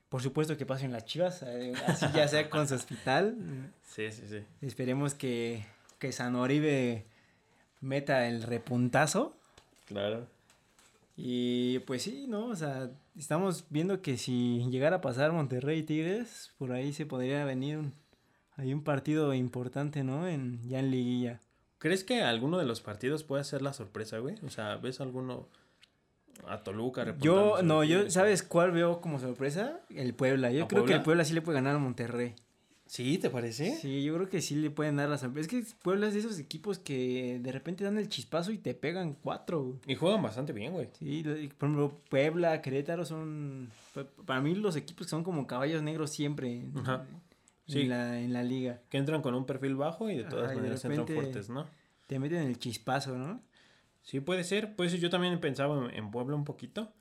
[0.09, 3.36] Por supuesto que pasen las chivas, eh, así ya sea con su hospital.
[3.82, 4.44] Sí, sí, sí.
[4.61, 5.66] Esperemos que,
[5.98, 7.07] que San Oribe
[7.80, 9.36] meta el repuntazo.
[9.86, 10.26] Claro.
[11.16, 12.46] Y pues sí, ¿no?
[12.46, 17.07] O sea, estamos viendo que si llegara a pasar Monterrey y Tigres, por ahí se
[17.07, 17.94] podría venir un,
[18.57, 20.28] hay un partido importante, ¿no?
[20.28, 21.40] En, ya en liguilla.
[21.78, 24.36] ¿Crees que alguno de los partidos puede ser la sorpresa, güey?
[24.44, 25.48] O sea, ¿ves alguno
[26.49, 28.11] a Toluca Yo, no, yo?
[28.11, 29.80] ¿sabes cuál veo como sorpresa?
[29.91, 30.51] El Puebla.
[30.53, 32.34] Yo ¿A creo que el Puebla sí le puede ganar a Monterrey.
[32.89, 33.18] ¿Sí?
[33.18, 33.74] ¿Te parece?
[33.76, 35.49] Sí, yo creo que sí le pueden dar la sorpresa.
[35.59, 38.74] Es que Puebla es de esos equipos que de repente dan el chispazo y te
[38.74, 39.61] pegan cuatro.
[39.64, 39.78] güey.
[39.89, 40.89] Y juegan bastante bien, güey.
[41.01, 41.24] Sí,
[41.59, 46.11] por ejemplo, Puebla, Querétaro son, pa- para mí los equipos que son como caballos negros
[46.12, 47.05] siempre en, Ajá.
[47.66, 47.84] en Sí.
[47.87, 48.80] la, en la liga.
[48.89, 51.49] Que entran con un perfil bajo y de todas Ajá, y de maneras entran fuertes,
[51.51, 51.66] ¿no?
[52.07, 53.43] Te meten el chispazo, ¿no?
[54.07, 54.74] Sí, puede ser.
[54.76, 55.00] Puede ser.
[55.00, 56.92] Yo también pensaba en, en Puebla un poquito.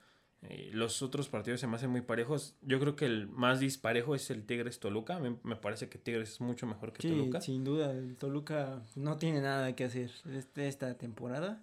[0.42, 2.56] Eh, los otros partidos se me hacen muy parejos.
[2.62, 5.18] Yo creo que el más disparejo es el Tigres Toluca.
[5.18, 7.40] Me, me parece que Tigres es mucho mejor que Sí, Toluca.
[7.40, 11.62] sin duda, el Toluca no tiene nada que hacer este, esta temporada.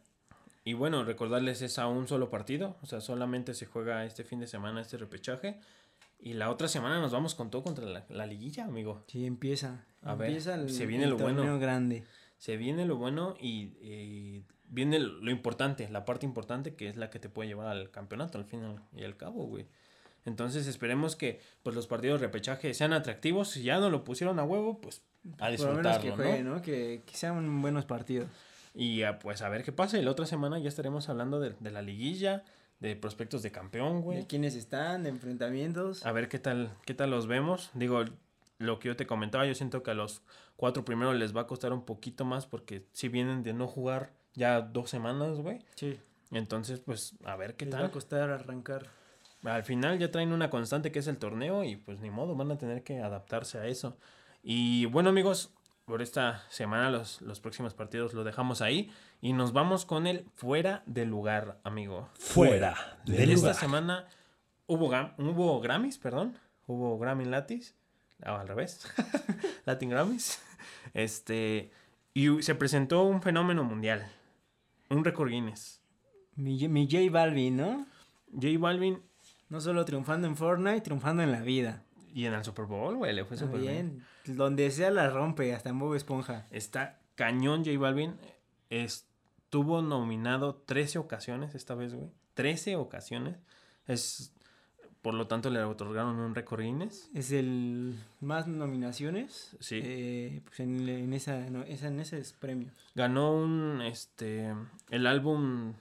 [0.66, 2.78] Y bueno, recordarles es a un solo partido.
[2.82, 5.60] O sea, solamente se juega este fin de semana este repechaje.
[6.20, 9.04] Y la otra semana nos vamos con todo contra la, la liguilla, amigo.
[9.08, 9.84] Sí, empieza.
[10.02, 11.60] A ver, empieza el, se viene el lo bueno.
[11.60, 12.06] grande.
[12.38, 17.10] Se viene lo bueno y, y viene lo importante, la parte importante que es la
[17.10, 19.68] que te puede llevar al campeonato al final y al cabo, güey.
[20.26, 23.50] Entonces esperemos que pues los partidos de repechaje sean atractivos.
[23.50, 25.02] Si ya no lo pusieron a huevo, pues
[25.40, 26.16] a Por lo menos disfrutarlo, que ¿no?
[26.16, 26.62] jueguen, ¿no?
[26.62, 28.30] Que, que sean buenos partidos.
[28.74, 30.00] Y ah, pues a ver qué pasa.
[30.00, 32.44] Y la otra semana ya estaremos hablando de, de la liguilla,
[32.80, 34.20] de prospectos de campeón, güey.
[34.20, 36.06] De quiénes están, de enfrentamientos.
[36.06, 37.70] A ver qué tal, qué tal los vemos.
[37.74, 38.06] Digo,
[38.60, 40.22] lo que yo te comentaba, yo siento que a los
[40.56, 44.14] cuatro primeros les va a costar un poquito más porque si vienen de no jugar
[44.36, 45.60] ya dos semanas, güey.
[45.76, 46.00] Sí.
[46.32, 47.92] Entonces, pues, a ver qué Les va a tal.
[47.92, 48.88] costar arrancar.
[49.44, 52.52] Al final ya traen una constante que es el torneo y pues ni modo, van
[52.52, 53.98] a tener que adaptarse a eso.
[54.42, 55.54] Y bueno, amigos,
[55.86, 58.90] por esta semana los, los próximos partidos lo dejamos ahí
[59.22, 62.10] y nos vamos con el fuera de lugar, amigo.
[62.18, 63.56] Fuera de En esta lugar.
[63.56, 64.08] semana
[64.66, 66.38] hubo, hubo Grammys, perdón.
[66.66, 67.76] Hubo Grammy Latis.
[68.24, 68.88] Ah, al revés.
[69.66, 70.42] Latin Grammys.
[70.94, 71.70] Este.
[72.14, 74.10] Y se presentó un fenómeno mundial.
[74.94, 75.82] Un récord Guinness.
[76.36, 77.86] Mi, mi J Balvin, ¿no?
[78.32, 79.02] J Balvin
[79.50, 81.84] No solo triunfando en Fortnite, triunfando en la vida.
[82.14, 84.04] y en el Super Bowl, güey, le fue súper bien.
[84.26, 84.38] Bien.
[84.38, 86.48] Donde sea la rompe, hasta en Bob Esponja.
[86.52, 88.16] Está cañón J Balvin.
[88.70, 92.10] Estuvo nominado 13 ocasiones esta vez, güey.
[92.36, 93.38] 13 ocasiones.
[93.86, 94.33] Es.
[95.04, 97.12] Por lo tanto, le otorgaron un récord Guinness.
[97.14, 99.56] Es el más nominaciones.
[99.60, 99.80] Sí.
[99.84, 102.74] eh, pues en, en esa, no, esa- en esos premios.
[102.96, 104.56] Ganó un este
[104.90, 105.74] el álbum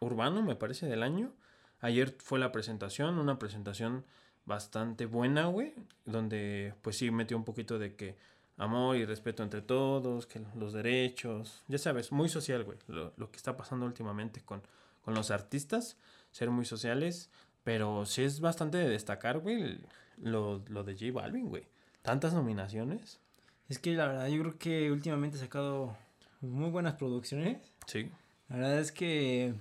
[0.00, 1.32] urbano, me parece, del año.
[1.80, 4.04] Ayer fue la presentación, una presentación
[4.46, 5.74] bastante buena, güey,
[6.06, 8.16] donde pues sí metió un poquito de que
[8.56, 13.30] amor y respeto entre todos, que los derechos, ya sabes, muy social, güey, lo, lo
[13.30, 14.62] que está pasando últimamente con,
[15.02, 15.96] con los artistas,
[16.32, 17.30] ser muy sociales,
[17.64, 19.78] pero sí es bastante de destacar, güey,
[20.18, 21.64] lo, lo de J Balvin, güey.
[22.02, 23.20] Tantas nominaciones.
[23.68, 25.96] Es que la verdad, yo creo que últimamente ha sacado
[26.40, 27.58] muy buenas producciones.
[27.86, 28.10] Sí.
[28.48, 29.54] La verdad es que,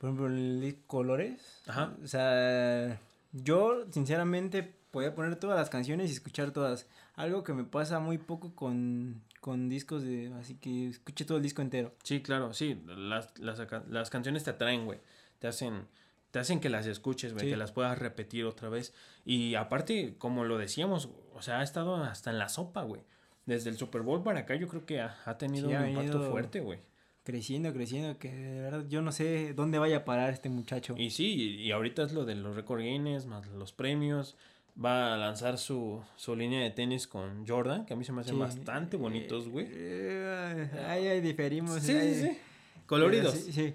[0.00, 1.62] por ejemplo, el Colores.
[1.66, 1.94] Ajá.
[2.02, 2.98] O sea,
[3.32, 6.86] yo sinceramente podía poner todas las canciones y escuchar todas.
[7.14, 10.32] Algo que me pasa muy poco con, con discos de...
[10.40, 11.94] Así que escuché todo el disco entero.
[12.02, 12.80] Sí, claro, sí.
[12.86, 14.98] Las, las, las canciones te atraen, güey.
[15.38, 15.86] Te hacen,
[16.30, 17.50] te hacen que las escuches, güey, Sí.
[17.50, 18.92] que las puedas repetir otra vez.
[19.24, 23.00] Y aparte, como lo decíamos, o sea, ha estado hasta en la sopa, güey.
[23.46, 25.88] Desde el Super Bowl para acá, yo creo que ha, ha tenido Sí, ha un
[25.90, 26.80] impacto fuerte, güey.
[27.24, 30.94] Creciendo, creciendo, que de verdad yo no sé dónde vaya a parar este muchacho.
[30.98, 34.36] Y sí, y, ahorita es lo de los récord Guinness, más los premios.
[34.82, 38.20] Va a lanzar su, su línea de tenis con Jordan, que a mí se me
[38.20, 38.40] hacen Sí.
[38.40, 39.66] bastante bonitos, güey.
[39.70, 41.82] Eh, ahí, ahí diferimos.
[41.82, 42.38] Sí, ahí- sí, sí.
[42.86, 43.34] Coloridos.
[43.34, 43.74] Sí.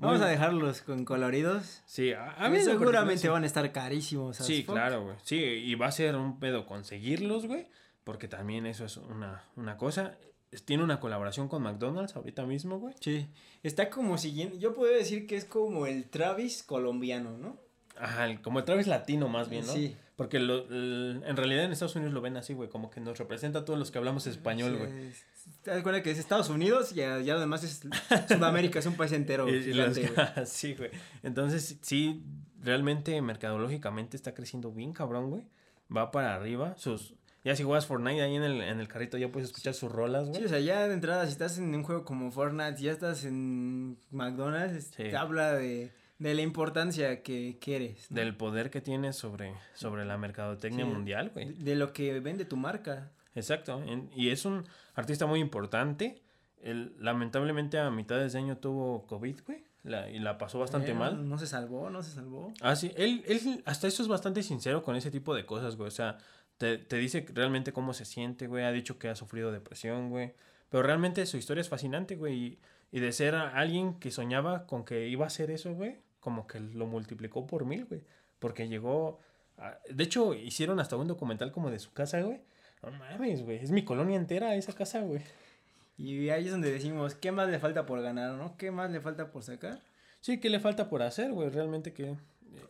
[0.00, 1.82] Vamos a dejarlos con coloridos.
[1.86, 3.28] Sí, a, mí seguramente sí.
[3.28, 4.36] van a estar carísimos.
[4.38, 4.74] Sí, fuck.
[4.74, 5.16] claro, güey.
[5.22, 7.68] Sí, y va a ser un pedo conseguirlos, güey.
[8.04, 10.16] Porque también eso es una, una cosa.
[10.64, 12.94] Tiene una colaboración con McDonald's ahorita mismo, güey.
[13.00, 13.28] Sí.
[13.62, 14.56] Está como siguiendo.
[14.58, 17.58] Yo puedo decir que es como el Travis colombiano, ¿no?
[17.96, 19.72] Ajá, como el Travis latino más bien, ¿no?
[19.72, 19.94] Sí.
[20.16, 22.68] Porque lo- en realidad en Estados Unidos lo ven así, güey.
[22.68, 25.06] Como que nos representa a todos los que hablamos español, Sí, güey.
[25.08, 25.24] es-
[25.62, 27.80] ¿Te das cuenta que es Estados Unidos y ya, ya lo demás es
[28.28, 28.78] Sudamérica?
[28.78, 29.46] es un país entero.
[29.64, 30.26] Gigante, güey.
[30.46, 30.90] sí, güey.
[31.22, 32.22] Entonces, sí,
[32.62, 35.42] realmente mercadológicamente está creciendo bien, cabrón, güey.
[35.94, 36.74] Va para arriba.
[36.76, 37.14] Sus,
[37.44, 40.28] Ya si juegas Fortnite ahí en el, en el carrito ya puedes escuchar sus rolas,
[40.28, 40.40] güey.
[40.40, 42.92] Sí, o sea, ya de entrada, si estás en un juego como Fortnite, si ya
[42.92, 45.04] estás en McDonald's, Sí.
[45.04, 48.10] te habla de, de la importancia que, que eres.
[48.10, 48.20] ¿no?
[48.20, 50.90] Del poder que tienes sobre, sobre la mercadotecnia Sí.
[50.90, 51.52] mundial, güey.
[51.54, 53.10] De, de lo que vende tu marca.
[53.40, 53.82] Exacto.
[54.14, 54.64] y es un
[54.94, 56.22] artista muy importante.
[56.62, 59.64] Él, lamentablemente a mitad de ese año tuvo COVID, güey.
[59.82, 61.26] la- y la pasó bastante Eh, mal.
[61.26, 62.52] No se salvó, no se salvó.
[62.60, 65.88] Ah, sí, él, él hasta eso es bastante sincero con ese tipo de cosas, güey.
[65.88, 66.18] O sea,
[66.58, 68.64] te, te dice realmente cómo se siente, güey.
[68.64, 70.34] Ha dicho que ha sufrido depresión, güey.
[70.68, 72.34] Pero realmente su historia es fascinante, güey.
[72.36, 72.58] Y,
[72.92, 76.60] y de ser alguien que soñaba con que iba a hacer eso, güey, como que
[76.60, 78.02] lo multiplicó por mil, güey.
[78.38, 79.18] Porque llegó...
[79.56, 82.42] a- De hecho, hicieron hasta un documental como de su casa, güey.
[82.82, 83.58] No mames, güey.
[83.58, 85.22] Es mi colonia entera esa casa, güey.
[85.98, 88.56] Y ahí es donde decimos, ¿qué más le falta por ganar, no?
[88.56, 89.82] ¿Qué más le falta por sacar?
[90.20, 91.50] Sí, ¿qué le falta por hacer, güey?
[91.50, 92.16] Realmente que eh,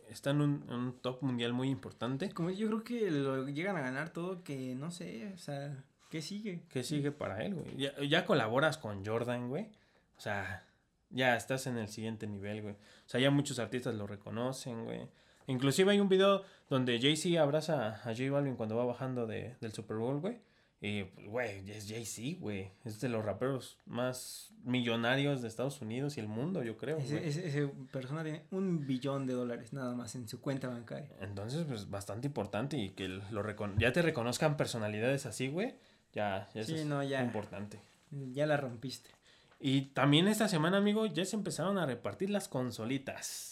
[0.09, 2.29] está en un, en un top mundial muy importante.
[2.31, 6.21] Como yo creo que lo llegan a ganar todo, que no sé, o sea, ¿qué
[6.21, 6.63] sigue?
[6.69, 7.77] ¿Qué sigue para él, güey?
[7.77, 9.69] Ya, ya colaboras con Jordan, güey.
[10.17, 10.65] O sea,
[11.09, 12.73] ya estás en el siguiente nivel, güey.
[12.73, 15.07] O sea, ya muchos artistas lo reconocen, güey.
[15.47, 19.73] Inclusive hay un video donde Jay-Z abraza a J Balvin cuando va bajando de, del
[19.73, 20.39] Super Bowl, güey.
[20.83, 22.71] Y, pues, güey, es Jay-Z, güey.
[22.85, 27.27] Es de los raperos más millonarios de Estados Unidos y el mundo, yo creo, Ese,
[27.27, 31.09] ese- ese persona tiene un billón de dólares nada más en su cuenta bancaria.
[31.19, 35.75] Entonces, pues, bastante importante y que lo recon- ya te reconozcan personalidades así, güey.
[36.13, 37.21] Ya, ya Sí, es no, ya.
[37.21, 37.79] importante.
[38.09, 39.11] Ya la rompiste.
[39.59, 43.50] Y también esta semana, amigo, ya se empezaron a repartir las consolitas.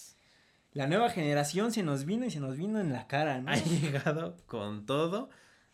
[0.73, 3.51] La nueva generación se nos vino y se nos vino en la cara, ¿no?
[3.51, 5.29] Ha llegado con todo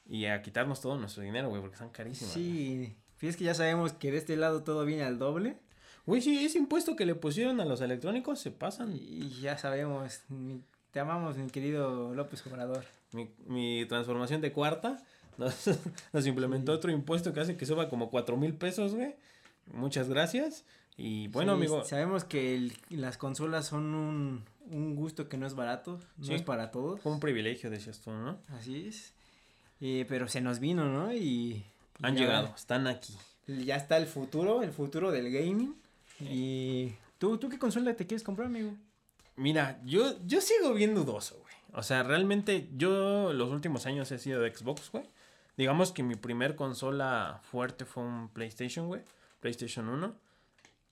[0.07, 2.33] y a quitarnos todo nuestro dinero, güey, porque están carísimas.
[2.35, 2.45] güey.
[2.45, 5.57] Sí, fíjate que ya sabemos que de este lado todo viene al doble.
[6.05, 8.95] Güey, sí, ese impuesto que le pusieron a los electrónicos se pasan.
[8.95, 10.61] Y ya sabemos, mi-
[10.91, 12.85] te amamos, mi querido López Obrador.
[13.11, 15.03] Mi, mi transformación de cuarta
[15.37, 15.69] nos,
[16.13, 19.15] nos implementó otro impuesto que hace que suba como cuatro mil pesos, güey.
[19.73, 20.63] Muchas gracias.
[20.95, 25.45] Y bueno, Sí, amigo, Sabemos que el- las consolas son un, un gusto que no
[25.47, 26.33] es barato, no Sí.
[26.33, 26.99] es para todos.
[27.01, 28.39] fue un privilegio, decías tú, ¿no?
[28.49, 29.13] Así es.
[29.81, 31.13] Eh, pero se nos vino, ¿no?
[31.13, 31.63] Y.
[32.01, 33.13] Han ya- llegado, están aquí.
[33.47, 35.75] Ya está el futuro, el futuro del gaming.
[36.19, 36.93] Y.
[37.17, 38.73] ¿Tú, ¿Tú qué consola te quieres comprar, amigo?
[39.37, 41.53] Mira, yo, yo sigo bien dudoso, güey.
[41.73, 45.05] O sea, realmente yo los últimos años he sido de Xbox, güey.
[45.57, 49.01] Digamos que mi primer consola fuerte fue un PlayStation, güey.
[49.41, 50.15] PlayStation 1.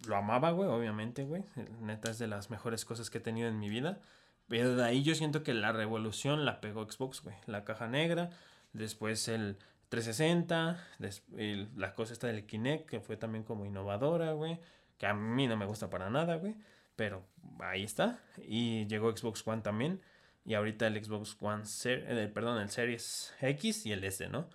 [0.07, 1.43] Lo amaba, güey, obviamente, güey.
[1.81, 3.99] Neta es de las mejores cosas que he tenido en mi vida.
[4.47, 7.35] Pero de ahí yo siento que la revolución la pegó Xbox, güey.
[7.45, 8.30] La caja negra,
[8.73, 9.57] después el
[9.89, 14.59] 360, des- el- la cosa esta del Kinect, que fue también como innovadora, güey.
[14.97, 16.55] Que a mí no me gusta para nada, güey.
[16.95, 17.25] Pero
[17.59, 18.19] ahí está.
[18.45, 20.01] Y llegó Xbox One también.
[20.45, 24.49] Y ahorita el Xbox One, Ser- eh, perdón, el Series X y el S, ¿no?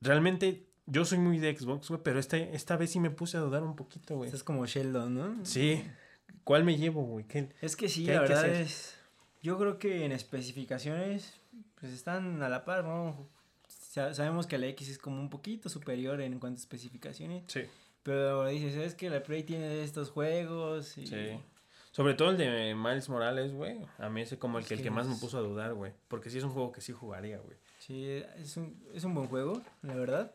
[0.00, 3.40] Realmente yo soy muy de Xbox, güey, pero este, esta vez sí me puse a
[3.40, 4.28] dudar un poquito, güey.
[4.28, 5.44] Estás como Sheldon, ¿no?
[5.46, 5.84] Sí.
[6.44, 7.24] ¿Cuál me llevo, güey?
[7.26, 8.96] ¿Qué- Es que sí, ¿Qué la verdad es.
[9.42, 11.34] Yo creo que en especificaciones,
[11.80, 13.28] pues están a la par, ¿no?
[13.68, 17.44] Sa- sabemos que la X es como un poquito superior en cuanto a especificaciones.
[17.46, 17.62] Sí.
[18.02, 20.96] Pero dices, es que la Play tiene estos juegos.
[20.98, 21.06] Y...
[21.06, 21.38] Sí.
[21.92, 23.78] Sobre todo el de Miles Morales, güey.
[23.98, 25.92] A mí ese como el Es que, el que más me puso a dudar, güey.
[26.08, 27.56] Porque sí es un juego que sí jugaría, güey.
[27.78, 28.06] Sí,
[28.38, 30.32] es un, es un buen juego, la verdad.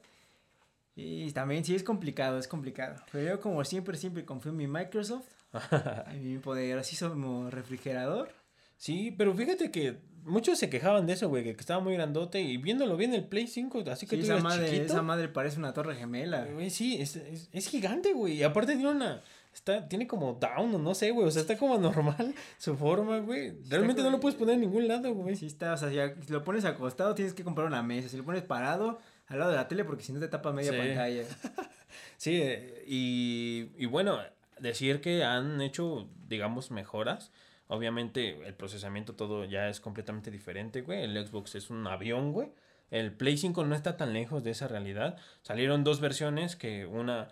[1.00, 2.96] Y también sí es complicado, es complicado.
[3.12, 5.28] Pero yo como siempre, siempre confío en mi Microsoft,
[6.12, 8.30] en mi poderosísimo refrigerador.
[8.78, 12.58] Sí, pero fíjate que muchos se quejaban de eso, güey, que estaba muy grandote y
[12.58, 14.86] viéndolo bien el Play 5, así que Sí, tú esa madre, chiquito.
[14.86, 16.46] esa madre parece una torre gemela.
[16.46, 18.34] Güey, sí, es, es, es gigante, güey.
[18.34, 19.22] Y aparte tiene una.
[19.54, 21.28] Está, tiene como down, no sé, güey.
[21.28, 23.54] O sea, está como normal su forma, güey.
[23.70, 25.36] Realmente no lo puedes poner en ningún lado, güey.
[25.36, 28.10] Si está, o sea, si lo pones acostado tienes que comprar una mesa.
[28.10, 30.72] Si lo pones parado, al lado de la tele porque si no te tapa media
[30.72, 30.78] Sí.
[30.78, 31.24] pantalla.
[32.18, 32.42] Sí,
[32.88, 34.20] y, y bueno,
[34.60, 37.32] decir que han hecho, digamos, mejoras.
[37.68, 41.04] Obviamente el procesamiento todo ya es completamente diferente, güey.
[41.04, 42.50] El Xbox es un avión, güey.
[42.90, 45.18] El Play 5 no está tan lejos de esa realidad.
[45.42, 47.28] Salieron dos versiones que una...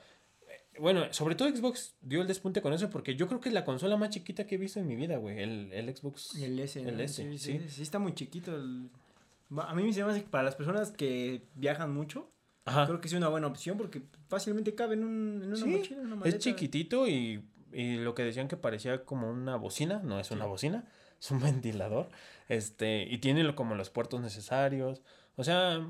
[0.49, 3.53] eh, Bueno, sobre todo Xbox dio el despunte con eso porque yo creo que es
[3.55, 5.39] la consola más chiquita que he visto en mi vida, güey.
[5.39, 6.35] El, el Xbox.
[6.35, 6.89] El S, ¿no?
[6.89, 7.59] El S, sí, sí.
[7.59, 8.55] sí, sí está muy chiquito.
[8.55, 8.89] el-
[9.63, 12.31] A mí me hace que para las personas que viajan mucho,
[12.65, 12.85] Ajá.
[12.87, 15.99] creo que es una buena opción porque fácilmente cabe en, un, en una Sí, mochila,
[16.01, 16.37] en una maleta.
[16.37, 20.45] Es chiquitito y, y lo que decían que parecía como una bocina, no es una
[20.45, 20.85] bocina,
[21.19, 22.09] es un ventilador.
[22.47, 25.01] Este, y tiene como los puertos necesarios.
[25.35, 25.85] O sea,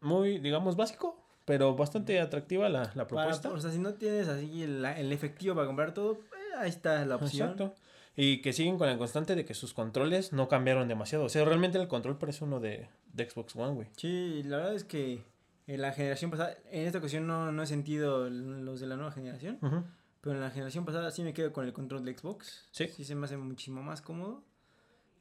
[0.00, 3.50] muy, digamos, básico, pero bastante atractiva la, la Para- propuesta.
[3.50, 7.04] o sea, si no tienes así el, el efectivo para comprar todo, eh, ahí está
[7.04, 7.50] la opción.
[7.50, 7.74] Exacto.
[8.16, 11.24] Y que siguen con el constante de que sus controles no cambiaron demasiado.
[11.24, 13.88] O sea, realmente el control parece uno de, de Xbox One, güey.
[13.96, 15.22] Sí, la verdad es que
[15.66, 19.12] en la generación pasada, en esta ocasión no, no he sentido los de la nueva
[19.12, 19.84] generación, Ujú.
[20.20, 22.68] pero en la generación pasada sí me quedo con el control de Xbox.
[22.72, 22.88] Sí.
[22.88, 24.42] Sí se me hace muchísimo más cómodo.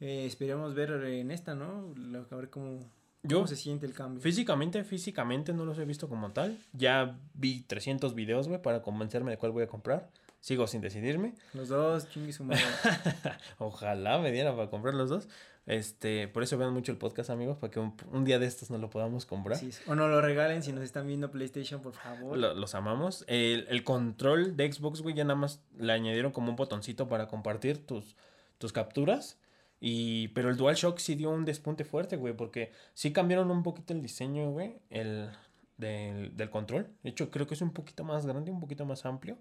[0.01, 1.93] Eh, esperamos ver en esta, ¿no?
[2.31, 2.79] A ver cómo,
[3.21, 4.21] Yo, cómo se siente el cambio.
[4.21, 6.57] físicamente, físicamente no los he visto como tal.
[6.73, 10.09] Ya vi 300 videos, güey, para convencerme de cuál voy a comprar.
[10.39, 11.33] Sigo sin decidirme.
[11.53, 12.61] Los dos, chingue su madre.
[13.57, 15.27] Ojalá me diera para comprar los dos.
[15.65, 18.71] Este, por eso vean mucho el podcast, amigos, para que un, un día de estos
[18.71, 19.63] nos lo podamos comprar.
[19.63, 19.81] Es.
[19.87, 22.37] O no lo regalen si nos están viendo PlayStation, por favor.
[22.37, 23.23] Lo- los amamos.
[23.27, 27.27] El, el control de Xbox, güey, ya nada más le añadieron como un botoncito para
[27.27, 28.15] compartir tus,
[28.57, 29.37] tus capturas.
[29.81, 33.93] Y, pero el DualShock sí dio un despunte fuerte, güey, porque sí cambiaron un poquito
[33.93, 35.29] el diseño, güey, el,
[35.77, 36.87] del, del control.
[37.03, 39.37] De hecho, creo que es un poquito más grande, un poquito más amplio.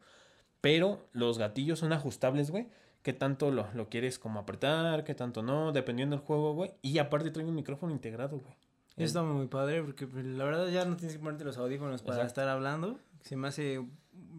[0.60, 2.68] Pero los gatillos son ajustables, güey.
[3.02, 6.72] Que tanto lo, lo quieres como apretar, que tanto no, dependiendo del juego, güey.
[6.82, 8.54] Y aparte trae un micrófono integrado, güey.
[8.96, 12.02] Eso está muy padre porque pues, la verdad ya no tienes que ponerte los audífonos
[12.02, 12.40] para Exacto.
[12.40, 12.98] estar hablando.
[13.22, 13.86] Se me hace,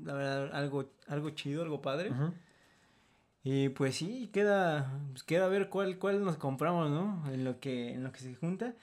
[0.03, 2.11] la verdad, algo, algo chido, algo padre.
[2.11, 2.33] Ujú.
[3.43, 7.23] Y pues sí, queda, pues, queda ver cuál, cuál nos compramos, ¿no?
[7.31, 8.73] En lo que, en lo que se junta.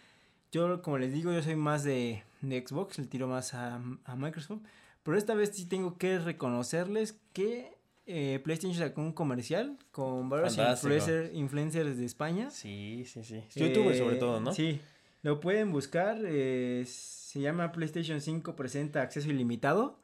[0.50, 4.16] Yo, como les digo, yo soy más de, de Xbox, le tiro más a, a
[4.16, 4.62] Microsoft.
[5.06, 7.72] Pero esta vez sí tengo que reconocerles que
[8.06, 12.50] eh, PlayStation sacó un comercial con varios influencer- influencers de España.
[12.50, 13.42] Sí, sí, sí.
[13.54, 14.52] Youtubers sobre todo, ¿no?
[14.52, 14.80] Sí,
[15.22, 16.18] lo pueden buscar.
[16.24, 19.98] eh, se llama PlayStation 5 presenta acceso ilimitado.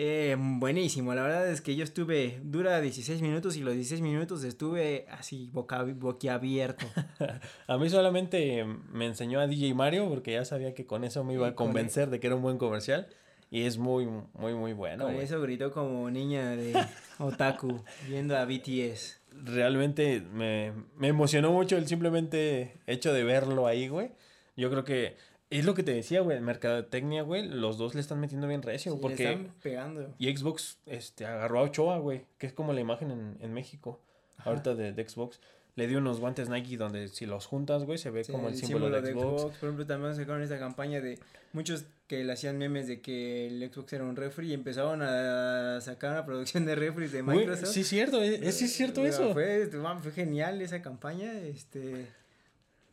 [0.00, 4.44] Eh, buenísimo, la verdad es que yo estuve, dura 16 minutos y los 16 minutos
[4.44, 6.86] estuve así boca, boquiabierto.
[7.66, 11.34] A mí solamente me enseñó a DJ Mario porque ya sabía que con eso me
[11.34, 13.08] iba a con convencer de que era un buen comercial.
[13.50, 15.04] Y es muy, muy, muy bueno.
[15.04, 15.24] Con güey.
[15.24, 16.74] eso gritó como niña de
[17.18, 19.20] otaku viendo a BTS.
[19.44, 24.10] Realmente me, me emocionó mucho el simplemente hecho de verlo ahí, güey.
[24.56, 25.16] Yo creo que
[25.50, 26.40] es lo que te decía, güey.
[26.40, 27.48] Mercadotecnia, güey.
[27.48, 28.92] Los dos le están metiendo bien recio.
[28.92, 29.24] Sí, le porque...
[29.24, 30.14] están pegando.
[30.18, 32.26] Y Xbox este, agarró a Ochoa, güey.
[32.36, 34.00] Que es como la imagen en, en México.
[34.36, 34.50] Ajá.
[34.50, 35.40] Ahorita de, de Xbox.
[35.78, 38.56] Le dio unos guantes Nike donde si los juntas, güey, se ve Sí, como el,
[38.56, 39.56] símbolo, de Xbox.
[39.58, 41.18] Por ejemplo, también sacaron esta campaña de
[41.52, 45.80] muchos que le hacían memes de que el Xbox era un refri y empezaron a
[45.80, 47.68] sacar una producción de refris de Güey, Microsoft.
[47.70, 49.32] sí cierto, es, es- sí es cierto Pero eso.
[49.32, 51.32] Fue, man, fue genial esa campaña.
[51.32, 52.06] Este.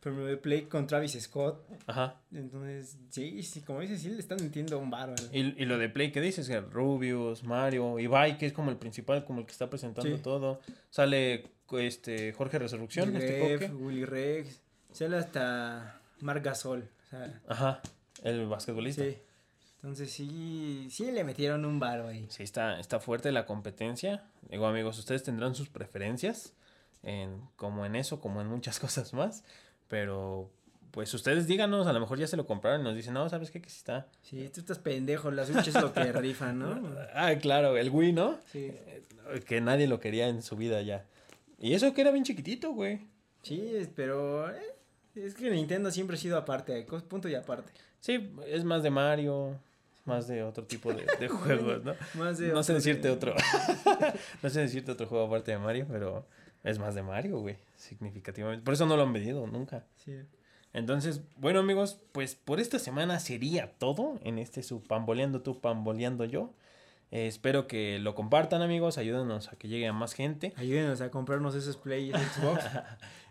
[0.04, 1.66] De Play con Travis Scott.
[1.88, 2.20] Ajá.
[2.32, 5.20] Entonces, sí, sí, como dices, sí le están metiendo un bárbaro.
[5.32, 6.48] Y, y lo de Play, ¿qué dices?
[6.70, 10.22] Rubius, Mario, Ibai, que es como el principal, como el que está presentando Sí.
[10.22, 10.60] todo.
[10.90, 11.46] Sale
[11.78, 13.72] este Jorge Resurrección, este Ref.
[13.74, 14.60] Willy Rex.
[14.92, 16.88] Sale hasta Marc Gasol.
[17.06, 17.80] O sea, Ajá,
[18.22, 19.02] el basquetbolista.
[19.04, 19.18] sí.
[19.76, 22.26] Entonces, sí, sí le metieron un baro ahí.
[22.30, 24.24] Sí, está, está fuerte la competencia.
[24.50, 26.54] Digo, amigos, ustedes tendrán sus preferencias,
[27.04, 29.44] en, como en eso, como en muchas cosas más.
[29.86, 30.50] Pero,
[30.90, 33.52] pues ustedes díganos, a lo mejor ya se lo compraron y nos dicen, no, ¿sabes
[33.52, 33.60] qué?
[33.62, 34.08] Que sí está.
[34.22, 36.80] Sí, tú estás pendejo, la Switch es lo que rifan, ¿no?
[37.14, 38.40] Ah, claro, el Wii, ¿no?
[38.50, 38.70] Sí.
[38.72, 39.02] Eh,
[39.46, 41.04] Que nadie lo quería en su vida ya.
[41.58, 43.00] Y eso que era bien chiquitito, güey.
[43.42, 44.60] Sí, pero eh,
[45.14, 47.72] es que Nintendo siempre ha sido aparte, cos- punto y aparte.
[48.00, 49.58] Sí, es más de Mario,
[50.04, 51.94] más de otro tipo de, de juegos, ¿no?
[52.14, 53.34] Más de No sé decirte de- otro.
[54.42, 56.26] no sé decirte otro juego aparte de Mario, pero
[56.64, 58.64] es más de Mario, güey, significativamente.
[58.64, 59.86] Por eso no lo han vendido nunca.
[59.96, 60.16] Sí.
[60.72, 66.24] Entonces, bueno, amigos, pues por esta semana sería todo en este su Pamboleando tú, Pamboleando
[66.26, 66.52] yo.
[67.10, 68.98] Eh, espero que lo compartan, amigos.
[68.98, 70.52] Ayúdenos a que llegue a más gente.
[70.56, 72.64] Ayúdenos a comprarnos esos Play Xbox.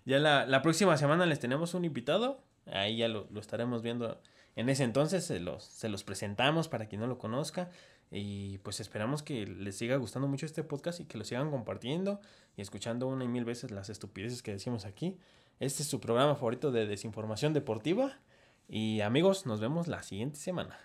[0.06, 2.40] Ya la, la próxima semana les tenemos un invitado.
[2.68, 4.22] Ahí ya lo, lo estaremos viendo.
[4.56, 7.70] En ese entonces se los, se los presentamos para quien no lo conozca.
[8.12, 12.22] Y pues esperamos que les siga gustando mucho este podcast y que lo sigan compartiendo
[12.56, 15.18] y escuchando una y mil veces las estupideces que decimos aquí.
[15.60, 18.20] Este es su programa favorito de desinformación deportiva.
[18.68, 20.80] Y amigos, nos vemos la siguiente semana.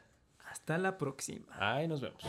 [0.51, 1.47] Hasta la próxima.
[1.59, 2.21] Ahí nos vemos.